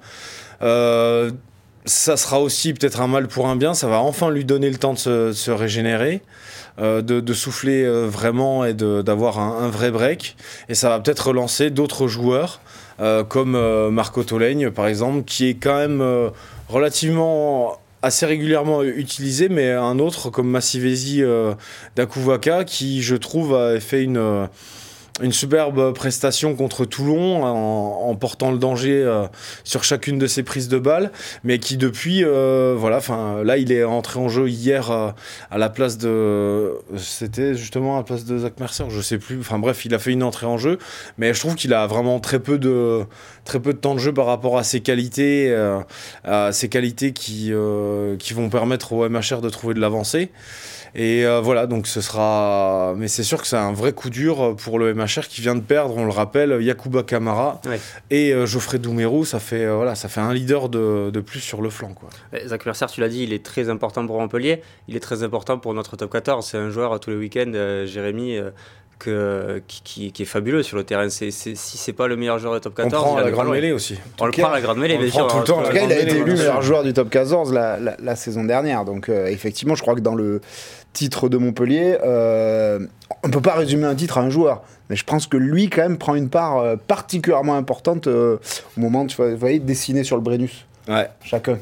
ça 1.85 2.17
sera 2.17 2.41
aussi 2.41 2.73
peut-être 2.75 3.01
un 3.01 3.09
mal 3.09 3.29
pour 3.29 3.49
un 3.49 3.57
bien. 3.57 3.75
Ça 3.75 3.89
va 3.89 4.01
enfin 4.01 4.31
lui 4.31 4.45
donner 4.45 4.71
le 4.71 4.77
temps 4.77 4.95
de 4.95 5.33
se, 5.33 5.51
régénérer. 5.51 6.23
Euh, 6.79 7.03
de, 7.03 7.35
souffler 7.35 7.85
euh, 7.85 8.07
vraiment 8.07 8.65
et 8.65 8.73
d'avoir 8.73 9.39
un, 9.39 9.69
vrai 9.69 9.91
break. 9.91 10.37
Et 10.69 10.75
ça 10.75 10.89
va 10.89 11.01
peut-être 11.01 11.29
relancer 11.29 11.71
d'autres 11.71 12.09
joueurs, 12.09 12.61
comme 13.29 13.59
Marco 13.91 14.23
Tolègne 14.23 14.71
par 14.71 14.87
exemple, 14.87 15.25
qui 15.25 15.49
est 15.49 15.55
quand 15.55 15.77
même 15.77 16.31
relativement 16.69 17.79
assez 18.01 18.27
régulièrement 18.27 18.83
utilisé, 18.83 19.49
mais 19.49 19.73
un 19.73 19.99
autre 19.99 20.31
comme 20.31 20.49
Massivesi 20.49 21.23
d'Akuvaka, 21.97 22.65
qui 22.65 23.03
je 23.03 23.17
trouve 23.17 23.57
a 23.57 23.81
fait 23.81 24.03
une 24.05 24.49
une 25.21 25.33
superbe 25.33 25.93
prestation 25.93 26.55
contre 26.55 26.85
Toulon 26.85 27.45
en, 27.45 28.15
portant 28.15 28.51
le 28.51 28.59
danger 28.59 29.03
euh, 29.05 29.27
sur 29.65 29.85
chacune 29.85 30.19
de 30.19 30.27
ses 30.27 30.43
prises 30.43 30.69
de 30.69 30.79
balles, 30.79 31.11
mais 31.45 31.59
qui 31.59 31.77
depuis, 31.77 32.25
euh, 32.25 32.75
voilà, 32.79 32.99
enfin 32.99 33.43
là 33.43 33.57
il 33.57 33.73
est 33.73 33.85
entré 33.85 34.21
en 34.21 34.29
jeu 34.29 34.49
hier 34.49 34.91
euh, 34.91 35.11
à 35.51 35.59
la 35.59 35.69
place 35.69 35.99
de, 35.99 36.73
c'était 36.97 37.55
justement 37.55 37.95
à 37.95 37.99
la 37.99 38.05
place 38.05 38.25
de 38.25 38.39
Zach 38.39 38.59
Mercer, 38.61 38.85
je 38.89 39.01
sais 39.01 39.19
plus, 39.19 39.41
enfin 39.41 39.59
bref, 39.59 39.85
il 39.85 39.95
a 39.95 39.99
fait 39.99 40.13
une 40.13 40.23
entrée 40.23 40.47
en 40.47 40.57
jeu, 40.57 40.79
mais 41.19 41.35
je 41.35 41.41
trouve 41.41 41.57
qu'il 41.57 41.75
a 41.75 41.87
vraiment 41.87 42.21
très 42.21 42.39
peu 42.39 42.59
de 42.59 43.05
très 43.45 43.61
peu 43.61 43.73
de 43.73 43.79
temps 43.79 43.95
de 43.95 44.01
jeu 44.01 44.15
par 44.15 44.27
rapport 44.27 44.57
à 44.57 44.63
ses 44.63 44.81
qualités, 44.81 45.55
à 46.25 46.53
ses 46.53 46.69
qualités 46.69 47.13
qui 47.13 47.53
qui 48.19 48.35
vont 48.35 48.49
permettre 48.51 48.93
au 48.93 49.09
MHR 49.09 49.41
de 49.41 49.51
trouver 49.51 49.75
de 49.75 49.81
l'avancée. 49.81 50.31
Et 50.95 51.25
voilà, 51.43 51.67
donc 51.67 51.87
ce 51.87 52.01
sera. 52.01 52.95
Mais 52.97 53.09
c'est 53.09 53.23
sûr 53.23 53.41
que 53.41 53.47
c'est 53.47 53.57
un 53.57 53.73
vrai 53.73 53.93
coup 53.93 54.11
dur 54.11 54.55
pour 54.57 54.79
le 54.79 54.95
MHR 54.95 55.02
qui 55.07 55.41
vient 55.41 55.55
de 55.55 55.61
perdre, 55.61 55.97
on 55.97 56.05
le 56.05 56.11
rappelle, 56.11 56.59
Yakuba 56.61 57.03
Kamara 57.03 57.61
et 58.11 58.33
euh, 58.33 58.47
Geoffrey 58.47 58.79
Doumerou. 58.79 59.25
Ça 59.25 59.41
fait, 59.41 59.65
euh, 59.65 59.77
voilà, 59.77 59.95
ça 59.95 60.09
fait 60.09 60.21
un 60.21 60.33
leader 60.33 60.69
de, 60.69 61.11
de, 61.11 61.21
plus 61.21 61.41
sur 61.41 61.63
le 61.63 61.71
flanc. 61.71 61.95
Quoi. 61.95 62.11
Zach 62.47 62.67
Mercer, 62.67 62.87
tu 62.87 63.01
l'as 63.01 63.09
dit, 63.09 63.23
il 63.23 63.33
est 63.33 63.45
très 63.45 63.69
important 63.69 64.07
pour 64.07 64.21
Montpellier. 64.21 64.63
Il 64.89 64.97
est 64.97 65.01
très 65.01 65.23
important 65.23 65.59
pour 65.59 65.75
notre 65.75 65.97
top 65.97 66.13
14. 66.13 66.47
C'est 66.47 66.59
un 66.59 66.71
joueur 66.71 66.99
tous 67.01 67.11
les 67.11 67.17
week-ends, 67.17 67.53
Jérémy. 67.87 68.39
Qui, 68.99 70.13
qui, 70.13 70.23
est 70.23 70.27
fabuleux 70.27 70.63
sur 70.63 70.77
le 70.77 70.85
terrain. 70.85 71.09
C'est, 71.09 71.31
si 71.31 71.57
c'est 71.57 71.93
pas 71.93 72.07
le 72.07 72.17
meilleur 72.17 72.39
joueur 72.39 72.55
du 72.55 72.61
top 72.61 72.75
14, 72.75 72.95
on 72.95 73.07
prend 73.07 73.21
la 73.21 73.31
grande 73.31 73.51
mêlée 73.51 73.73
aussi. 73.73 73.99
On 74.21 74.27
le 74.27 74.33
prend 74.33 74.49
à 74.49 74.53
la 74.53 74.61
grande 74.61 74.79
mêlée, 74.79 74.99
bien 74.99 75.11
sûr. 75.11 75.27
Tout 75.27 75.39
le 75.39 75.45
temps, 75.45 75.59
en 75.59 75.63
tout 75.63 75.73
cas, 75.73 75.85
il 75.85 75.93
a 75.93 76.01
été 76.01 76.17
élu 76.17 76.33
meilleur 76.33 76.63
joueur 76.63 76.85
du 76.85 76.93
top 76.93 77.11
14 77.11 77.53
la, 77.53 77.79
la, 77.79 78.17
saison 78.17 78.45
dernière. 78.45 78.85
Donc, 78.85 79.09
effectivement, 79.09 79.75
je 79.75 79.83
crois 79.83 79.95
que 79.95 80.01
dans 80.01 80.15
le 80.15 80.41
titre 80.93 81.29
de 81.29 81.37
Montpellier, 81.37 81.99
euh, 82.05 82.79
on 83.23 83.29
ne 83.29 83.33
peut 83.33 83.41
pas 83.41 83.55
résumer 83.55 83.87
un 83.87 83.95
titre 83.95 84.19
à 84.19 84.23
un 84.23 84.31
joueur. 84.31 84.63
Mais 84.91 84.97
je 84.97 85.05
pense 85.05 85.27
que 85.27 85.37
lui, 85.37 85.71
quand 85.71 85.83
même, 85.83 85.99
prend 85.99 86.15
une 86.15 86.29
part 86.29 86.59
euh, 86.59 86.77
particulièrement 86.77 87.57
importante 87.57 88.07
euh, 88.07 88.39
au 88.77 88.81
moment, 88.81 89.07
tu 89.07 89.17
vous 89.17 89.37
voyez, 89.37 89.59
dessiner 89.59 90.05
sur 90.05 90.17
le 90.17 90.23
Brennus. 90.23 90.67
Ouais. 90.89 91.09
Chacun. 91.25 91.59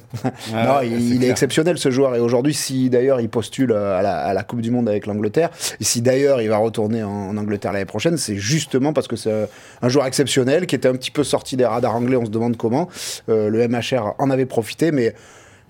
non, 0.52 0.80
il, 0.82 1.22
est, 1.22 1.28
exceptionnel 1.28 1.78
ce 1.78 1.90
joueur. 1.90 2.14
Et 2.14 2.20
aujourd'hui, 2.20 2.54
si 2.54 2.88
d'ailleurs 2.88 3.20
il 3.20 3.28
postule 3.28 3.72
à 3.72 4.32
la, 4.32 4.42
Coupe 4.42 4.62
du 4.62 4.70
Monde 4.70 4.88
avec 4.88 5.06
l'Angleterre, 5.06 5.50
et 5.80 5.84
si 5.84 6.00
d'ailleurs 6.00 6.40
il 6.40 6.48
va 6.48 6.56
retourner 6.56 7.02
en, 7.02 7.36
Angleterre 7.36 7.72
l'année 7.72 7.84
prochaine, 7.84 8.16
c'est 8.16 8.36
justement 8.36 8.92
parce 8.92 9.08
que 9.08 9.16
c'est 9.16 9.48
un 9.82 9.88
joueur 9.88 10.06
exceptionnel 10.06 10.66
qui 10.66 10.74
était 10.74 10.88
un 10.88 10.94
petit 10.94 11.10
peu 11.10 11.24
sorti 11.24 11.56
des 11.56 11.66
radars 11.66 11.94
anglais. 11.94 12.16
On 12.16 12.24
se 12.24 12.30
demande 12.30 12.56
comment. 12.56 12.88
le 13.28 13.68
MHR 13.68 14.14
en 14.18 14.30
avait 14.30 14.46
profité, 14.46 14.90
mais 14.92 15.14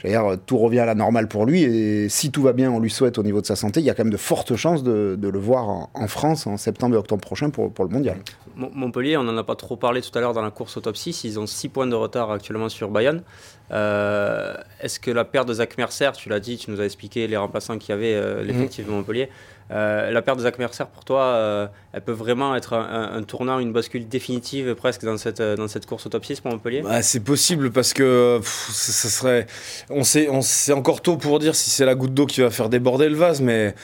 dire, 0.08 0.36
tout 0.46 0.58
revient 0.58 0.80
à 0.80 0.86
la 0.86 0.94
normale 0.94 1.28
pour 1.28 1.46
lui. 1.46 1.62
Et 1.62 2.08
si 2.08 2.30
tout 2.30 2.42
va 2.42 2.52
bien, 2.52 2.70
on 2.70 2.80
lui 2.80 2.90
souhaite 2.90 3.18
au 3.18 3.22
niveau 3.22 3.40
de 3.40 3.46
sa 3.46 3.56
santé, 3.56 3.80
il 3.80 3.86
y 3.86 3.90
a 3.90 3.94
quand 3.94 4.04
même 4.04 4.12
de 4.12 4.16
fortes 4.16 4.56
chances 4.56 4.82
de, 4.82 5.18
le 5.20 5.38
voir 5.38 5.88
en, 5.94 6.06
France 6.06 6.46
en 6.46 6.56
septembre 6.56 6.94
et 6.96 6.98
octobre 6.98 7.20
prochain 7.20 7.50
pour, 7.50 7.72
pour 7.72 7.84
le 7.84 7.90
mondial. 7.90 8.16
Montpellier, 8.56 9.16
on 9.16 9.22
n'en 9.22 9.36
a 9.36 9.44
pas 9.44 9.54
trop 9.54 9.76
parlé 9.76 10.02
tout 10.02 10.16
à 10.16 10.20
l'heure 10.20 10.32
dans 10.32 10.42
la 10.42 10.50
course 10.50 10.76
au 10.76 10.80
top 10.80 10.96
6. 10.96 11.24
Ils 11.24 11.38
ont 11.38 11.46
6 11.46 11.68
points 11.68 11.86
de 11.86 11.94
retard 11.94 12.30
actuellement 12.30 12.68
sur 12.68 12.90
Bayonne. 12.90 13.22
Euh, 13.70 14.54
est-ce 14.80 14.98
que 14.98 15.10
la 15.10 15.24
perte 15.24 15.48
de 15.48 15.54
Zach 15.54 15.78
Mercer, 15.78 16.10
tu 16.16 16.28
l'as 16.28 16.40
dit, 16.40 16.56
tu 16.56 16.70
nous 16.70 16.80
as 16.80 16.84
expliqué 16.84 17.26
les 17.26 17.36
remplaçants 17.36 17.78
qu'il 17.78 17.90
y 17.90 17.92
avait, 17.92 18.14
euh, 18.14 18.42
l'effectif 18.42 18.86
de 18.86 18.90
Montpellier, 18.90 19.28
euh, 19.70 20.10
la 20.10 20.22
perte 20.22 20.38
de 20.38 20.42
Zach 20.42 20.56
pour 20.92 21.04
toi, 21.04 21.22
euh, 21.22 21.66
elle 21.92 22.02
peut 22.02 22.12
vraiment 22.12 22.56
être 22.56 22.74
un, 22.74 23.22
tournant, 23.22 23.58
une 23.58 23.72
bascule 23.72 24.08
définitive 24.08 24.74
presque 24.74 25.04
dans 25.04 25.16
cette, 25.16 25.40
dans 25.40 25.68
cette 25.68 25.86
course 25.86 26.06
au 26.06 26.08
top 26.08 26.24
6 26.24 26.40
pour 26.40 26.50
Montpellier? 26.50 26.82
Bah, 26.82 27.02
C'est 27.02 27.20
possible 27.20 27.70
parce 27.70 27.92
que 27.92 28.40
ça, 28.42 29.08
serait. 29.08 29.46
On 29.88 30.04
sait, 30.04 30.28
on 30.28 30.42
sait 30.42 30.72
encore 30.72 31.02
tôt 31.02 31.16
pour 31.16 31.38
dire 31.38 31.54
si 31.54 31.70
c'est 31.70 31.84
la 31.84 31.94
goutte 31.94 32.14
d'eau 32.14 32.26
qui 32.26 32.40
va 32.40 32.50
faire 32.50 32.68
déborder 32.68 33.08
le 33.08 33.16
vase, 33.16 33.40
mais 33.40 33.74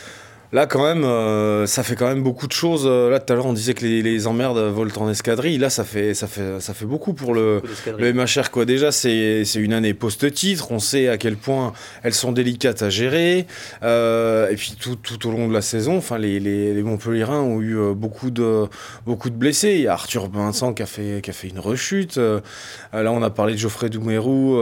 Là, 0.57 0.65
quand 0.65 0.83
même, 0.83 1.05
euh, 1.05 1.67
ça 1.67 1.83
fait 1.83 1.97
quand 1.97 2.09
même 2.09 2.23
beaucoup 2.23 2.47
de 2.47 2.53
choses. 2.53 2.85
Euh, 2.87 3.11
là, 3.11 3.21
tout 3.21 3.31
à 3.31 3.37
l'heure, 3.37 3.45
on 3.45 3.53
disait 3.53 3.75
que 3.75 3.85
les, 3.85 4.01
les, 4.01 4.27
emmerdes 4.27 4.57
volent 4.57 4.91
en 4.97 5.11
escadrille. 5.11 5.59
Là, 5.59 5.69
ça 5.69 5.85
fait, 5.85 6.15
ça 6.15 6.27
fait, 6.27 6.61
ça 6.61 6.73
fait 6.73 6.87
beaucoup 6.87 7.13
pour 7.13 7.35
le, 7.35 7.61
le 7.99 8.13
MHR. 8.15 8.51
Quoi. 8.51 8.65
Déjà, 8.65 8.91
c'est 8.91 9.45
une 9.57 9.75
année 9.75 9.93
post-titre. 9.93 10.73
On 10.73 10.79
sait 10.79 11.09
à 11.09 11.19
quel 11.19 11.37
point 11.37 11.75
elles 12.03 12.15
sont 12.15 12.33
délicates 12.33 12.81
à 12.81 12.89
gérer. 12.89 13.47
Euh, 13.83 14.49
et 14.49 14.57
puis, 14.57 14.75
tout, 14.81 14.97
tout, 14.97 15.29
au 15.29 15.31
long 15.31 15.47
de 15.47 15.53
la 15.53 15.61
saison, 15.61 15.99
enfin, 15.99 16.17
les, 16.17 16.41
les, 16.41 16.73
les 16.73 16.83
Montpellierins 16.83 17.43
ont 17.43 17.61
eu 17.61 17.77
beaucoup 17.95 18.31
de, 18.31 18.65
beaucoup 19.05 19.29
de 19.29 19.37
blessés. 19.37 19.75
Il 19.75 19.83
y 19.83 19.89
a 19.89 19.93
Arthur 19.93 20.31
Vincent 20.31 20.73
qui 20.73 20.83
a 20.83 20.87
fait, 20.87 21.21
qui 21.23 21.29
a 21.29 21.35
fait 21.35 21.49
une 21.49 21.61
rechute. 21.61 22.17
là, 22.17 23.13
on 23.13 23.23
a 23.23 23.29
parlé 23.29 23.53
de 23.53 23.59
Geoffrey 23.59 23.91
Doumerou. 23.91 24.59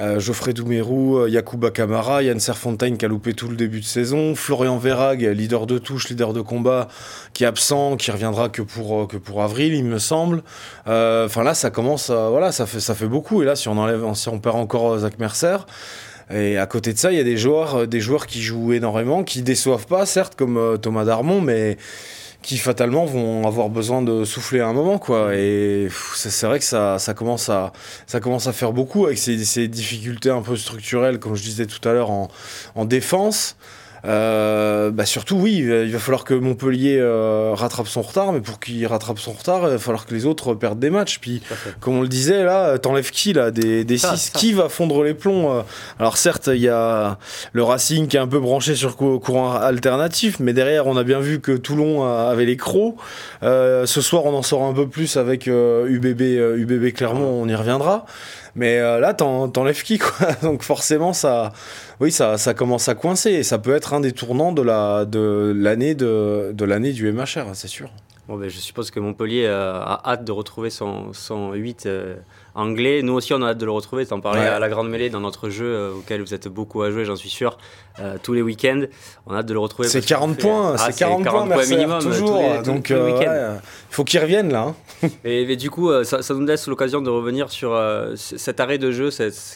Euh, 0.00 0.18
Geoffrey 0.18 0.52
Doumerou, 0.52 1.18
euh, 1.18 1.28
Yacouba 1.28 1.70
Kamara, 1.70 2.22
Yann 2.22 2.40
Serfontaine 2.40 2.98
qui 2.98 3.04
a 3.04 3.08
loupé 3.08 3.32
tout 3.32 3.48
le 3.48 3.54
début 3.54 3.78
de 3.78 3.84
saison, 3.84 4.34
Florian 4.34 4.76
Verrag, 4.76 5.22
leader 5.22 5.66
de 5.66 5.78
touche, 5.78 6.08
leader 6.08 6.32
de 6.32 6.40
combat, 6.40 6.88
qui 7.32 7.44
est 7.44 7.46
absent, 7.46 7.96
qui 7.96 8.10
reviendra 8.10 8.48
que 8.48 8.62
pour, 8.62 9.02
euh, 9.02 9.06
que 9.06 9.16
pour 9.16 9.42
avril, 9.42 9.72
il 9.72 9.84
me 9.84 9.98
semble. 9.98 10.42
Enfin 10.86 11.44
là, 11.44 11.54
ça 11.54 11.70
commence, 11.70 12.10
voilà, 12.10 12.50
ça 12.50 12.66
fait, 12.66 12.80
ça 12.80 12.94
fait 12.94 13.06
beaucoup. 13.06 13.42
Et 13.42 13.44
là, 13.44 13.54
si 13.54 13.68
on 13.68 13.78
enlève, 13.78 14.04
si 14.14 14.28
on 14.28 14.40
perd 14.40 14.56
encore 14.56 14.98
Zach 14.98 15.18
Mercer, 15.18 15.58
et 16.30 16.58
à 16.58 16.66
côté 16.66 16.92
de 16.92 16.98
ça, 16.98 17.12
il 17.12 17.18
y 17.18 17.20
a 17.20 17.24
des 17.24 17.36
joueurs, 17.36 17.86
des 17.86 18.00
joueurs 18.00 18.26
qui 18.26 18.42
jouent 18.42 18.72
énormément, 18.72 19.22
qui 19.22 19.42
déçoivent 19.42 19.86
pas, 19.86 20.06
certes, 20.06 20.34
comme 20.34 20.78
Thomas 20.80 21.04
Darmon, 21.04 21.40
mais 21.40 21.76
qui 22.44 22.58
fatalement 22.58 23.06
vont 23.06 23.46
avoir 23.46 23.70
besoin 23.70 24.02
de 24.02 24.24
souffler 24.24 24.60
à 24.60 24.66
un 24.68 24.74
moment 24.74 24.98
quoi. 24.98 25.34
Et 25.34 25.88
c'est 26.14 26.46
vrai 26.46 26.58
que 26.58 26.64
ça, 26.64 26.98
ça, 26.98 27.14
commence 27.14 27.48
à 27.48 27.72
ça 28.06 28.20
commence 28.20 28.46
à 28.46 28.52
faire 28.52 28.74
beaucoup 28.74 29.06
avec 29.06 29.16
ces, 29.16 29.42
ces, 29.46 29.66
difficultés 29.66 30.28
un 30.28 30.42
peu 30.42 30.54
structurelles 30.54 31.18
comme 31.18 31.36
je 31.36 31.42
disais 31.42 31.64
tout 31.64 31.88
à 31.88 31.94
l'heure 31.94 32.10
en, 32.10 32.28
en 32.74 32.84
défense 32.84 33.56
euh, 34.06 34.90
bah 34.90 35.06
surtout, 35.06 35.36
oui, 35.36 35.56
il 35.56 35.90
va 35.90 35.98
falloir 35.98 36.24
que 36.24 36.34
Montpellier 36.34 36.98
euh, 36.98 37.52
rattrape 37.54 37.88
son 37.88 38.02
retard, 38.02 38.32
mais 38.32 38.40
pour 38.40 38.60
qu'il 38.60 38.86
rattrape 38.86 39.18
son 39.18 39.32
retard, 39.32 39.62
il 39.62 39.70
va 39.70 39.78
falloir 39.78 40.06
que 40.06 40.14
les 40.14 40.26
autres 40.26 40.54
perdent 40.54 40.78
des 40.78 40.90
matchs. 40.90 41.18
Puis, 41.20 41.42
comme 41.80 41.96
on 41.96 42.02
le 42.02 42.08
disait, 42.08 42.44
là, 42.44 42.78
t'enlèves 42.78 43.10
qui, 43.10 43.32
là, 43.32 43.50
des, 43.50 43.84
des 43.84 43.98
six 43.98 44.30
Qui 44.30 44.52
va 44.52 44.68
fondre 44.68 45.02
les 45.02 45.14
plombs 45.14 45.52
euh? 45.52 45.62
Alors, 45.98 46.16
certes, 46.16 46.50
il 46.52 46.60
y 46.60 46.68
a 46.68 47.18
le 47.52 47.62
Racing 47.62 48.06
qui 48.06 48.16
est 48.16 48.20
un 48.20 48.26
peu 48.26 48.40
branché 48.40 48.74
sur 48.74 48.96
courant 48.96 49.54
alternatif, 49.54 50.38
mais 50.38 50.52
derrière, 50.52 50.86
on 50.86 50.96
a 50.96 51.04
bien 51.04 51.20
vu 51.20 51.40
que 51.40 51.52
Toulon 51.52 52.04
avait 52.04 52.46
les 52.46 52.56
crocs. 52.56 52.96
ce 53.42 54.00
soir, 54.00 54.26
on 54.26 54.34
en 54.34 54.42
sort 54.42 54.64
un 54.64 54.74
peu 54.74 54.86
plus 54.86 55.16
avec 55.16 55.46
UBB, 55.46 56.20
UBB 56.20 56.92
Clermont, 56.92 57.42
on 57.42 57.48
y 57.48 57.54
reviendra. 57.54 58.04
Mais 58.56 58.80
là, 58.80 59.14
t'enlèves 59.14 59.82
qui, 59.82 59.98
quoi 59.98 60.28
Donc, 60.42 60.62
forcément, 60.62 61.12
ça 61.12 61.52
oui, 62.00 62.10
ça, 62.10 62.38
ça, 62.38 62.54
commence 62.54 62.88
à 62.88 62.94
coincer 62.94 63.30
et 63.30 63.42
ça 63.42 63.58
peut 63.58 63.74
être 63.74 63.94
un 63.94 64.00
des 64.00 64.12
tournants 64.12 64.52
de 64.52 64.62
l'année 64.62 65.94
de, 65.94 66.52
de, 66.52 66.64
l'année 66.64 66.92
du 66.92 67.10
MHR, 67.12 67.54
c'est 67.54 67.68
sûr. 67.68 67.90
Bon, 68.28 68.36
ben, 68.36 68.48
je 68.48 68.58
suppose 68.58 68.90
que 68.90 69.00
Montpellier 69.00 69.46
a 69.46 70.00
hâte 70.04 70.24
de 70.24 70.32
retrouver 70.32 70.70
son, 70.70 71.12
son 71.12 71.52
8 71.52 71.88
anglais. 72.54 73.02
Nous 73.02 73.12
aussi, 73.12 73.34
on 73.34 73.42
a 73.42 73.48
hâte 73.48 73.58
de 73.58 73.64
le 73.64 73.70
retrouver. 73.70 74.06
T'en 74.06 74.20
parlais 74.20 74.46
à 74.46 74.58
la 74.58 74.68
grande 74.68 74.88
mêlée 74.88 75.10
dans 75.10 75.20
notre 75.20 75.50
jeu 75.50 75.66
euh, 75.66 75.92
auquel 75.94 76.20
vous 76.20 76.34
êtes 76.34 76.48
beaucoup 76.48 76.82
à 76.82 76.90
jouer, 76.90 77.04
j'en 77.04 77.16
suis 77.16 77.28
sûr, 77.28 77.58
euh, 77.98 78.16
tous 78.22 78.32
les 78.32 78.42
week-ends. 78.42 78.82
On 79.26 79.34
a 79.34 79.38
hâte 79.38 79.46
de 79.46 79.52
le 79.52 79.58
retrouver. 79.58 79.88
C'est 79.88 80.04
40 80.04 80.38
points, 80.38 80.76
c'est 80.76 80.96
40, 80.96 81.24
40, 81.24 81.50
points, 81.50 81.66
minimum 81.66 82.00
toujours. 82.00 82.62
donc, 82.64 82.90
il 82.90 82.96
euh, 82.96 83.56
faut 83.94 84.04
qu'il 84.04 84.20
revienne 84.20 84.52
là. 84.52 84.74
Hein. 85.02 85.08
et, 85.24 85.56
du 85.56 85.70
coup, 85.70 85.90
ça, 86.04 86.20
nous 86.34 86.46
laisse 86.46 86.66
l'occasion 86.66 87.00
de 87.00 87.10
revenir 87.10 87.50
sur 87.50 87.80
cet 88.16 88.60
arrêt 88.60 88.78
de 88.78 88.90
jeu, 88.90 89.10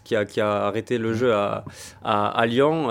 qui, 0.04 0.16
a, 0.16 0.24
qui 0.24 0.40
a 0.40 0.66
arrêté 0.66 0.98
le 0.98 1.14
jeu 1.14 1.32
à, 1.34 1.64
à, 2.04 2.46
Lyon. 2.46 2.88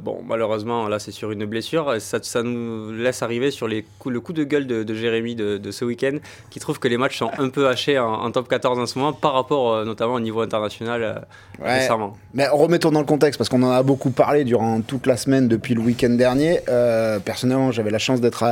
bon, 0.00 0.22
malheureusement, 0.26 0.88
là, 0.88 0.98
c'est 0.98 1.12
sur 1.12 1.30
une 1.30 1.44
blessure. 1.44 1.96
Ça, 2.00 2.18
ça, 2.22 2.42
nous 2.42 2.92
laisse 2.92 3.22
arriver 3.22 3.50
sur 3.50 3.68
les 3.68 3.84
coups, 3.98 4.12
le 4.12 4.20
coup 4.20 4.32
de 4.32 4.44
gueule 4.44 4.66
de, 4.66 4.94
Jérémy 4.94 5.34
de, 5.34 5.70
ce 5.70 5.84
week-end, 5.84 6.18
qui 6.50 6.60
trouve 6.60 6.78
que 6.78 6.88
les 6.88 6.96
matchs 6.96 7.18
sont 7.18 7.30
un 7.38 7.48
peu 7.48 7.68
hachés 7.68 7.98
en, 7.98 8.12
en 8.12 8.30
top 8.30 8.48
14 8.48 8.78
en 8.78 8.86
ce 8.86 8.98
moment 8.98 9.12
par 9.12 9.34
rapport 9.34 9.72
euh, 9.72 9.84
notamment 9.84 10.14
au 10.14 10.20
niveau 10.20 10.40
international 10.40 11.02
euh, 11.02 11.14
récemment. 11.62 12.16
Mais 12.34 12.48
remettons 12.48 12.90
dans 12.90 13.00
le 13.00 13.06
contexte, 13.06 13.38
parce 13.38 13.48
qu'on 13.48 13.62
en 13.62 13.70
a 13.70 13.82
beaucoup 13.82 14.10
parlé 14.10 14.44
durant 14.44 14.80
toute 14.80 15.06
la 15.06 15.16
semaine 15.16 15.48
depuis 15.48 15.74
le 15.74 15.80
week-end 15.80 16.10
dernier. 16.10 16.60
Euh, 16.68 17.18
personnellement, 17.18 17.72
j'avais 17.72 17.90
la 17.90 17.98
chance 17.98 18.20
d'être 18.20 18.44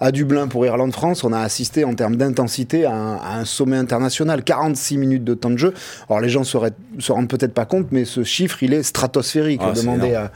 à, 0.00 0.12
Dublin 0.12 0.48
pour 0.48 0.64
Irlande-France. 0.64 1.24
On 1.24 1.32
a 1.32 1.40
assisté 1.40 1.77
en 1.84 1.94
termes 1.94 2.16
d'intensité 2.16 2.84
à, 2.84 2.92
un 2.92 3.44
sommet 3.44 3.76
international, 3.76 4.42
46 4.42 4.96
minutes 4.98 5.24
de 5.24 5.34
temps 5.34 5.50
de 5.50 5.56
jeu. 5.56 5.74
Alors 6.08 6.20
les 6.20 6.28
gens 6.28 6.40
ne 6.40 7.00
se 7.00 7.12
rendent 7.12 7.28
peut-être 7.28 7.54
pas 7.54 7.66
compte, 7.66 7.88
mais 7.90 8.04
ce 8.04 8.24
chiffre, 8.24 8.62
il 8.62 8.72
est 8.74 8.82
stratosphérique. 8.82 9.60
Ah, 9.62 9.72
à 10.16 10.30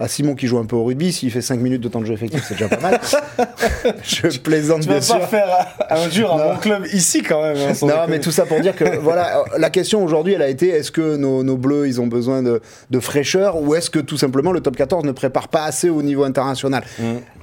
à 0.00 0.06
Simon 0.08 0.34
qui 0.34 0.46
joue 0.46 0.58
un 0.58 0.64
peu 0.64 0.76
au 0.76 0.84
rugby, 0.84 1.12
s'il 1.12 1.30
fait 1.32 1.40
5 1.42 1.58
minutes 1.60 1.80
de 1.80 1.88
temps 1.88 2.00
de 2.00 2.06
jeu 2.06 2.14
effectif, 2.14 2.44
c'est 2.46 2.54
déjà 2.54 2.68
pas 2.68 2.80
mal. 2.80 3.00
je 4.04 4.38
plaisante 4.38 4.82
Tu 4.82 4.88
bien 4.88 4.96
vas 4.98 5.02
sûr. 5.02 5.18
pas 5.18 5.26
faire 5.26 5.48
un, 5.90 6.08
jour 6.08 6.36
Non. 6.36 6.52
bon 6.54 6.56
club 6.58 6.86
ici 6.92 7.22
quand 7.22 7.42
même. 7.42 7.56
hein, 7.56 7.72
Non, 7.82 7.94
mais 8.08 8.20
tout 8.20 8.30
ça 8.30 8.46
pour 8.46 8.60
dire 8.60 8.76
que 8.76 8.96
voilà, 9.00 9.42
la 9.56 9.70
question 9.70 10.02
aujourd'hui, 10.04 10.34
elle 10.34 10.42
a 10.42 10.48
été 10.48 10.68
est-ce 10.68 10.90
que 10.92 11.16
nos, 11.16 11.42
nos 11.42 11.56
bleus, 11.56 11.88
ils 11.88 12.00
ont 12.00 12.06
besoin 12.06 12.42
de, 12.42 12.60
de 12.90 13.00
fraîcheur 13.00 13.60
ou 13.60 13.74
est-ce 13.74 13.90
que 13.90 13.98
tout 13.98 14.16
simplement 14.16 14.52
le 14.52 14.60
top 14.60 14.76
14 14.76 15.04
ne 15.04 15.12
prépare 15.12 15.48
pas 15.48 15.64
assez 15.64 15.90
au 15.90 16.02
niveau 16.02 16.24
international? 16.24 16.84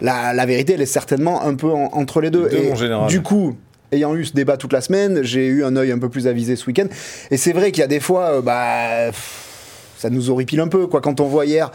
La, 0.02 0.34
la 0.34 0.46
vérité, 0.46 0.74
elle 0.74 0.82
est 0.82 0.86
certainement 0.86 1.44
un 1.46 1.56
peu 1.56 1.72
en- 1.72 1.90
entre 1.94 2.22
les 2.22 2.30
deux. 2.30 2.48
Deux, 2.50 2.58
Et 2.58 2.70
mon 2.70 2.76
général. 2.76 3.08
Du 3.10 3.22
coup. 3.22 3.56
Ayant 3.92 4.16
eu 4.16 4.26
ce 4.26 4.34
débat 4.34 4.58
toute 4.58 4.74
la 4.74 4.82
semaine, 4.82 5.22
j'ai 5.22 5.46
eu 5.46 5.64
un 5.64 5.76
œil 5.76 5.92
un 5.92 6.00
peu 6.00 6.10
plus 6.10 6.28
avisé 6.28 6.56
ce 6.56 6.66
week-end. 6.66 6.88
Et 7.30 7.38
c'est 7.38 7.54
vrai 7.54 7.72
qu'il 7.72 7.82
y 7.82 7.84
a 7.84 7.88
des 7.88 8.00
fois, 8.00 8.24
euh, 8.38 8.42
bah, 8.42 9.12
ça 9.98 10.10
nous 10.10 10.32
horripile 10.32 10.60
un 10.60 10.68
peu. 10.68 10.88
Quoi. 10.88 11.02
Quand 11.02 11.20
on 11.22 11.26
voit 11.26 11.46
hier, 11.46 11.72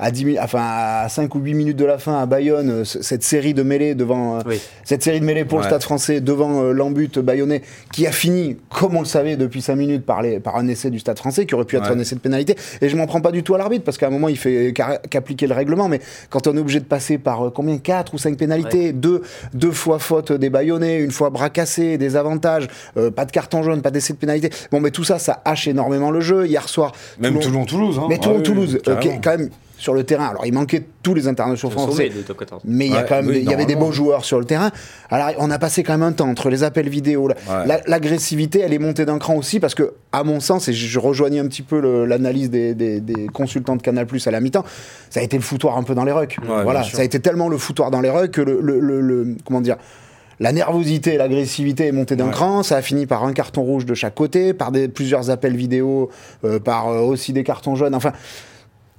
à, 0.00 0.10
10 0.10 0.24
mi- 0.24 0.38
enfin, 0.40 0.60
à 1.04 1.08
5 1.08 1.34
ou 1.34 1.38
8 1.40 1.54
minutes 1.54 1.76
de 1.76 1.84
la 1.84 1.98
fin, 1.98 2.18
à 2.20 2.26
Bayonne, 2.26 2.70
euh, 2.70 2.84
ce- 2.84 3.02
cette 3.02 3.22
série 3.22 3.54
de 3.54 3.62
mêlées 3.62 3.94
devant. 3.94 4.38
euh, 4.38 4.42
Oui. 4.46 4.60
cette 4.84 5.02
série 5.02 5.20
de 5.20 5.24
mêlées 5.24 5.44
pour 5.44 5.58
le 5.58 5.64
Ouais. 5.64 5.68
Stade 5.70 5.82
français 5.82 6.20
devant 6.20 6.62
euh, 6.62 6.72
l'embut 6.72 7.18
bayonnais 7.18 7.62
qui 7.92 8.06
a 8.06 8.12
fini, 8.12 8.56
comme 8.70 8.96
on 8.96 9.00
le 9.00 9.06
savait 9.06 9.36
depuis 9.36 9.60
5 9.62 9.76
minutes, 9.76 10.04
par, 10.06 10.22
les- 10.22 10.40
par 10.40 10.56
un 10.56 10.66
essai 10.68 10.90
du 10.90 10.98
Stade 10.98 11.18
français 11.18 11.46
qui 11.46 11.54
aurait 11.54 11.64
pu 11.66 11.76
être 11.76 11.84
Ouais. 11.90 11.96
un 11.96 11.98
essai 11.98 12.14
de 12.16 12.20
pénalité. 12.20 12.56
Et 12.80 12.88
je 12.88 12.96
m'en 12.96 13.06
prends 13.06 13.20
pas 13.20 13.30
du 13.32 13.42
tout 13.42 13.54
à 13.54 13.58
l'arbitre 13.58 13.84
parce 13.84 13.98
qu'à 13.98 14.06
un 14.06 14.10
moment 14.10 14.28
il 14.28 14.38
fait 14.38 14.72
qu'a- 14.74 14.98
qu'appliquer 14.98 15.46
le 15.46 15.54
règlement. 15.54 15.88
Mais 15.88 16.00
quand 16.30 16.46
on 16.46 16.56
est 16.56 16.60
obligé 16.60 16.80
de 16.80 16.84
passer 16.86 17.18
par 17.18 17.46
euh, 17.46 17.50
combien? 17.54 17.78
4 17.78 18.14
ou 18.14 18.18
5 18.18 18.36
pénalités, 18.36 18.92
deux, 18.92 19.22
deux 19.54 19.72
fois 19.72 19.98
faute 19.98 20.32
des 20.32 20.50
bayonnais, 20.50 20.98
une 21.00 21.10
fois 21.10 21.30
bras 21.30 21.50
cassés, 21.50 21.98
des 21.98 22.16
avantages, 22.16 22.68
euh, 22.96 23.10
pas 23.10 23.24
de 23.26 23.32
carton 23.32 23.62
jaune, 23.62 23.82
pas 23.82 23.90
d'essai 23.90 24.12
de 24.14 24.18
pénalité. 24.18 24.50
Bon, 24.72 24.80
mais 24.80 24.90
tout 24.90 25.04
ça, 25.04 25.18
ça 25.18 25.42
hache 25.44 25.68
énormément 25.68 26.10
le 26.10 26.20
jeu. 26.20 26.46
Hier 26.46 26.68
soir, 26.68 26.92
Même 27.18 27.38
Toulon-Toulouse. 27.38 27.98
Hein. 28.00 28.06
mais 28.08 28.14
Ah 28.16 28.18
oui, 28.28 28.42
Toulon-Toulouse, 28.42 28.78
euh, 28.88 28.96
quand 29.22 29.30
même 29.36 29.50
sur 29.80 29.94
le 29.94 30.04
terrain. 30.04 30.26
Alors 30.28 30.44
il 30.44 30.52
manquait 30.52 30.84
tous 31.02 31.14
les 31.14 31.26
internationaux 31.26 31.72
français. 31.72 32.10
14. 32.10 32.62
Mais 32.66 32.86
il 32.86 32.92
y 32.92 32.96
a 32.96 33.02
quand 33.02 33.16
même, 33.16 33.26
oui, 33.26 33.34
des- 33.34 33.40
il 33.40 33.50
y 33.50 33.54
avait 33.54 33.64
des 33.64 33.76
beaux 33.76 33.92
joueurs 33.92 34.24
sur 34.26 34.38
le 34.38 34.44
terrain. 34.44 34.70
Alors, 35.08 35.30
on 35.38 35.50
a 35.50 35.58
passé 35.58 35.82
quand 35.82 35.94
même 35.94 36.02
un 36.02 36.12
temps 36.12 36.28
entre 36.28 36.50
les 36.50 36.62
appels 36.62 36.88
vidéo, 36.90 37.28
la- 37.28 37.34
Ouais. 37.34 37.66
la- 37.66 37.80
l'agressivité, 37.86 38.60
elle 38.60 38.74
est 38.74 38.78
montée 38.78 39.06
d'un 39.06 39.18
cran 39.18 39.36
aussi 39.36 39.58
parce 39.58 39.74
que, 39.74 39.94
à 40.12 40.22
mon 40.22 40.38
sens, 40.40 40.68
et 40.68 40.72
je, 40.74 40.86
je 40.86 40.98
rejoignais 40.98 41.38
un 41.40 41.46
petit 41.46 41.62
peu 41.62 41.80
le- 41.80 42.04
l'analyse 42.04 42.50
des, 42.50 42.74
des- 42.74 43.00
des 43.00 43.26
consultants 43.28 43.76
de 43.76 43.82
Canal 43.82 44.06
Plus 44.06 44.26
à 44.26 44.30
la 44.30 44.40
mi-temps, 44.40 44.64
ça 45.08 45.20
a 45.20 45.22
été 45.22 45.36
le 45.38 45.42
foutoir 45.42 45.78
un 45.78 45.82
peu 45.82 45.94
dans 45.94 46.04
les 46.04 46.12
rucks. 46.12 46.36
Ouais, 46.42 46.62
voilà, 46.62 46.82
ça 46.84 47.00
a 47.00 47.04
été 47.04 47.18
tellement 47.20 47.48
le 47.48 47.56
foutoir 47.56 47.90
dans 47.90 48.02
les 48.02 48.10
rucks 48.10 48.30
que 48.32 48.42
le, 48.42 48.60
le- 48.60 48.80
le- 48.80 49.00
le- 49.00 49.36
comment 49.46 49.62
dire. 49.62 49.76
La 50.42 50.52
nervosité 50.52 51.14
et 51.14 51.16
l'agressivité 51.18 51.86
est 51.86 51.92
montée 51.92 52.16
d'un 52.16 52.26
Ouais. 52.26 52.30
cran, 52.32 52.62
ça 52.62 52.76
a 52.76 52.82
fini 52.82 53.04
par 53.04 53.24
un 53.24 53.34
carton 53.34 53.60
rouge 53.62 53.84
de 53.84 53.92
chaque 53.92 54.14
côté, 54.14 54.54
par 54.54 54.72
des, 54.72 54.88
plusieurs 54.88 55.28
appels 55.28 55.54
vidéo, 55.54 56.08
euh, 56.44 56.58
par 56.58 56.88
euh, 56.88 57.00
aussi 57.00 57.34
des 57.34 57.44
cartons 57.44 57.74
jaunes. 57.76 57.94
Enfin, 57.94 58.12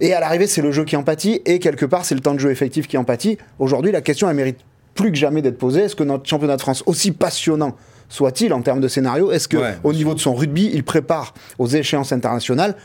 et 0.02 0.14
à 0.14 0.20
l'arrivée, 0.20 0.48
c'est 0.48 0.62
le 0.62 0.72
jeu 0.72 0.84
qui 0.84 0.98
en 0.98 1.04
pâtit, 1.04 1.42
et 1.46 1.60
quelque 1.60 1.86
part, 1.86 2.04
c'est 2.06 2.16
le 2.16 2.22
temps 2.22 2.34
de 2.34 2.40
jeu 2.40 2.52
effectif 2.52 2.88
qui 2.88 2.98
en 2.98 3.04
pâtit. 3.04 3.38
Aujourd'hui, 3.60 3.92
la 3.92 4.02
question, 4.02 4.30
elle 4.30 4.36
mérite 4.36 4.58
plus 4.96 5.12
que 5.12 5.18
jamais 5.18 5.42
d'être 5.42 5.58
posée. 5.58 5.82
Est-ce 5.82 5.96
que 5.96 6.04
notre 6.04 6.28
championnat 6.28 6.58
de 6.58 6.62
France, 6.62 6.84
aussi 6.88 7.12
passionnant 7.12 7.78
soit-il 8.10 8.52
en 8.52 8.62
termes 8.62 8.82
de 8.82 8.90
scénario, 8.90 9.32
est-ce 9.32 9.48
que 9.48 9.58
Ouais, 9.58 9.78
au 9.84 9.94
niveau 9.94 10.14
de 10.14 10.20
son 10.20 10.34
rugby, 10.34 10.70
il 10.74 10.84
prépare 10.84 11.34
aux 11.60 11.68
échéances 11.68 12.12
internationales? 12.12 12.76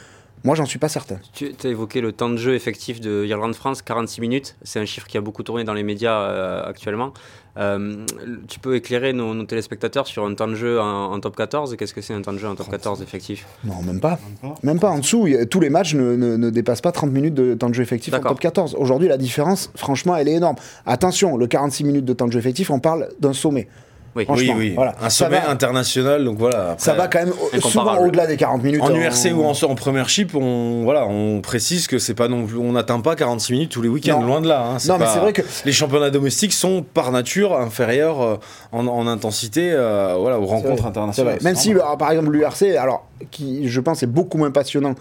Moi, 0.44 0.54
j'en 0.54 0.66
suis 0.66 0.78
pas 0.78 0.88
certain. 0.88 1.18
Tu 1.32 1.52
as 1.64 1.68
évoqué 1.68 2.00
le 2.00 2.12
temps 2.12 2.28
de 2.28 2.36
jeu 2.36 2.54
effectif 2.54 3.00
de 3.00 3.24
Irlande-France, 3.24 3.82
46 3.82 4.20
minutes. 4.20 4.54
C'est 4.62 4.78
un 4.78 4.84
chiffre 4.84 5.08
qui 5.08 5.18
a 5.18 5.20
beaucoup 5.20 5.42
tourné 5.42 5.64
dans 5.64 5.74
les 5.74 5.82
médias 5.82 6.20
euh, 6.20 6.62
actuellement. 6.64 7.12
Euh, 7.58 8.04
tu 8.48 8.58
peux 8.58 8.76
éclairer 8.76 9.12
nos, 9.12 9.32
nos 9.34 9.44
téléspectateurs 9.44 10.06
sur 10.06 10.24
un 10.26 10.34
temps 10.34 10.46
de 10.48 10.54
jeu 10.54 10.78
en, 10.80 11.12
en 11.12 11.20
top 11.20 11.36
14 11.36 11.76
Qu'est-ce 11.76 11.94
que 11.94 12.00
c'est 12.02 12.12
un 12.14 12.20
temps 12.22 12.32
de 12.34 12.38
jeu 12.38 12.48
en 12.48 12.54
top 12.54 12.68
14 12.70 13.00
effectif? 13.02 13.46
Non, 13.64 13.82
même 13.82 14.00
pas. 14.00 14.18
Même 14.62 14.78
pas. 14.78 14.90
En 14.90 14.98
dessous, 14.98 15.26
a- 15.26 15.46
tous 15.46 15.60
les 15.60 15.70
matchs 15.70 15.94
ne, 15.94 16.16
ne- 16.16 16.36
ne 16.36 16.50
dépassent 16.50 16.80
pas 16.82 16.92
30 16.92 17.10
minutes 17.12 17.34
de 17.34 17.54
temps 17.54 17.68
de 17.70 17.74
jeu 17.74 17.82
effectif 17.82 18.12
en 18.18 18.22
top 18.30 18.40
14. 18.40 18.74
Aujourd'hui, 18.78 19.08
la 19.08 19.16
différence, 19.16 19.70
franchement, 19.74 20.16
elle 20.16 20.28
est 20.28 20.34
énorme. 20.34 20.56
Attention, 20.84 21.36
le 21.36 21.46
46 21.46 21.84
minutes 21.84 22.04
de 22.04 22.12
temps 22.12 22.26
de 22.26 22.32
jeu 22.32 22.38
effectif, 22.38 22.70
on 22.70 22.78
parle 22.80 23.08
d'un 23.20 23.32
sommet. 23.32 23.68
Oui, 24.16 24.26
Oui, 24.28 24.52
oui. 24.56 24.72
voilà. 24.74 24.94
Un 25.00 25.10
sommet 25.10 25.40
va. 25.40 25.50
international, 25.50 26.24
donc 26.24 26.38
voilà. 26.38 26.70
après, 26.72 26.84
Ça 26.84 26.94
va 26.94 27.06
quand 27.08 27.18
même 27.20 27.28
incomparable. 27.52 27.62
souvent 27.70 28.06
au-delà 28.06 28.26
des 28.26 28.36
40 28.36 28.62
minutes. 28.62 28.80
En 28.82 28.94
URC 28.94 29.32
ou 29.34 29.44
en, 29.44 29.52
en 29.52 29.74
première 29.74 30.08
chip, 30.08 30.34
on, 30.34 30.82
voilà, 30.84 31.06
on 31.06 31.40
précise 31.40 31.86
que 31.86 31.98
c'est 31.98 32.14
pas 32.14 32.28
non 32.28 32.46
plus, 32.46 32.56
on 32.58 32.72
n'atteint 32.72 33.00
pas 33.00 33.14
46 33.16 33.52
minutes 33.52 33.70
tous 33.72 33.82
les 33.82 33.88
week-ends, 33.88 34.22
loin 34.22 34.40
de 34.40 34.48
là. 34.48 34.62
hein, 34.62 34.76
Non, 34.88 34.96
mais 34.98 35.06
c'est 35.12 35.18
vrai 35.20 35.32
que 35.32 35.42
les 35.64 35.72
championnats 35.72 36.10
domestiques 36.10 36.52
sont 36.52 36.82
par 36.82 37.12
nature 37.12 37.56
inférieurs 37.58 38.22
euh, 38.22 38.36
en, 38.72 38.86
en 38.86 39.06
intensité 39.06 39.70
euh, 39.72 40.16
voilà, 40.18 40.38
aux 40.40 40.46
rencontres 40.46 40.82
vrai, 40.82 40.88
internationales. 40.88 41.38
Même 41.42 41.54
si, 41.56 41.72
alors, 41.72 41.96
par 41.98 42.10
exemple, 42.10 42.30
l'URC, 42.30 42.62
alors, 42.78 43.06
qui, 43.30 43.68
je 43.68 43.80
pense, 43.80 44.02
est 44.02 44.06
beaucoup 44.06 44.38
moins 44.38 44.50
passionnant 44.50 44.94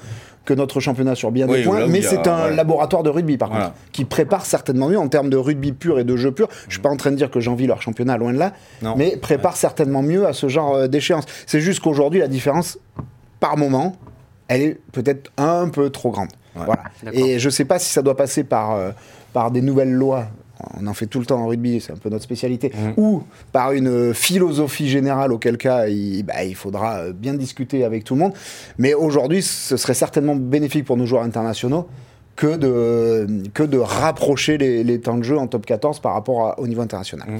que 0.45 0.53
notre 0.53 0.79
championnat 0.79 1.15
sur 1.15 1.31
bien 1.31 1.47
Oui, 1.47 1.57
des 1.59 1.63
points, 1.63 1.87
mais 1.87 2.01
c'est 2.01 2.27
un 2.27 2.45
ouais. 2.49 2.55
laboratoire 2.55 3.03
de 3.03 3.09
rugby, 3.09 3.37
par 3.37 3.49
Voilà. 3.49 3.65
contre, 3.65 3.77
qui 3.91 4.05
prépare 4.05 4.45
certainement 4.45 4.87
mieux 4.89 4.99
en 4.99 5.07
termes 5.07 5.29
de 5.29 5.37
rugby 5.37 5.71
pur 5.73 5.99
et 5.99 6.03
de 6.03 6.15
jeu 6.15 6.31
pur. 6.31 6.47
Je 6.67 6.73
suis 6.73 6.81
pas 6.81 6.89
en 6.89 6.97
train 6.97 7.11
de 7.11 7.15
dire 7.15 7.29
que 7.31 7.39
j'envie 7.39 7.67
leur 7.67 7.81
championnat, 7.81 8.17
loin 8.17 8.31
de 8.33 8.37
là, 8.39 8.53
Non. 8.81 8.95
mais 8.97 9.17
prépare 9.17 9.57
certainement 9.57 10.01
mieux 10.03 10.25
à 10.27 10.33
ce 10.33 10.47
genre 10.47 10.75
euh, 10.75 10.87
d'échéance. 10.87 11.25
C'est 11.47 11.59
juste 11.61 11.79
qu'aujourd'hui, 11.81 12.19
la 12.19 12.27
différence, 12.27 12.77
par 13.39 13.57
moment, 13.57 13.95
elle 14.47 14.61
est 14.61 14.79
peut-être 14.91 15.31
un 15.37 15.67
peu 15.69 15.89
trop 15.89 16.11
grande. 16.11 16.29
Ouais. 16.55 16.61
Voilà. 16.65 16.83
D'accord. 17.03 17.19
Et 17.19 17.39
je 17.39 17.49
sais 17.49 17.65
pas 17.65 17.79
si 17.79 17.91
ça 17.91 18.01
doit 18.01 18.15
passer 18.15 18.43
par, 18.43 18.71
euh, 18.75 18.91
par 19.33 19.51
des 19.51 19.61
nouvelles 19.61 19.91
lois. 19.93 20.27
On 20.79 20.87
en 20.87 20.93
fait 20.93 21.05
tout 21.07 21.19
le 21.19 21.25
temps 21.25 21.39
en 21.41 21.47
rugby, 21.47 21.81
c'est 21.81 21.91
un 21.91 21.97
peu 21.97 22.09
notre 22.09 22.23
spécialité. 22.23 22.71
Mhm. 22.73 22.93
Ou 22.97 23.23
par 23.51 23.71
une 23.73 23.87
euh, 23.87 24.13
philosophie 24.13 24.87
générale, 24.87 25.31
auquel 25.33 25.57
cas 25.57 25.87
il, 25.87 26.23
bah, 26.23 26.43
il 26.43 26.55
faudra 26.55 26.97
euh, 26.99 27.13
bien 27.13 27.33
discuter 27.33 27.83
avec 27.83 28.03
tout 28.03 28.13
le 28.15 28.21
monde. 28.21 28.33
Mais 28.77 28.93
aujourd'hui, 28.93 29.41
ce 29.41 29.75
serait 29.77 29.93
certainement 29.93 30.35
bénéfique 30.35 30.85
pour 30.85 30.97
nos 30.97 31.05
joueurs 31.05 31.23
internationaux 31.23 31.87
que 32.35 32.55
de, 32.57 33.27
que 33.53 33.63
de 33.63 33.77
rapprocher 33.77 34.57
les, 34.57 34.83
les 34.83 34.99
temps 34.99 35.17
de 35.17 35.23
jeu 35.23 35.37
en 35.37 35.47
top 35.47 35.65
14 35.65 35.99
par 35.99 36.13
rapport 36.13 36.47
à- 36.47 36.59
au 36.59 36.67
niveau 36.67 36.81
international. 36.81 37.27
Mhm. 37.29 37.39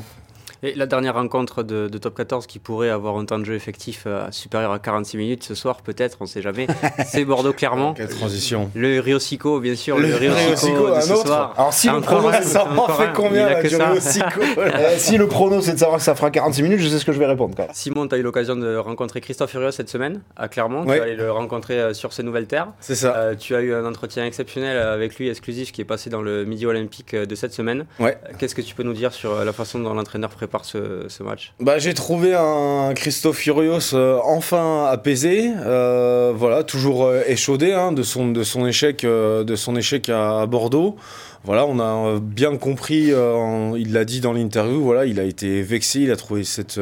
Et 0.65 0.73
la 0.73 0.88
dernière 0.88 1.13
rencontre 1.13 1.62
de, 1.62 1.88
de 1.88 1.97
top 1.99 2.15
14 2.15 2.47
qui 2.47 2.58
pourrait 2.58 2.89
avoir 2.89 3.15
un 3.17 3.25
temps 3.25 3.38
de 3.38 3.45
jeu 3.45 3.54
effectif 3.54 4.06
euh, 4.08 4.25
supérieur 4.32 4.71
à 4.71 4.80
46 4.80 5.15
minutes 5.17 5.43
ce 5.43 5.54
soir, 5.54 5.84
peut-être, 5.84 6.17
on 6.21 6.23
ne 6.23 6.28
sait 6.28 6.41
jamais, 6.41 6.65
c'est 7.06 7.23
Bordeaux-Clermont. 7.23 7.93
Quelle 7.93 8.10
transition. 8.10 8.71
Le 8.73 8.99
Rio 8.99 9.19
Sico, 9.19 9.60
bien 9.60 9.75
sûr, 9.75 9.99
le, 9.99 10.08
Le 10.08 10.15
Rio 10.15 10.56
Sico, 10.56 10.88
de 10.88 10.93
un 10.93 11.01
ce 11.01 11.13
autre. 11.13 11.28
soir. 11.28 11.54
Alors, 11.56 11.71
si 11.71 11.88
le 11.88 12.01
prono, 12.01 12.32
Ça 12.41 12.65
en 12.67 12.88
fait 12.88 13.10
combien. 13.13 13.45
Rio 13.60 13.99
Sico 13.99 14.41
Euh, 14.58 14.95
si 14.97 15.17
le 15.19 15.28
c'est 15.62 15.73
de 15.73 15.78
savoir 15.78 15.99
que 15.99 16.04
ça 16.04 16.15
fera 16.15 16.32
46 16.32 16.63
minutes, 16.63 16.80
je 16.80 16.88
sais 16.88 16.97
ce 16.97 17.06
que 17.06 17.12
je 17.13 17.19
vais 17.19 17.28
répondre. 17.28 17.56
Simon, 17.73 18.08
tu 18.08 18.15
as 18.15 18.17
eu 18.17 18.23
l'occasion 18.23 18.56
de 18.56 18.75
rencontrer 18.75 19.21
Christophe 19.21 19.51
Furieux 19.51 19.69
cette 19.69 19.89
semaine 19.89 20.21
à 20.36 20.47
Clermont. 20.47 20.84
Ouais. 20.84 20.93
Tu 20.93 20.97
vas 20.99 21.04
aller 21.06 21.15
le 21.15 21.32
rencontrer 21.32 21.80
euh, 21.80 21.93
sur 21.93 22.12
ses 22.12 22.23
nouvelles 22.23 22.47
terres. 22.47 22.69
C'est 22.80 22.95
ça. 22.95 23.15
Euh, 23.15 23.36
tu 23.36 23.54
as 23.56 23.62
eu 23.62 23.71
un 23.75 23.86
entretien 23.86 24.25
exceptionnel 24.25 24.78
avec 24.80 25.15
lui, 25.17 25.30
exclusif, 25.30 25.71
qui 25.71 25.82
est 25.82 25.86
passé 25.86 26.10
dans 26.10 26.23
le 26.23 26.43
Midi 26.43 26.65
Olympique 26.65 27.15
de 27.15 27.36
cette 27.36 27.54
semaine. 27.54 27.86
Ouais. 27.99 28.17
Qu'est-ce 28.39 28.56
que 28.56 28.62
tu 28.63 28.73
peux 28.73 28.82
nous 28.84 28.93
dire 28.93 29.13
sur 29.13 29.45
la 29.45 29.54
façon 29.54 29.78
dont 29.78 29.93
l'entraîneur 29.93 30.32
prépare 30.32 30.55
ce, 30.63 31.06
ce 31.10 31.24
match? 31.24 31.54
Bah, 31.60 31.80
j'ai 31.80 31.94
trouvé 31.94 32.34
un 32.34 32.94
Christophe 32.96 33.38
Furios 33.38 33.94
euh, 33.94 34.20
enfin 34.24 34.86
apaisé, 34.86 35.52
euh, 35.65 36.32
voilà, 36.36 36.63
toujours 36.63 37.04
euh, 37.06 37.24
échaudé 37.28 37.74
hein, 37.74 37.91
de, 37.91 38.04
son, 38.04 38.30
de, 38.32 38.44
son 38.44 38.65
échec, 38.65 39.04
euh, 39.04 39.44
de 39.44 39.56
son 39.58 39.76
échec 39.76 40.08
à, 40.08 40.41
à 40.41 40.46
Bordeaux. 40.46 40.96
Voilà, 41.44 41.65
on 41.68 41.78
a 41.80 41.84
euh, 42.15 42.20
bien 42.20 42.56
compris, 42.58 43.12
euh, 43.12 43.74
il 43.78 43.91
l'a 43.94 44.06
dit 44.06 44.20
dans 44.22 44.34
l'interview, 44.34 44.82
voilà, 44.82 45.06
il 45.06 45.20
a 45.20 45.24
été 45.24 45.62
vexé, 45.62 46.00
il 46.00 46.12
a 46.12 46.15
trouvé 46.15 46.44
cette, 46.44 46.80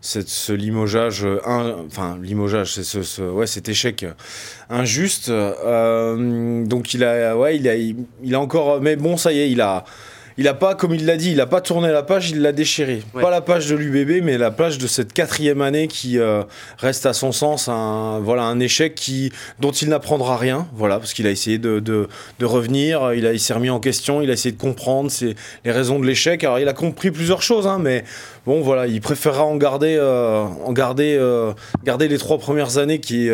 cette, 0.00 0.28
ce 0.28 0.52
limogeage, 0.52 1.24
un- 1.46 1.76
enfin 1.86 2.18
limogeage, 2.20 2.72
c'est 2.74 2.82
ce, 2.82 3.02
ce- 3.04 3.22
ouais, 3.22 3.46
cet 3.46 3.68
échec 3.68 4.04
injuste. 4.70 5.28
euh, 5.28 6.64
donc 6.66 6.94
il 6.94 7.04
a, 7.04 7.36
ouais, 7.36 7.56
il 7.56 7.68
a, 7.68 7.76
il, 7.76 7.94
il 8.24 8.34
a 8.34 8.40
encore, 8.40 8.80
mais 8.80 8.96
bon, 8.96 9.16
ça 9.16 9.32
y 9.32 9.38
est, 9.40 9.50
il 9.50 9.60
a. 9.60 9.84
Il 10.38 10.48
a 10.48 10.54
pas, 10.54 10.74
comme 10.74 10.94
il 10.94 11.04
l'a 11.06 11.16
dit, 11.16 11.32
il 11.32 11.40
a 11.40 11.46
pas 11.46 11.60
tourné 11.60 11.90
la 11.92 12.02
page, 12.02 12.30
il 12.30 12.40
l'a 12.40 12.52
déchiré. 12.52 13.02
Ouais. 13.14 13.22
Pas 13.22 13.30
la 13.30 13.40
page 13.40 13.66
de 13.68 13.76
l'UBB, 13.76 14.24
mais 14.24 14.38
la 14.38 14.50
page 14.50 14.78
de 14.78 14.86
cette 14.86 15.12
quatrième 15.12 15.60
année 15.60 15.88
qui 15.88 16.18
euh, 16.18 16.42
reste 16.78 17.04
à 17.06 17.12
son 17.12 17.32
sens 17.32 17.68
un, 17.68 18.18
voilà, 18.20 18.44
un 18.44 18.58
échec 18.60 18.94
qui, 18.94 19.30
dont 19.60 19.72
il 19.72 19.88
n'apprendra 19.90 20.36
rien. 20.36 20.66
Voilà, 20.74 20.98
parce 20.98 21.12
qu'il 21.12 21.26
a 21.26 21.30
essayé 21.30 21.58
de, 21.58 21.80
de, 21.80 22.08
de 22.38 22.44
revenir, 22.46 23.12
il, 23.12 23.26
a, 23.26 23.32
il 23.32 23.40
s'est 23.40 23.52
remis 23.54 23.70
en 23.70 23.80
question, 23.80 24.22
il 24.22 24.30
a 24.30 24.32
essayé 24.32 24.52
de 24.54 24.60
comprendre 24.60 25.10
ses- 25.10 25.34
les 25.64 25.70
raisons 25.72 25.98
de 25.98 26.06
l'échec. 26.06 26.42
Alors 26.44 26.58
il 26.58 26.68
a 26.68 26.72
compris 26.72 27.10
plusieurs 27.10 27.42
choses, 27.42 27.66
hein, 27.66 27.78
mais 27.80 28.04
bon, 28.46 28.60
voilà, 28.62 28.86
il 28.86 29.00
préférera 29.00 29.44
en 29.44 29.56
garder, 29.56 29.96
euh, 30.00 30.42
en 30.64 30.72
garder, 30.72 31.16
euh, 31.20 31.52
garder 31.84 32.08
les 32.08 32.18
trois 32.18 32.38
premières 32.38 32.78
années 32.78 33.00
qui. 33.00 33.28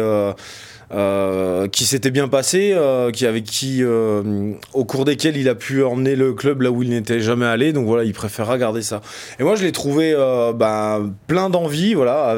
Euh, 0.93 1.69
qui 1.69 1.85
s'était 1.85 2.11
bien 2.11 2.29
passé, 2.29 2.73
euh, 2.75 3.11
qui 3.11 3.27
avec 3.27 3.45
qui, 3.45 3.83
euh, 3.83 4.53
au 4.73 4.85
cours 4.85 5.05
desquels 5.05 5.37
il 5.37 5.49
a 5.49 5.55
pu 5.55 5.85
emmener 5.85 6.17
le 6.17 6.33
club 6.33 6.63
là 6.63 6.71
où 6.71 6.83
il 6.83 6.91
n'était 6.91 7.21
jamais 7.21 7.47
allé. 7.47 7.73
Donc 7.73 7.87
voilà, 7.87 8.05
il 8.05 8.13
préférera 8.15 8.57
garder 8.59 8.83
ça. 8.83 9.01
Et 9.39 9.43
moi, 9.43 9.55
je 9.55 9.63
l'ai 9.65 9.73
trouvé 9.73 10.15
bah, 10.55 11.01
plein 11.27 11.51
d'envie, 11.51 11.95
voilà, 11.95 12.37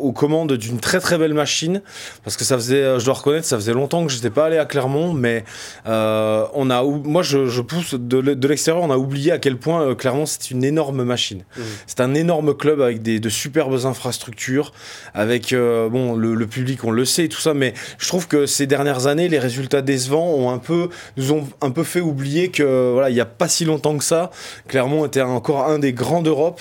aux 0.00 0.12
commandes 0.12 0.52
d'une 0.54 0.80
très 0.80 1.00
très 1.00 1.18
belle 1.18 1.34
machine, 1.34 1.82
parce 2.24 2.36
que 2.36 2.44
ça 2.44 2.56
faisait, 2.56 2.98
je 2.98 3.04
dois 3.04 3.14
reconnaître, 3.14 3.46
ça 3.46 3.56
faisait 3.56 3.72
longtemps 3.74 4.04
que 4.06 4.12
j'étais 4.12 4.30
pas 4.30 4.46
allé 4.46 4.58
à 4.58 4.64
Clermont, 4.64 5.12
mais 5.12 5.44
on 5.86 6.70
a, 6.70 6.82
moi, 6.82 7.22
je, 7.22 7.46
je 7.46 7.60
pousse 7.60 7.94
de, 7.94 8.18
l'e- 8.18 8.34
de 8.36 8.48
l'extérieur, 8.48 8.82
on 8.82 8.90
a 8.90 8.96
oublié 8.96 9.32
à 9.32 9.38
quel 9.38 9.56
point 9.56 9.94
Clermont 9.94 10.26
c'est 10.26 10.50
une 10.50 10.64
énorme 10.64 11.04
machine. 11.04 11.44
Mhm. 11.56 11.64
C'est 11.86 12.00
un 12.00 12.14
énorme 12.14 12.54
club 12.54 12.80
avec 12.80 13.02
des, 13.02 13.20
de 13.20 13.28
superbes 13.28 13.78
infrastructures, 13.84 14.72
avec 15.14 15.54
bon 15.54 16.14
le, 16.16 16.34
le 16.34 16.46
public, 16.46 16.84
on 16.84 16.90
le 16.90 17.04
sait, 17.04 17.24
et 17.24 17.28
tout 17.28 17.40
ça, 17.40 17.54
mais 17.54 17.74
je 17.98 18.08
trouve 18.08 18.28
que 18.28 18.46
ces 18.46 18.66
dernières 18.66 19.06
années, 19.06 19.28
les 19.28 19.38
résultats 19.38 19.82
décevants 19.82 20.30
ont 20.30 20.50
un 20.50 20.58
peu, 20.58 20.88
nous 21.16 21.32
ont 21.32 21.48
un 21.60 21.70
peu 21.70 21.84
fait 21.84 22.00
oublier 22.00 22.50
que 22.50 22.92
voilà, 22.92 23.10
il 23.10 23.14
n'y 23.14 23.20
a 23.20 23.26
pas 23.26 23.48
si 23.48 23.64
longtemps 23.64 23.96
que 23.96 24.04
ça, 24.04 24.30
Clermont 24.68 25.06
était 25.06 25.22
encore 25.22 25.66
un 25.66 25.78
des 25.78 25.92
grands 25.92 26.22
d'Europe. 26.22 26.60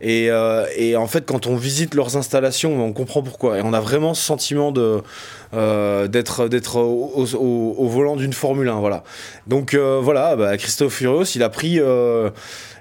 Et, 0.00 0.30
euh, 0.30 0.66
et, 0.76 0.96
en 0.96 1.06
fait, 1.06 1.26
quand 1.26 1.46
on 1.46 1.56
visite 1.56 1.94
leurs 1.94 2.16
installations, 2.16 2.82
on 2.82 2.92
comprend 2.92 3.22
pourquoi. 3.22 3.58
Et 3.58 3.62
on 3.62 3.72
a 3.72 3.80
vraiment 3.80 4.14
ce 4.14 4.22
sentiment 4.22 4.72
de 4.72 5.02
euh, 5.52 6.06
d'être 6.06 6.46
d'être 6.46 6.76
au, 6.76 7.88
volant 7.88 8.16
d'une 8.16 8.32
Formule 8.32 8.68
1. 8.68 8.78
Voilà. 8.78 9.02
Donc 9.46 9.74
euh, 9.74 9.98
voilà, 10.00 10.36
bah, 10.36 10.56
Christophe 10.56 10.94
Furios, 10.94 11.24
il 11.34 11.42
a 11.42 11.48
pris 11.48 11.80
euh, 11.80 12.30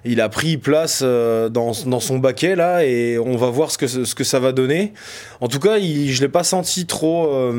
il 0.05 0.21
a 0.21 0.29
pris 0.29 0.57
place 0.57 1.01
dans, 1.01 1.49
dans, 1.49 1.99
son 1.99 2.19
baquet 2.19 2.55
là 2.55 2.85
et 2.85 3.17
on 3.17 3.35
va 3.37 3.49
voir 3.49 3.71
ce 3.71 3.77
que, 3.77 3.87
ce 3.87 4.13
que 4.13 4.23
ça 4.23 4.39
va 4.39 4.51
donner. 4.51 4.93
En 5.41 5.47
tout 5.47 5.59
cas, 5.59 5.77
il, 5.77 6.11
je 6.11 6.21
l'ai 6.21 6.29
pas 6.29 6.43
senti 6.43 6.85
trop 6.85 7.51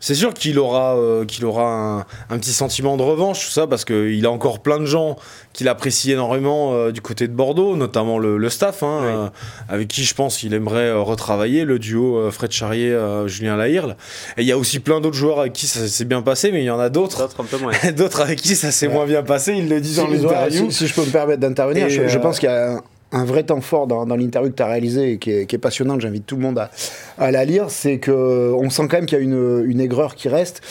c'est 0.00 0.14
sûr 0.14 0.32
qu'il 0.34 0.58
aura, 0.58 0.96
euh, 0.96 1.24
qu'il 1.24 1.44
aura 1.44 1.66
un, 1.72 1.98
un, 2.30 2.38
petit 2.38 2.52
sentiment 2.52 2.96
de 2.96 3.02
revanche, 3.02 3.44
tout 3.46 3.52
ça, 3.52 3.66
parce 3.66 3.84
qu'il 3.84 4.24
a 4.26 4.30
encore 4.30 4.60
plein 4.60 4.80
de 4.80 4.86
gens 4.86 5.16
qu'il 5.52 5.68
apprécie 5.68 6.10
énormément 6.10 6.72
euh, 6.74 6.90
du 6.90 7.00
côté 7.00 7.28
de 7.28 7.32
Bordeaux, 7.34 7.76
notamment 7.76 8.18
le, 8.18 8.36
le 8.38 8.48
staff, 8.50 8.82
hein, 8.82 9.00
Oui. 9.02 9.08
euh, 9.08 9.28
avec 9.68 9.88
qui 9.88 10.02
je 10.04 10.14
pense 10.14 10.38
qu'il 10.38 10.54
aimerait 10.54 10.88
euh, 10.88 11.00
retravailler, 11.00 11.64
le 11.64 11.78
duo 11.78 12.16
euh, 12.18 12.30
Fred 12.30 12.50
Charrier, 12.50 12.90
euh, 12.92 13.28
Julien 13.28 13.56
Lahirle. 13.56 13.96
Et 14.36 14.42
il 14.42 14.46
y 14.46 14.52
a 14.52 14.58
aussi 14.58 14.80
plein 14.80 15.00
d'autres 15.00 15.16
joueurs 15.16 15.40
avec 15.40 15.52
qui 15.52 15.66
ça 15.66 15.86
s'est 15.86 16.04
bien 16.04 16.22
passé, 16.22 16.50
mais 16.50 16.60
il 16.62 16.66
y 16.66 16.70
en 16.70 16.80
a 16.80 16.88
d'autres. 16.88 17.18
D'autres 17.18 17.40
un 17.40 17.44
peu 17.44 17.58
moins. 17.58 17.72
D'autres 17.96 18.20
avec 18.22 18.40
qui 18.40 18.56
ça 18.56 18.70
s'est 18.72 18.86
Ouais. 18.86 18.94
moins 18.94 19.06
bien 19.06 19.22
passé, 19.22 19.52
ils 19.54 19.68
le 19.68 19.80
disent 19.80 19.96
dans 19.96 20.06
Si, 20.06 20.12
l'interview. 20.16 20.70
si- 20.70 20.76
si 20.78 20.86
je 20.86 20.94
peux 20.94 21.04
me 21.04 21.10
permettre 21.12 21.40
d'intervenir, 21.40 21.88
je, 21.90 22.08
je 22.08 22.18
pense 22.18 22.38
qu'il 22.38 22.48
y 22.48 22.52
a 22.52 22.80
un, 23.12 23.24
vrai 23.24 23.42
temps 23.44 23.60
fort 23.60 23.86
dans, 23.86 24.06
dans 24.06 24.16
l'interview 24.16 24.50
que 24.50 24.56
tu 24.56 24.62
as 24.62 24.66
réalisée 24.66 25.12
et 25.12 25.18
qui 25.18 25.30
est, 25.32 25.46
qui 25.46 25.56
est 25.56 25.58
passionnante. 25.58 26.00
J'invite 26.00 26.26
tout 26.26 26.36
le 26.36 26.42
monde 26.42 26.58
à, 26.58 26.70
à 27.18 27.30
la 27.30 27.44
lire. 27.44 27.70
C'est 27.70 27.98
que 27.98 28.52
on 28.54 28.70
sent 28.70 28.88
quand 28.88 28.96
même 28.98 29.06
qu'il 29.06 29.18
y 29.18 29.20
a 29.20 29.24
une, 29.24 29.64
une 29.66 29.80
aigreur 29.80 30.14
qui 30.14 30.28
reste 30.28 30.62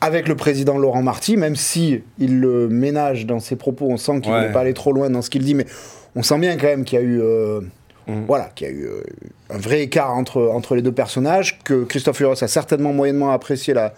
avec 0.00 0.26
le 0.28 0.34
président 0.34 0.78
Laurent 0.78 1.02
Marty, 1.02 1.36
même 1.36 1.54
si 1.56 2.00
il 2.18 2.40
le 2.40 2.68
ménage 2.68 3.24
dans 3.26 3.38
ses 3.40 3.56
propos. 3.56 3.86
On 3.88 3.96
sent 3.96 4.20
qu'il 4.20 4.32
ne 4.32 4.36
Ouais. 4.38 4.46
veut 4.48 4.52
pas 4.52 4.60
aller 4.60 4.74
trop 4.74 4.92
loin 4.92 5.10
dans 5.10 5.22
ce 5.22 5.30
qu'il 5.30 5.44
dit, 5.44 5.54
mais 5.54 5.66
on 6.16 6.22
sent 6.22 6.38
bien 6.38 6.56
quand 6.56 6.66
même 6.66 6.84
qu'il 6.84 6.98
y 6.98 7.02
a 7.02 7.04
eu. 7.04 7.20
euh, 7.20 7.60
Mhm. 8.08 8.24
Voilà, 8.26 8.46
qu'il 8.56 8.66
y 8.66 8.70
a 8.70 8.72
eu 8.72 8.84
euh, 8.84 9.00
un 9.48 9.58
vrai 9.58 9.82
écart 9.82 10.12
entre, 10.12 10.42
entre 10.52 10.74
les 10.74 10.82
deux 10.82 10.90
personnages, 10.90 11.60
que 11.62 11.84
Christophe 11.84 12.16
Furos 12.16 12.42
a 12.42 12.48
certainement 12.48 12.92
moyennement 12.92 13.30
apprécié 13.30 13.74
la, 13.74 13.94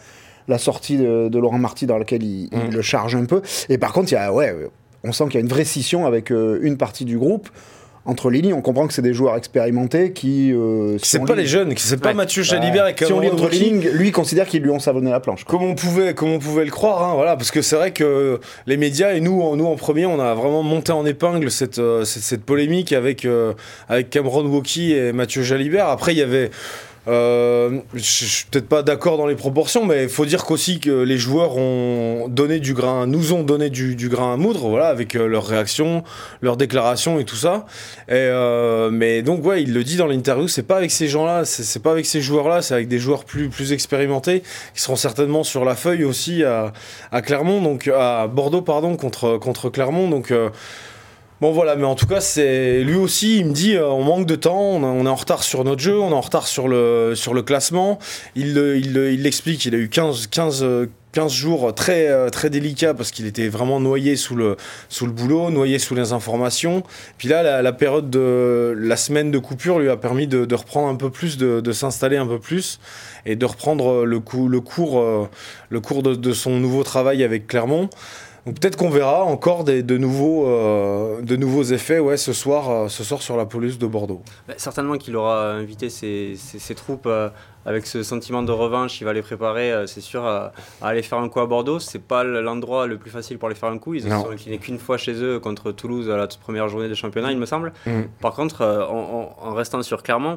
la 0.47 0.59
sortie 0.59 0.99
de, 0.99 1.31
de 1.31 1.39
Laurent 1.39 1.57
Marty 1.57 1.87
dans 1.87 1.97
laquelle 1.97 2.23
il, 2.23 2.51
il 2.53 2.59
Mhm. 2.59 2.71
le 2.75 2.83
charge 2.83 3.17
un 3.17 3.25
peu. 3.25 3.41
Et 3.71 3.79
par 3.79 3.95
contre, 3.95 4.13
il 4.13 4.17
y 4.17 4.19
a, 4.19 4.31
ouais, 4.31 4.55
on 5.05 5.13
sent 5.13 5.25
qu'il 5.27 5.35
y 5.35 5.37
a 5.39 5.41
une 5.41 5.49
vraie 5.49 5.65
scission 5.65 6.07
avec 6.07 6.31
euh, 6.33 6.59
une 6.63 6.77
partie 6.77 7.05
du 7.05 7.19
groupe. 7.19 7.49
Entre 8.07 8.29
les 8.29 8.43
lignes, 8.43 8.53
on 8.53 8.61
comprend 8.61 8.87
que 8.87 8.93
c'est 8.93 9.01
des 9.01 9.15
joueurs 9.15 9.35
expérimentés 9.35 10.13
qui. 10.13 10.53
euh, 10.53 10.99
si 10.99 11.09
C'est 11.09 11.19
pas 11.21 11.35
lit- 11.35 11.41
les 11.41 11.47
jeunes, 11.47 11.73
c'est 11.77 11.97
pas 11.99 12.11
Ouais. 12.11 12.15
Mathieu 12.15 12.43
Ouais. 12.43 12.49
Jalibert 12.49 12.87
et 12.87 12.95
Si 13.03 13.11
on 13.11 13.19
lit 13.21 13.31
entre 13.31 13.49
les 13.49 13.59
lignes, 13.59 13.81
lui 13.95 14.09
il 14.09 14.13
considère 14.13 14.47
qu'ils 14.47 14.63
lui 14.63 14.69
ont 14.69 14.79
savonné 14.79 15.11
la 15.11 15.21
planche. 15.21 15.45
quoi. 15.45 15.59
Comme 15.59 15.67
on 15.67 15.75
pouvait, 15.75 16.13
comme 16.13 16.29
on 16.29 16.39
pouvait 16.39 16.67
le 16.67 16.71
croire, 16.71 17.03
hein, 17.03 17.15
voilà, 17.15 17.35
parce 17.37 17.51
que 17.51 17.63
c'est 17.63 17.77
vrai 17.77 17.93
que 17.93 18.41
les 18.67 18.77
médias 18.77 19.15
et 19.15 19.21
nous, 19.21 19.41
en- 19.41 19.57
nous 19.57 19.65
en 19.65 19.77
premier, 19.77 20.05
on 20.05 20.21
a 20.21 20.35
vraiment 20.35 20.63
monté 20.63 20.93
en 20.93 21.07
épingle 21.07 21.51
cette, 21.51 21.79
euh, 21.79 22.05
cette, 22.05 22.23
cette 22.25 22.43
polémique 22.45 22.93
avec, 22.93 23.25
euh, 23.25 23.55
avec 23.89 24.11
Cameron 24.11 24.45
Wauquiez 24.45 25.09
et 25.09 25.13
Mathieu 25.15 25.43
Jalibert. 25.43 25.89
Après, 25.89 26.13
il 26.13 26.19
y 26.19 26.23
avait. 26.23 26.51
Euh, 27.07 27.81
je 27.93 28.01
suis 28.01 28.47
peut-être 28.51 28.69
pas 28.69 28.83
d'accord 28.83 29.19
dans 29.19 29.27
les 29.27 29.35
proportions, 29.35 29.85
mais 29.85 30.05
il 30.05 30.09
faut 30.09 30.25
dire 30.25 30.45
qu'aussi 30.45 30.81
que 30.81 31.03
les 31.03 31.19
joueurs 31.19 31.57
ont 31.57 32.29
donné 32.29 32.61
du 32.61 32.73
grain, 32.73 33.07
nous 33.07 33.33
ont 33.33 33.43
donné 33.43 33.69
du, 33.69 33.95
du 33.95 34.09
grain 34.09 34.35
à 34.35 34.37
moudre, 34.37 34.69
voilà, 34.69 34.89
avec 34.89 35.15
euh, 35.15 35.27
leurs 35.27 35.47
réactions, 35.47 36.03
leurs 36.41 36.57
déclarations 36.57 37.19
et 37.21 37.25
tout 37.25 37.37
ça. 37.37 37.67
Et, 38.09 38.13
euh, 38.15 38.91
mais 38.91 39.23
donc 39.23 39.45
ouais, 39.45 39.63
il 39.63 39.75
le 39.75 39.85
dit 39.85 39.97
dans 39.97 40.07
l'interview, 40.07 40.49
c'est 40.49 40.63
pas 40.63 40.79
avec 40.79 40.91
ces 40.91 41.09
gens-là, 41.09 41.45
c'est 41.45 41.83
pas 41.83 41.93
avec 41.93 42.07
ces 42.07 42.23
joueurs-là, 42.23 42.63
c'est 42.63 42.75
avec 42.75 42.89
des 42.89 42.99
joueurs 42.99 43.25
plus 43.25 43.51
plus 43.51 43.73
expérimentés 43.73 44.43
qui 44.75 44.81
seront 44.81 44.97
certainement 44.97 45.45
sur 45.45 45.65
la 45.65 45.75
feuille 45.75 46.05
aussi 46.05 46.43
à, 46.43 46.73
à 47.13 47.21
Clermont, 47.21 47.61
donc 47.61 47.89
à 47.89 48.29
Bordeaux 48.29 48.63
pardon 48.63 48.97
contre 48.97 49.37
contre 49.37 49.69
Clermont, 49.69 50.09
donc. 50.09 50.33
Euh, 51.37 51.41
Bon 51.41 51.53
voilà, 51.53 51.77
mais 51.77 51.85
en 51.85 51.95
tout 51.95 52.07
cas, 52.07 52.21
c'est 52.21 52.83
lui 52.83 52.95
aussi, 52.97 53.39
il 53.41 53.47
me 53.47 53.53
dit, 53.53 53.77
euh, 53.77 53.89
on 53.89 54.03
manque 54.03 54.27
de 54.27 54.37
temps, 54.37 54.59
on, 54.61 55.05
est 55.05 55.09
en 55.09 55.15
retard 55.15 55.43
sur 55.43 55.65
notre 55.65 55.81
jeu, 55.81 55.99
on 55.99 56.11
est 56.11 56.15
en 56.15 56.21
retard 56.21 56.47
sur 56.47 56.69
le, 56.69 57.13
sur 57.15 57.35
le 57.35 57.43
classement. 57.43 57.99
Il 58.35 58.55
le- 58.55 58.77
il 58.79 58.93
le- 58.93 59.13
il 59.13 59.23
l'explique, 59.23 59.65
il, 59.67 59.75
a 59.75 59.79
eu 59.79 59.89
15, 59.89 60.29
15, 60.29 60.63
euh, 60.63 60.87
15 61.13 61.33
jours 61.33 61.75
très, 61.75 62.09
euh, 62.09 62.29
très 62.31 62.51
délicats 62.51 62.95
parce 62.95 63.11
qu'il 63.11 63.27
était 63.27 63.49
vraiment 63.49 63.79
noyé 63.79 64.17
sous 64.17 64.35
le, 64.35 64.57
sous 64.89 65.07
le 65.07 65.13
boulot, 65.13 65.51
noyé 65.51 65.79
sous 65.79 65.95
les 65.95 66.13
informations. 66.13 66.83
Puis 67.19 67.29
là, 67.29 67.63
la, 67.63 67.73
période 67.73 68.11
de 68.11 68.75
la 68.77 68.97
semaine 68.97 69.31
de 69.31 69.39
coupure 69.39 69.79
lui 69.79 69.91
a 69.91 69.97
permis 69.97 70.27
de, 70.27 70.55
reprendre 70.55 70.89
un 70.89 70.97
peu 70.97 71.11
plus, 71.11 71.37
de, 71.37 71.61
de 71.61 71.73
s'installer 71.73 72.17
un 72.17 72.27
peu 72.27 72.39
plus 72.41 72.81
et 73.27 73.37
de 73.37 73.47
reprendre 73.47 74.05
le, 74.05 74.21
coup, 74.21 74.49
le 74.49 74.61
cours, 74.61 74.99
euh, 75.01 75.29
le 75.69 75.81
cours 75.81 76.03
de, 76.03 76.15
de 76.15 76.33
son 76.33 76.59
nouveau 76.59 76.83
travail 76.83 77.23
avec 77.23 77.47
Clermont. 77.47 77.91
Donc 78.47 78.61
peut-être 78.61 78.77
qu'on 78.77 78.91
verra 78.91 79.23
encore 79.25 79.65
des, 79.65 79.83
de, 79.83 79.97
nouveaux, 79.97 80.47
euh, 80.47 81.23
de 81.23 81.35
nouveaux 81.35 81.63
effets 81.63 81.99
ouais, 81.99 82.19
ce, 82.19 82.35
soir, 82.35 82.69
euh, 82.71 82.89
ce 82.89 83.03
soir 83.03 83.23
sur 83.23 83.39
la 83.39 83.47
pelouse 83.47 83.79
de 83.79 83.87
Bordeaux. 83.87 84.21
Bah, 84.47 84.53
certainement 84.59 84.99
qu'il 84.99 85.17
aura 85.17 85.53
invité 85.53 85.89
ses, 85.89 86.35
ses- 86.37 86.59
ses 86.59 86.75
troupes 86.75 87.07
euh, 87.07 87.31
avec 87.65 87.87
ce 87.87 88.03
sentiment 88.03 88.43
de 88.43 88.53
revanche. 88.53 89.01
Il 89.01 89.05
va 89.05 89.15
les 89.15 89.23
préparer, 89.23 89.73
c'est 89.87 90.03
sûr, 90.03 90.27
à, 90.27 90.53
à 90.83 90.89
aller 90.89 91.01
faire 91.01 91.19
un 91.19 91.31
coup 91.31 91.41
à 91.41 91.47
Bordeaux. 91.47 91.79
C'est 91.79 92.03
pas 92.03 92.23
l'endroit 92.23 92.87
le 92.87 92.99
plus 92.99 93.11
facile 93.11 93.39
pour 93.39 93.49
aller 93.49 93.57
faire 93.57 93.71
un 93.71 93.79
coup. 93.79 93.95
Ils 93.95 94.05
ne 94.05 94.11
Non. 94.11 94.25
sont 94.25 94.31
inclinés 94.33 94.59
qu'une 94.59 94.79
fois 94.79 94.99
chez 94.99 95.15
eux 95.15 95.41
contre 95.41 95.73
Toulouse 95.73 96.11
à 96.11 96.19
la 96.19 96.27
toute 96.27 96.41
première 96.41 96.69
journée 96.69 96.91
de 96.91 96.95
championnat, 96.95 97.33
il 97.33 97.39
me 97.39 97.47
semble. 97.47 97.73
Mhm. 97.87 98.09
Par 98.21 98.35
contre, 98.35 98.63
en, 98.63 99.35
en- 99.43 99.49
en 99.49 99.55
restant 99.55 99.83
sur 99.83 100.03
Clermont, 100.03 100.37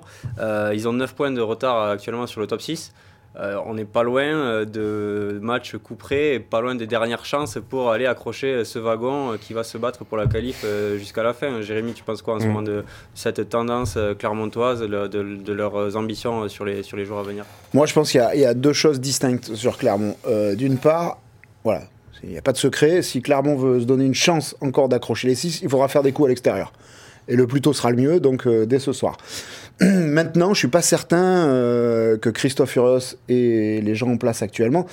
ils 0.73 0.87
ont 0.87 0.93
9 0.93 1.13
points 1.13 1.31
de 1.31 1.41
retard 1.41 1.89
actuellement 1.89 2.25
sur 2.27 2.39
le 2.39 2.47
top 2.47 2.61
6. 2.61 2.93
Euh, 3.39 3.57
on 3.67 3.75
n'est 3.75 3.85
pas 3.85 4.01
loin 4.01 4.23
euh, 4.23 4.65
de 4.65 5.37
match 5.43 5.75
coup 5.77 5.93
près 5.93 6.33
et 6.33 6.39
pas 6.39 6.59
loin 6.59 6.73
des 6.73 6.87
dernières 6.87 7.23
chances 7.23 7.59
pour 7.69 7.91
aller 7.91 8.07
accrocher 8.07 8.65
ce 8.65 8.79
wagon 8.79 9.33
euh, 9.33 9.37
qui 9.39 9.53
va 9.53 9.63
se 9.63 9.77
battre 9.77 10.03
pour 10.05 10.17
la 10.17 10.25
qualif 10.25 10.65
jusqu'à 10.97 11.21
la 11.21 11.33
fin. 11.33 11.61
Jérémy, 11.61 11.93
tu 11.93 12.03
penses 12.03 12.21
quoi 12.23 12.35
en 12.35 12.39
ce 12.39 12.45
Mm. 12.45 12.47
moment 12.47 12.61
de 12.63 12.83
cette 13.13 13.47
tendance 13.49 13.97
clermontoise, 14.17 14.81
le- 14.81 15.07
de, 15.07 15.21
de 15.35 15.53
leurs 15.53 15.95
ambitions 15.95 16.47
sur 16.49 16.65
les, 16.65 16.81
sur 16.81 16.97
les 16.97 17.05
jours 17.05 17.19
à 17.19 17.23
venir? 17.23 17.45
Moi, 17.73 17.85
je 17.85 17.93
pense 17.93 18.09
qu'il 18.11 18.19
y 18.19 18.23
a- 18.23 18.33
il 18.35 18.41
y, 18.41 18.45
a 18.45 18.55
deux 18.55 18.73
choses 18.73 18.99
distinctes 18.99 19.53
sur 19.53 19.77
Clermont. 19.77 20.15
Euh, 20.27 20.55
D'une 20.55 20.77
part, 20.77 21.19
voilà, 21.63 21.83
il 22.23 22.29
n'y 22.29 22.37
a 22.39 22.41
pas 22.41 22.53
de 22.53 22.57
secret. 22.57 23.03
Si 23.03 23.21
Clermont 23.21 23.55
veut 23.55 23.79
se 23.81 23.85
donner 23.85 24.05
une 24.05 24.15
chance 24.15 24.55
encore 24.61 24.89
d'accrocher 24.89 25.27
les 25.27 25.35
6, 25.35 25.61
il 25.61 25.69
faudra 25.69 25.87
faire 25.87 26.01
des 26.01 26.11
coups 26.11 26.25
à 26.25 26.29
l'extérieur. 26.29 26.73
Et 27.27 27.35
le 27.35 27.45
plus 27.45 27.61
tôt 27.61 27.73
sera 27.73 27.91
le 27.91 27.97
mieux, 27.97 28.19
donc 28.19 28.47
euh, 28.47 28.65
dès 28.65 28.79
ce 28.79 28.93
soir. 28.93 29.17
Maintenant, 29.81 30.53
je 30.53 30.59
suis 30.59 30.67
pas 30.67 30.81
certain 30.81 31.47
euh, 31.47 32.17
que 32.17 32.29
Christophe 32.29 32.71
Furios 32.71 33.15
et 33.29 33.81
les 33.81 33.95
gens 33.95 34.09
en 34.09 34.17
place 34.17 34.41
actuellement 34.41 34.85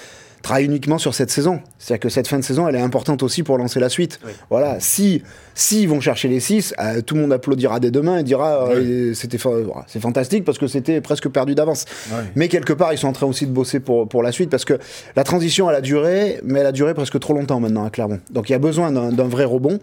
travaillent 0.42 0.66
uniquement 0.66 0.98
sur 0.98 1.14
cette 1.14 1.30
saison. 1.30 1.60
C'est-à-dire 1.78 2.00
que 2.02 2.08
cette 2.10 2.28
fin 2.28 2.38
de 2.38 2.44
saison, 2.44 2.68
elle 2.68 2.74
est 2.76 2.80
importante 2.82 3.22
aussi 3.22 3.42
pour 3.42 3.56
lancer 3.56 3.80
la 3.80 3.88
suite. 3.88 4.20
Oui. 4.26 4.32
Voilà, 4.50 4.76
si 4.78 5.22
s'ils 5.54 5.88
vont 5.88 6.02
chercher 6.02 6.28
les 6.28 6.38
6, 6.38 6.74
tout 7.06 7.14
le 7.14 7.22
monde 7.22 7.32
applaudira 7.32 7.80
dès 7.80 7.90
demain 7.90 8.18
et 8.18 8.22
dira 8.24 8.68
euh, 8.68 9.14
c'était 9.14 9.38
fa- 9.38 9.48
c'est 9.86 10.00
fantastique 10.00 10.44
parce 10.44 10.58
que 10.58 10.66
c'était 10.66 11.00
presque 11.00 11.30
perdu 11.30 11.54
d'avance. 11.54 11.86
Mais 12.34 12.48
quelque 12.48 12.74
part, 12.74 12.92
ils 12.92 12.98
sont 12.98 13.08
en 13.08 13.12
train 13.12 13.26
aussi 13.26 13.46
de 13.46 13.52
bosser 13.52 13.80
pour, 13.80 14.06
pour 14.06 14.22
la 14.22 14.32
suite 14.32 14.50
parce 14.50 14.66
que 14.66 14.78
la 15.16 15.24
transition, 15.24 15.70
elle 15.70 15.76
a 15.76 15.80
duré, 15.80 16.40
mais 16.44 16.60
elle 16.60 16.66
a 16.66 16.72
duré 16.72 16.92
presque 16.92 17.18
trop 17.20 17.32
longtemps 17.32 17.58
maintenant 17.58 17.86
à 17.86 17.88
Clermont. 17.88 18.20
Donc 18.30 18.50
il 18.50 18.52
y 18.52 18.54
a 18.54 18.58
besoin 18.58 18.92
d'un 18.92 19.24
vrai 19.28 19.44
rebond. 19.44 19.78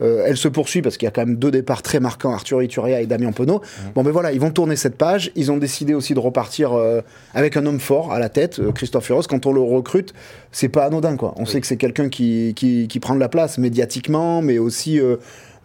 Euh, 0.00 0.24
elle 0.26 0.36
se 0.36 0.48
poursuit 0.48 0.82
parce 0.82 0.96
qu'il 0.96 1.06
y 1.06 1.08
a 1.08 1.10
quand 1.10 1.26
même 1.26 1.36
deux 1.36 1.50
départs 1.50 1.82
très 1.82 2.00
marquants, 2.00 2.32
Arthur 2.32 2.62
Ituria 2.62 3.00
et 3.00 3.06
Damien 3.06 3.32
Penaud. 3.32 3.60
Bon, 3.94 4.02
ben 4.02 4.10
voilà, 4.10 4.32
ils 4.32 4.40
vont 4.40 4.50
tourner 4.50 4.76
cette 4.76 4.96
page. 4.96 5.30
Ils 5.34 5.50
ont 5.50 5.56
décidé 5.56 5.94
aussi 5.94 6.14
de 6.14 6.20
repartir 6.20 6.72
euh, 6.72 7.00
avec 7.34 7.56
un 7.56 7.66
homme 7.66 7.80
fort 7.80 8.12
à 8.12 8.18
la 8.18 8.28
tête, 8.28 8.58
euh, 8.58 8.72
Christophe 8.72 9.06
Ferros. 9.06 9.22
Quand 9.28 9.46
on 9.46 9.52
le 9.52 9.60
recrute, 9.60 10.14
c'est 10.52 10.68
pas 10.68 10.84
anodin, 10.84 11.16
quoi. 11.16 11.34
On 11.36 11.46
sait 11.46 11.60
que 11.60 11.66
c'est 11.66 11.76
quelqu'un 11.76 12.08
qui, 12.08 12.52
qui, 12.54 12.88
qui 12.88 13.00
prend 13.00 13.14
de 13.14 13.20
la 13.20 13.28
place 13.28 13.58
médiatiquement, 13.58 14.42
mais 14.42 14.58
aussi. 14.58 15.00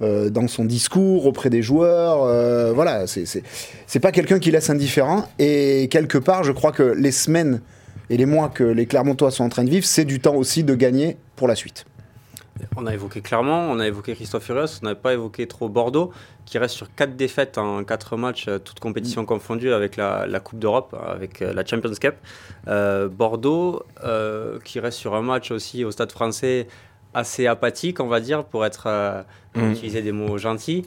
euh, 0.03 0.29
dans 0.29 0.47
son 0.47 0.65
discours 0.65 1.25
auprès 1.25 1.49
des 1.49 1.61
joueurs, 1.61 2.23
euh, 2.23 2.73
voilà, 2.73 3.05
c'est 3.07 3.99
pas 3.99 4.11
quelqu'un 4.11 4.39
qui 4.39 4.51
laisse 4.51 4.69
indifférent. 4.69 5.27
Et 5.39 5.87
quelque 5.89 6.17
part, 6.17 6.43
je 6.43 6.51
crois 6.51 6.71
que 6.71 6.83
les 6.83 7.11
semaines 7.11 7.61
et 8.09 8.17
les 8.17 8.25
mois 8.25 8.49
que 8.49 8.63
les 8.63 8.85
Clermontois 8.85 9.31
sont 9.31 9.43
en 9.43 9.49
train 9.49 9.63
de 9.63 9.69
vivre, 9.69 9.85
c'est 9.85 10.05
du 10.05 10.19
temps 10.19 10.35
aussi 10.35 10.63
de 10.63 10.75
gagner 10.75 11.17
pour 11.35 11.47
la 11.47 11.55
suite. 11.55 11.85
On 12.75 12.85
a 12.85 12.93
évoqué 12.93 13.21
Clermont, 13.21 13.69
on 13.71 13.79
a 13.79 13.87
évoqué 13.87 14.13
Christophe 14.15 14.43
Furios, 14.45 14.79
on 14.81 14.85
n'a 14.85 14.95
pas 14.95 15.13
évoqué 15.13 15.47
trop 15.47 15.69
Bordeaux, 15.69 16.11
qui 16.45 16.57
reste 16.57 16.75
sur 16.75 16.93
4 16.93 17.15
défaites 17.15 17.57
en 17.57 17.83
4 17.83 18.15
matchs, 18.17 18.45
euh, 18.47 18.59
toutes 18.59 18.79
compétitions 18.79 19.25
confondues 19.25 19.73
avec 19.73 19.97
la, 19.97 20.27
la 20.27 20.39
Coupe 20.39 20.59
d'Europe, 20.59 20.95
avec 21.07 21.41
euh, 21.41 21.53
la 21.53 21.65
Champions 21.65 21.93
Cup. 21.99 22.15
Euh, 22.67 23.07
Bordeaux, 23.09 23.83
euh, 24.03 24.59
qui 24.63 24.79
reste 24.79 24.97
sur 24.99 25.15
un 25.15 25.21
match 25.21 25.51
aussi 25.51 25.83
au 25.83 25.91
Stade 25.91 26.11
français 26.11 26.67
assez 27.15 27.45
apathique, 27.47 27.99
on 27.99 28.07
va 28.07 28.19
dire, 28.19 28.43
pour 28.43 28.65
être 28.65 28.83
euh, 28.87 29.21
Mhm. 29.55 29.71
utiliser 29.73 30.01
des 30.01 30.11
mots 30.11 30.37
gentils. 30.39 30.83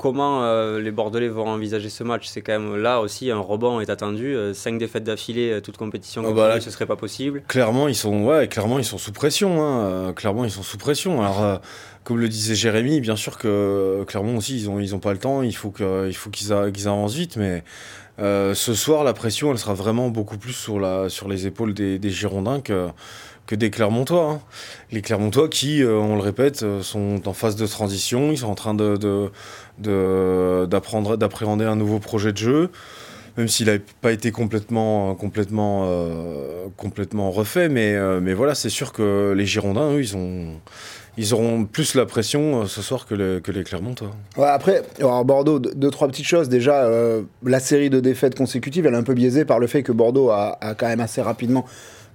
Comment 0.00 0.42
euh, 0.42 0.80
les 0.80 0.90
Bordelais 0.90 1.28
vont 1.28 1.46
envisager 1.46 1.90
ce 1.90 2.02
match 2.02 2.26
C'est 2.26 2.40
quand 2.40 2.58
même 2.58 2.76
là 2.76 3.00
aussi 3.00 3.30
un 3.30 3.38
rebond 3.38 3.80
est 3.80 3.90
attendu. 3.90 4.34
5 4.54 4.78
défaites 4.78 5.04
d'affilée, 5.04 5.50
euh, 5.52 5.60
toutes 5.60 5.76
compétitions 5.76 6.22
Ah 6.26 6.32
bah 6.32 6.48
là- 6.48 6.60
ce 6.60 6.70
serait 6.70 6.86
pas 6.86 6.96
possible. 6.96 7.42
Clairement, 7.46 7.86
ils 7.86 7.94
sont, 7.94 8.24
ouais, 8.24 8.48
clairement, 8.48 8.78
ils 8.78 8.84
sont 8.84 8.98
sous 8.98 9.12
pression. 9.12 9.62
hein. 9.62 9.80
Euh, 9.84 10.12
Clairement, 10.12 10.44
ils 10.44 10.50
sont 10.50 10.62
sous 10.62 10.78
pression. 10.78 11.20
Alors, 11.20 11.42
euh, 11.42 11.56
comme 12.04 12.18
le 12.18 12.28
disait 12.28 12.54
Jérémy, 12.54 13.00
bien 13.00 13.16
sûr 13.16 13.36
que 13.36 13.46
euh, 13.48 14.04
Clermont 14.06 14.38
aussi, 14.38 14.56
ils 14.58 14.70
ont, 14.70 14.80
ils 14.80 14.94
ont 14.94 15.00
pas 15.00 15.12
le 15.12 15.18
temps. 15.18 15.42
Il 15.42 15.54
faut 15.54 15.70
que, 15.70 16.08
il 16.08 16.14
faut 16.16 16.30
qu'ils 16.30 16.52
avancent 16.52 17.14
vite, 17.14 17.36
mais 17.36 17.62
Euh, 18.18 18.52
ce 18.54 18.74
soir, 18.74 19.02
la 19.02 19.14
pression, 19.14 19.50
elle 19.50 19.56
sera 19.58 19.72
vraiment 19.72 20.10
beaucoup 20.10 20.36
plus 20.36 20.52
sur, 20.52 20.78
la, 20.78 21.08
sur 21.08 21.26
les 21.26 21.46
épaules 21.46 21.72
des, 21.72 21.98
des 21.98 22.10
Girondins 22.10 22.60
que, 22.60 22.88
que 23.50 23.56
des 23.56 23.70
Clermontois. 23.70 24.30
hein. 24.30 24.40
Les 24.92 25.02
Clermontois 25.02 25.48
qui, 25.48 25.82
euh, 25.82 25.98
on 25.98 26.14
le 26.14 26.22
répète, 26.22 26.62
euh, 26.62 26.82
sont 26.82 27.20
en 27.26 27.32
phase 27.32 27.56
de 27.56 27.66
transition, 27.66 28.30
ils 28.30 28.38
sont 28.38 28.46
en 28.46 28.54
train 28.54 28.74
d'apprendre, 29.80 31.16
d'appréhender 31.16 31.64
un 31.64 31.74
nouveau 31.74 31.98
projet 31.98 32.30
de 32.32 32.38
jeu, 32.38 32.70
même 33.36 33.48
s'il 33.48 33.66
n'a 33.66 33.78
pas 34.02 34.12
été 34.12 34.30
complètement, 34.30 35.16
complètement, 35.16 35.82
euh, 35.86 36.66
complètement 36.76 37.32
refait. 37.32 37.68
Mais, 37.68 37.98
mais 38.20 38.34
voilà, 38.34 38.54
c'est 38.54 38.70
sûr 38.70 38.92
que 38.92 39.34
les 39.36 39.46
Girondins, 39.46 39.94
eux, 39.94 40.00
ils, 40.00 40.16
ont, 40.16 40.52
ils 41.16 41.34
auront 41.34 41.64
plus 41.64 41.96
la 41.96 42.06
pression 42.06 42.68
ce 42.68 42.82
soir 42.82 43.04
que 43.04 43.16
les, 43.16 43.64
Clermontois. 43.64 44.12
Après, 44.40 44.84
alors 45.00 45.24
Bordeaux, 45.24 45.58
deux, 45.58 45.90
trois 45.90 46.06
petites 46.06 46.26
choses. 46.26 46.48
Déjà, 46.48 46.88
la 47.44 47.60
série 47.60 47.90
de 47.90 47.98
défaites 47.98 48.36
consécutives, 48.36 48.86
elle 48.86 48.94
est 48.94 48.98
un 48.98 49.02
peu 49.02 49.14
biaisée 49.14 49.44
par 49.44 49.58
le 49.58 49.66
fait 49.66 49.82
que 49.82 49.90
Bordeaux 49.90 50.30
a 50.30 50.56
quand 50.78 50.86
même 50.86 51.00
assez 51.00 51.20
rapidement 51.20 51.66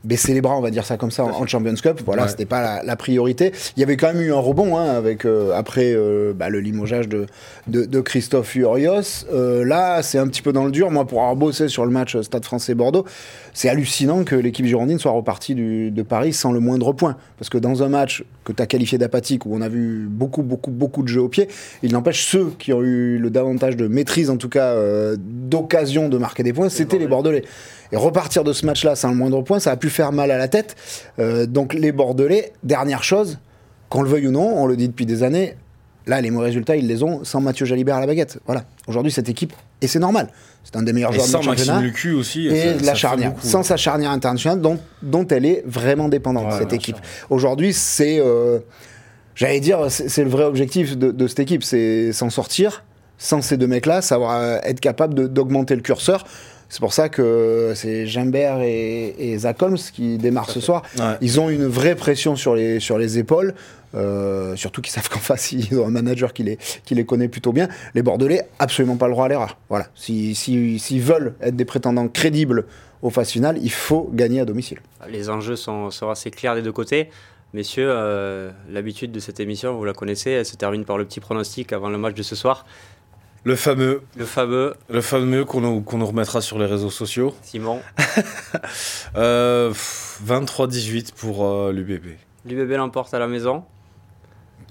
baissé 0.05 0.33
les 0.33 0.41
bras, 0.41 0.55
on 0.57 0.61
va 0.61 0.69
dire 0.71 0.85
ça 0.85 0.97
comme 0.97 1.11
ça, 1.11 1.25
en, 1.25 1.31
en 1.31 1.47
Champions 1.47 1.73
Cup. 1.75 2.01
Voilà, 2.05 2.23
Ouais. 2.23 2.29
c'était 2.29 2.45
pas 2.45 2.61
la, 2.61 2.83
la 2.83 2.95
priorité. 2.95 3.51
Il 3.75 3.79
y 3.79 3.83
avait 3.83 3.97
quand 3.97 4.13
même 4.13 4.21
eu 4.21 4.31
un 4.31 4.39
rebond 4.39 4.77
hein, 4.77 4.85
avec 4.89 5.25
euh, 5.25 5.51
après 5.53 5.93
euh, 5.93 6.33
bah, 6.33 6.49
le 6.49 6.59
limogeage 6.59 7.07
de, 7.09 7.25
de, 7.67 7.85
de 7.85 7.99
Christophe 8.01 8.55
Urios. 8.55 9.25
Euh, 9.33 9.65
là, 9.65 10.01
c'est 10.03 10.17
un 10.17 10.27
petit 10.27 10.41
peu 10.41 10.53
dans 10.53 10.63
le 10.65 10.71
dur. 10.71 10.91
Moi, 10.91 11.05
pour 11.05 11.19
avoir 11.21 11.35
bossé 11.35 11.67
sur 11.67 11.85
le 11.85 11.91
match 11.91 12.17
Stade 12.21 12.45
Français 12.45 12.75
Bordeaux, 12.75 13.05
c'est 13.53 13.67
hallucinant 13.69 14.23
que 14.23 14.35
l'équipe 14.35 14.65
girondine 14.65 14.99
soit 14.99 15.11
repartie 15.11 15.55
du- 15.55 15.91
de 15.91 16.01
Paris 16.03 16.33
sans 16.33 16.51
le 16.51 16.59
moindre 16.59 16.93
point. 16.93 17.17
Parce 17.39 17.49
que 17.49 17.57
dans 17.57 17.83
un 17.83 17.89
match 17.89 18.23
que 18.43 18.51
tu 18.53 18.61
as 18.61 18.67
qualifié 18.67 18.97
d'apathique, 18.97 19.45
où 19.45 19.55
on 19.55 19.61
a 19.61 19.69
vu 19.69 20.05
beaucoup, 20.09 20.43
beaucoup, 20.43 20.71
beaucoup 20.71 21.01
de 21.03 21.07
jeux 21.07 21.21
au 21.21 21.29
pied, 21.29 21.47
il 21.83 21.91
n'empêche 21.93 22.25
ceux 22.25 22.51
qui 22.59 22.71
ont 22.73 22.81
eu 22.83 23.17
le 23.17 23.29
davantage 23.29 23.75
de 23.75 23.87
maîtrise, 23.87 24.29
en 24.29 24.37
tout 24.37 24.49
cas 24.49 24.73
euh, 24.73 25.15
d'occasion 25.19 26.09
de 26.09 26.17
marquer 26.17 26.43
des 26.43 26.53
points, 26.53 26.69
c'était 26.69 26.97
les 26.99 27.07
Bordelais. 27.07 27.43
Et 27.91 27.97
repartir 27.97 28.43
de 28.43 28.51
ce 28.53 28.65
match-là 28.65 28.95
sans 28.95 29.09
le 29.09 29.15
moindre 29.15 29.41
point, 29.41 29.59
ça 29.59 29.71
a 29.71 29.77
pu 29.77 29.89
faire 29.89 30.11
mal 30.11 30.31
à 30.31 30.37
la 30.37 30.47
tête. 30.47 30.75
Euh, 31.19 31.45
donc 31.45 31.73
les 31.73 31.91
Bordelais, 31.91 32.53
dernière 32.63 33.03
chose, 33.03 33.37
qu'on 33.89 34.01
le 34.01 34.09
veuille 34.09 34.27
ou 34.27 34.31
non, 34.31 34.53
on 34.57 34.65
le 34.65 34.75
dit 34.75 34.87
depuis 34.87 35.05
des 35.05 35.23
années, 35.23 35.55
là 36.07 36.21
les 36.21 36.31
mauvais 36.31 36.47
résultats, 36.47 36.75
ils 36.75 36.87
les 36.87 37.03
ont 37.03 37.23
sans 37.23 37.41
Mathieu 37.41 37.65
Jalibert 37.65 37.95
à 37.97 37.99
la 37.99 38.07
baguette. 38.07 38.39
Voilà. 38.45 38.63
Aujourd'hui, 38.87 39.11
cette 39.11 39.29
équipe, 39.29 39.53
et 39.81 39.87
c'est 39.87 39.99
normal, 39.99 40.29
c'est 40.63 40.75
un 40.77 40.83
des 40.83 40.93
meilleurs 40.93 41.11
Et 41.11 41.15
joueurs 41.15 41.27
de 41.27 41.31
sans 41.31 41.37
notre 41.39 41.49
championnat 41.59 41.73
Maxime 41.73 41.87
Lucu 41.87 42.13
aussi. 42.13 42.47
et 42.47 42.73
de 42.73 42.79
ça 42.79 42.85
la 42.85 42.95
charnière, 42.95 43.33
sans 43.41 43.61
sa 43.63 43.77
charnière 43.77 44.11
internationale 44.11 44.61
dont, 44.61 44.79
dont 45.03 45.27
elle 45.27 45.45
est 45.45 45.63
vraiment 45.65 46.09
dépendante, 46.09 46.51
Ouais, 46.51 46.57
cette 46.59 46.73
équipe. 46.73 46.97
Aujourd'hui, 47.29 47.71
c'est, 47.73 48.19
euh, 48.19 48.59
j'allais 49.35 49.59
dire, 49.59 49.79
c'est 49.89 50.23
le 50.23 50.29
vrai 50.29 50.43
objectif 50.45 50.97
de, 50.97 51.11
de 51.11 51.27
cette 51.27 51.39
équipe, 51.39 51.63
c'est 51.63 52.11
s'en 52.13 52.29
sortir 52.29 52.83
sans 53.17 53.41
ces 53.41 53.55
deux 53.57 53.67
mecs-là, 53.67 54.01
savoir 54.01 54.37
euh, 54.41 54.57
être 54.63 54.81
capable 54.81 55.13
de- 55.13 55.27
d'augmenter 55.27 55.73
le 55.75 55.81
curseur. 55.81 56.25
C'est 56.69 56.79
pour 56.79 56.93
ça 56.93 57.09
que 57.09 57.73
c'est 57.75 58.07
Gimbert 58.07 58.61
et, 58.61 59.15
et 59.17 59.37
Zach 59.37 59.61
Holmes 59.61 59.77
qui 59.77 60.17
démarrent 60.17 60.49
ce 60.49 60.59
soir. 60.59 60.83
Ouais. 60.97 61.15
Ils 61.21 61.39
ont 61.39 61.49
une 61.49 61.67
vraie 61.67 61.95
pression 61.95 62.35
sur 62.35 62.55
les, 62.55 62.79
sur 62.79 62.97
les 62.97 63.17
épaules, 63.17 63.53
euh, 63.95 64.55
surtout 64.55 64.81
qu'ils 64.81 64.91
savent 64.91 65.09
qu'en 65.09 65.19
face, 65.19 65.51
ils 65.51 65.79
ont 65.79 65.87
un 65.87 65.91
manager 65.91 66.33
qui 66.33 66.43
les, 66.43 66.57
qui 66.85 66.95
les 66.95 67.05
connaît 67.05 67.27
plutôt 67.27 67.53
bien. 67.53 67.67
Les 67.93 68.01
Bordelais, 68.01 68.47
absolument 68.59 68.97
pas 68.97 69.07
le 69.07 69.13
droit 69.13 69.25
à 69.25 69.29
l'erreur. 69.29 69.57
Voilà. 69.69 69.87
S'ils 69.95 70.35
si, 70.35 70.79
s'ils 70.79 71.01
veulent 71.01 71.35
être 71.41 71.55
des 71.55 71.65
prétendants 71.65 72.07
crédibles 72.07 72.65
aux 73.01 73.09
phases 73.09 73.29
finales, 73.29 73.57
il 73.61 73.71
faut 73.71 74.09
gagner 74.13 74.39
à 74.39 74.45
domicile. 74.45 74.79
Les 75.09 75.29
enjeux 75.29 75.55
sont, 75.55 75.91
sont 75.91 76.09
assez 76.09 76.31
clairs 76.31 76.55
des 76.55 76.61
deux 76.61 76.71
côtés. 76.71 77.09
Messieurs, 77.53 77.87
euh, 77.89 78.51
l'habitude 78.69 79.13
de 79.13 79.19
cette 79.21 79.39
émission, 79.39 79.77
vous 79.77 79.85
la 79.85 79.93
connaissez, 79.93 80.31
elle 80.31 80.45
se 80.45 80.57
termine 80.57 80.83
par 80.83 80.97
le 80.97 81.05
petit 81.05 81.21
pronostic 81.21 81.71
avant 81.71 81.89
le 81.89 81.97
match 81.97 82.13
de 82.13 82.23
ce 82.23 82.35
soir. 82.35 82.65
Le 83.45 83.55
fameux, 83.55 84.01
Le 84.17 84.25
fameux 84.25 84.73
le 84.89 85.01
fameux 85.01 85.45
qu'on 85.45 85.61
nous, 85.61 85.81
qu'on 85.81 85.99
nous 85.99 86.07
remettra 86.07 86.41
sur 86.41 86.57
les 86.57 86.65
réseaux 86.65 86.89
sociaux. 86.89 87.33
Simon. 87.43 87.79
Euh, 89.15 89.69
pff, 89.69 90.19
23-18 90.27 91.13
pour 91.15 91.45
euh, 91.45 91.71
l'UBB. 91.71 92.17
L'UBB 92.45 92.71
l'emporte 92.71 93.13
à 93.13 93.19
la 93.19 93.27
maison. 93.27 93.63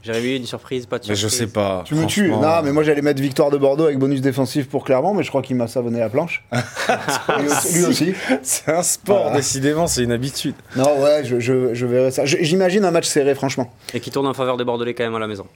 Jérémy, 0.03 0.37
une 0.37 0.45
surprise, 0.45 0.85
pas 0.85 0.99
de 0.99 1.07
Mais 1.09 1.15
surprise 1.15 1.39
je 1.39 1.45
sais 1.45 1.51
pas. 1.51 1.83
Tu 1.87 1.95
me 1.95 2.05
tues. 2.05 2.29
Non, 2.31 2.61
mais 2.63 2.73
moi 2.73 2.83
j'allais 2.83 3.01
mettre 3.01 3.23
victoire 3.23 3.51
de 3.51 3.57
Bordeaux 3.57 3.85
avec 3.85 3.99
bonus 3.99 4.21
défensif 4.21 4.69
pour 4.69 4.85
Clermont, 4.85 5.15
mais 5.15 5.23
je 5.23 5.31
crois 5.31 5.41
qu'il 5.41 5.57
m'a 5.57 5.67
savonné 5.67 5.99
la 6.01 6.11
planche. 6.11 6.45
lui, 7.73 7.85
aussi. 7.87 8.15
C'est 8.43 8.71
un 8.71 8.83
sport, 8.83 9.23
Voilà. 9.23 9.37
décidément, 9.37 9.87
c'est 9.87 10.03
une 10.03 10.13
habitude. 10.13 10.55
Non, 10.77 11.01
ouais, 11.01 11.25
je, 11.25 11.41
je, 11.41 11.73
je 11.73 11.87
verrai 11.87 12.11
ça. 12.11 12.27
J'imagine 12.27 12.85
un 12.85 12.91
match 12.91 13.07
serré, 13.07 13.35
franchement. 13.35 13.73
Et 13.95 14.01
qui 14.01 14.11
tourne 14.11 14.27
en 14.27 14.35
faveur 14.35 14.59
des 14.59 14.65
Bordelais 14.65 14.93
quand 14.93 15.05
même 15.05 15.15
à 15.15 15.21
la 15.21 15.27
maison. 15.29 15.47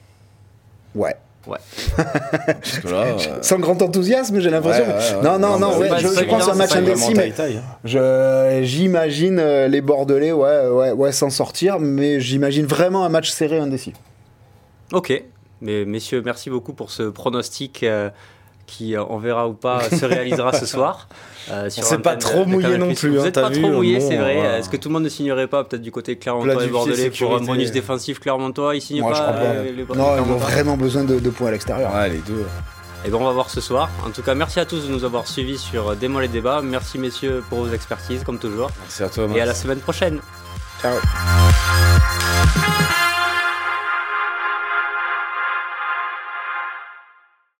Ouais. 0.95 1.15
Parce 1.97 2.79
que 2.79 2.87
là, 2.87 3.03
euh, 3.03 3.17
Sans 3.41 3.57
grand 3.59 3.81
enthousiasme, 3.81 4.39
j'ai 4.39 4.49
l'impression. 4.49 4.83
ouais, 4.85 4.89
ouais, 4.93 5.15
ouais. 5.17 5.23
Non, 5.23 5.39
non, 5.39 5.57
non, 5.59 5.77
ouais, 5.77 5.89
je, 5.97 6.07
je 6.07 6.07
pense 6.07 6.17
évident, 6.21 6.51
un 6.51 6.55
match 6.55 6.75
indécis, 6.75 7.13
mais 7.15 7.33
je- 7.83 8.59
j'imagine 8.63 9.39
euh, 9.39 9.67
les 9.67 9.81
Bordelais, 9.81 10.31
ouais, 10.31 10.67
ouais, 10.67 10.91
ouais, 10.91 11.11
s'en 11.11 11.29
sortir, 11.29 11.79
mais 11.79 12.19
j'imagine 12.19 12.65
vraiment 12.65 13.05
un 13.05 13.09
match 13.09 13.29
serré 13.31 13.57
indécis. 13.57 13.93
Ok. 14.93 15.23
Mais 15.61 15.83
messieurs, 15.85 16.21
merci 16.23 16.49
beaucoup 16.49 16.73
pour 16.73 16.89
ce 16.91 17.03
pronostic 17.03 17.83
euh, 17.83 18.09
qui, 18.69 18.95
euh, 18.95 19.03
on 19.09 19.17
verra 19.17 19.47
ou 19.47 19.53
pas, 19.53 19.81
se 19.89 20.05
réalisera 20.05 20.53
ce 20.53 20.65
soir. 20.65 21.07
euh, 21.51 21.69
sur 21.69 21.83
s'est 21.83 21.97
pas 21.97 22.15
trop 22.15 22.45
de 22.45 22.49
mouillé 22.49 22.77
non 22.77 22.93
plus, 22.93 23.09
Vous 23.09 23.19
hein, 23.19 23.23
n'êtes 23.23 23.33
t'as 23.35 23.41
pas 23.41 23.49
vu, 23.49 23.61
trop 23.61 23.71
mouillé, 23.71 23.99
c'est 23.99 24.15
vrai. 24.17 24.35
voilà. 24.35 24.57
Est-ce 24.59 24.69
que 24.69 24.77
tout 24.77 24.89
le 24.89 24.93
monde 24.93 25.03
ne 25.03 25.09
signerait 25.09 25.47
pas, 25.47 25.63
peut-être 25.63 25.81
du 25.81 25.91
côté 25.91 26.17
Clermontois 26.17 26.63
et 26.63 26.67
Bordelais, 26.67 27.09
pour 27.09 27.35
un 27.35 27.41
bonus 27.41 27.71
défensif 27.71 28.19
Clermontois 28.19 28.75
Ils 28.75 28.81
signent 28.81 29.01
Moi, 29.01 29.13
je 29.13 29.19
pas 29.19 29.31
euh, 29.33 29.63
les- 29.65 29.71
les 29.71 29.83
Non, 29.83 30.15
ils 30.17 30.31
ont 30.31 30.37
vraiment 30.37 30.77
besoin 30.77 31.03
de, 31.03 31.19
de 31.19 31.29
points 31.29 31.47
à 31.47 31.51
l'extérieur. 31.51 31.93
Ouais, 31.93 32.09
les 32.09 32.19
deux. 32.19 32.45
Et 33.05 33.09
ben 33.09 33.17
on 33.21 33.23
va 33.25 33.31
voir 33.31 33.49
ce 33.49 33.61
soir. 33.61 33.89
En 34.05 34.09
tout 34.09 34.21
cas, 34.21 34.35
merci 34.35 34.59
à 34.59 34.65
tous 34.65 34.85
de 34.85 34.91
nous 34.91 35.05
avoir 35.05 35.25
suivis 35.25 35.57
sur 35.57 35.95
Démol 35.95 36.25
et 36.25 36.27
Débat. 36.27 36.61
Merci 36.61 36.97
messieurs 36.99 37.41
pour 37.49 37.59
vos 37.59 37.73
expertises, 37.73 38.23
comme 38.25 38.39
toujours. 38.39 38.69
Merci 38.81 39.03
à 39.03 39.09
toi, 39.09 39.25
Et 39.35 39.39
à 39.41 39.45
la 39.45 39.53
semaine 39.53 39.79
prochaine. 39.79 40.19
Ciao. 40.81 40.95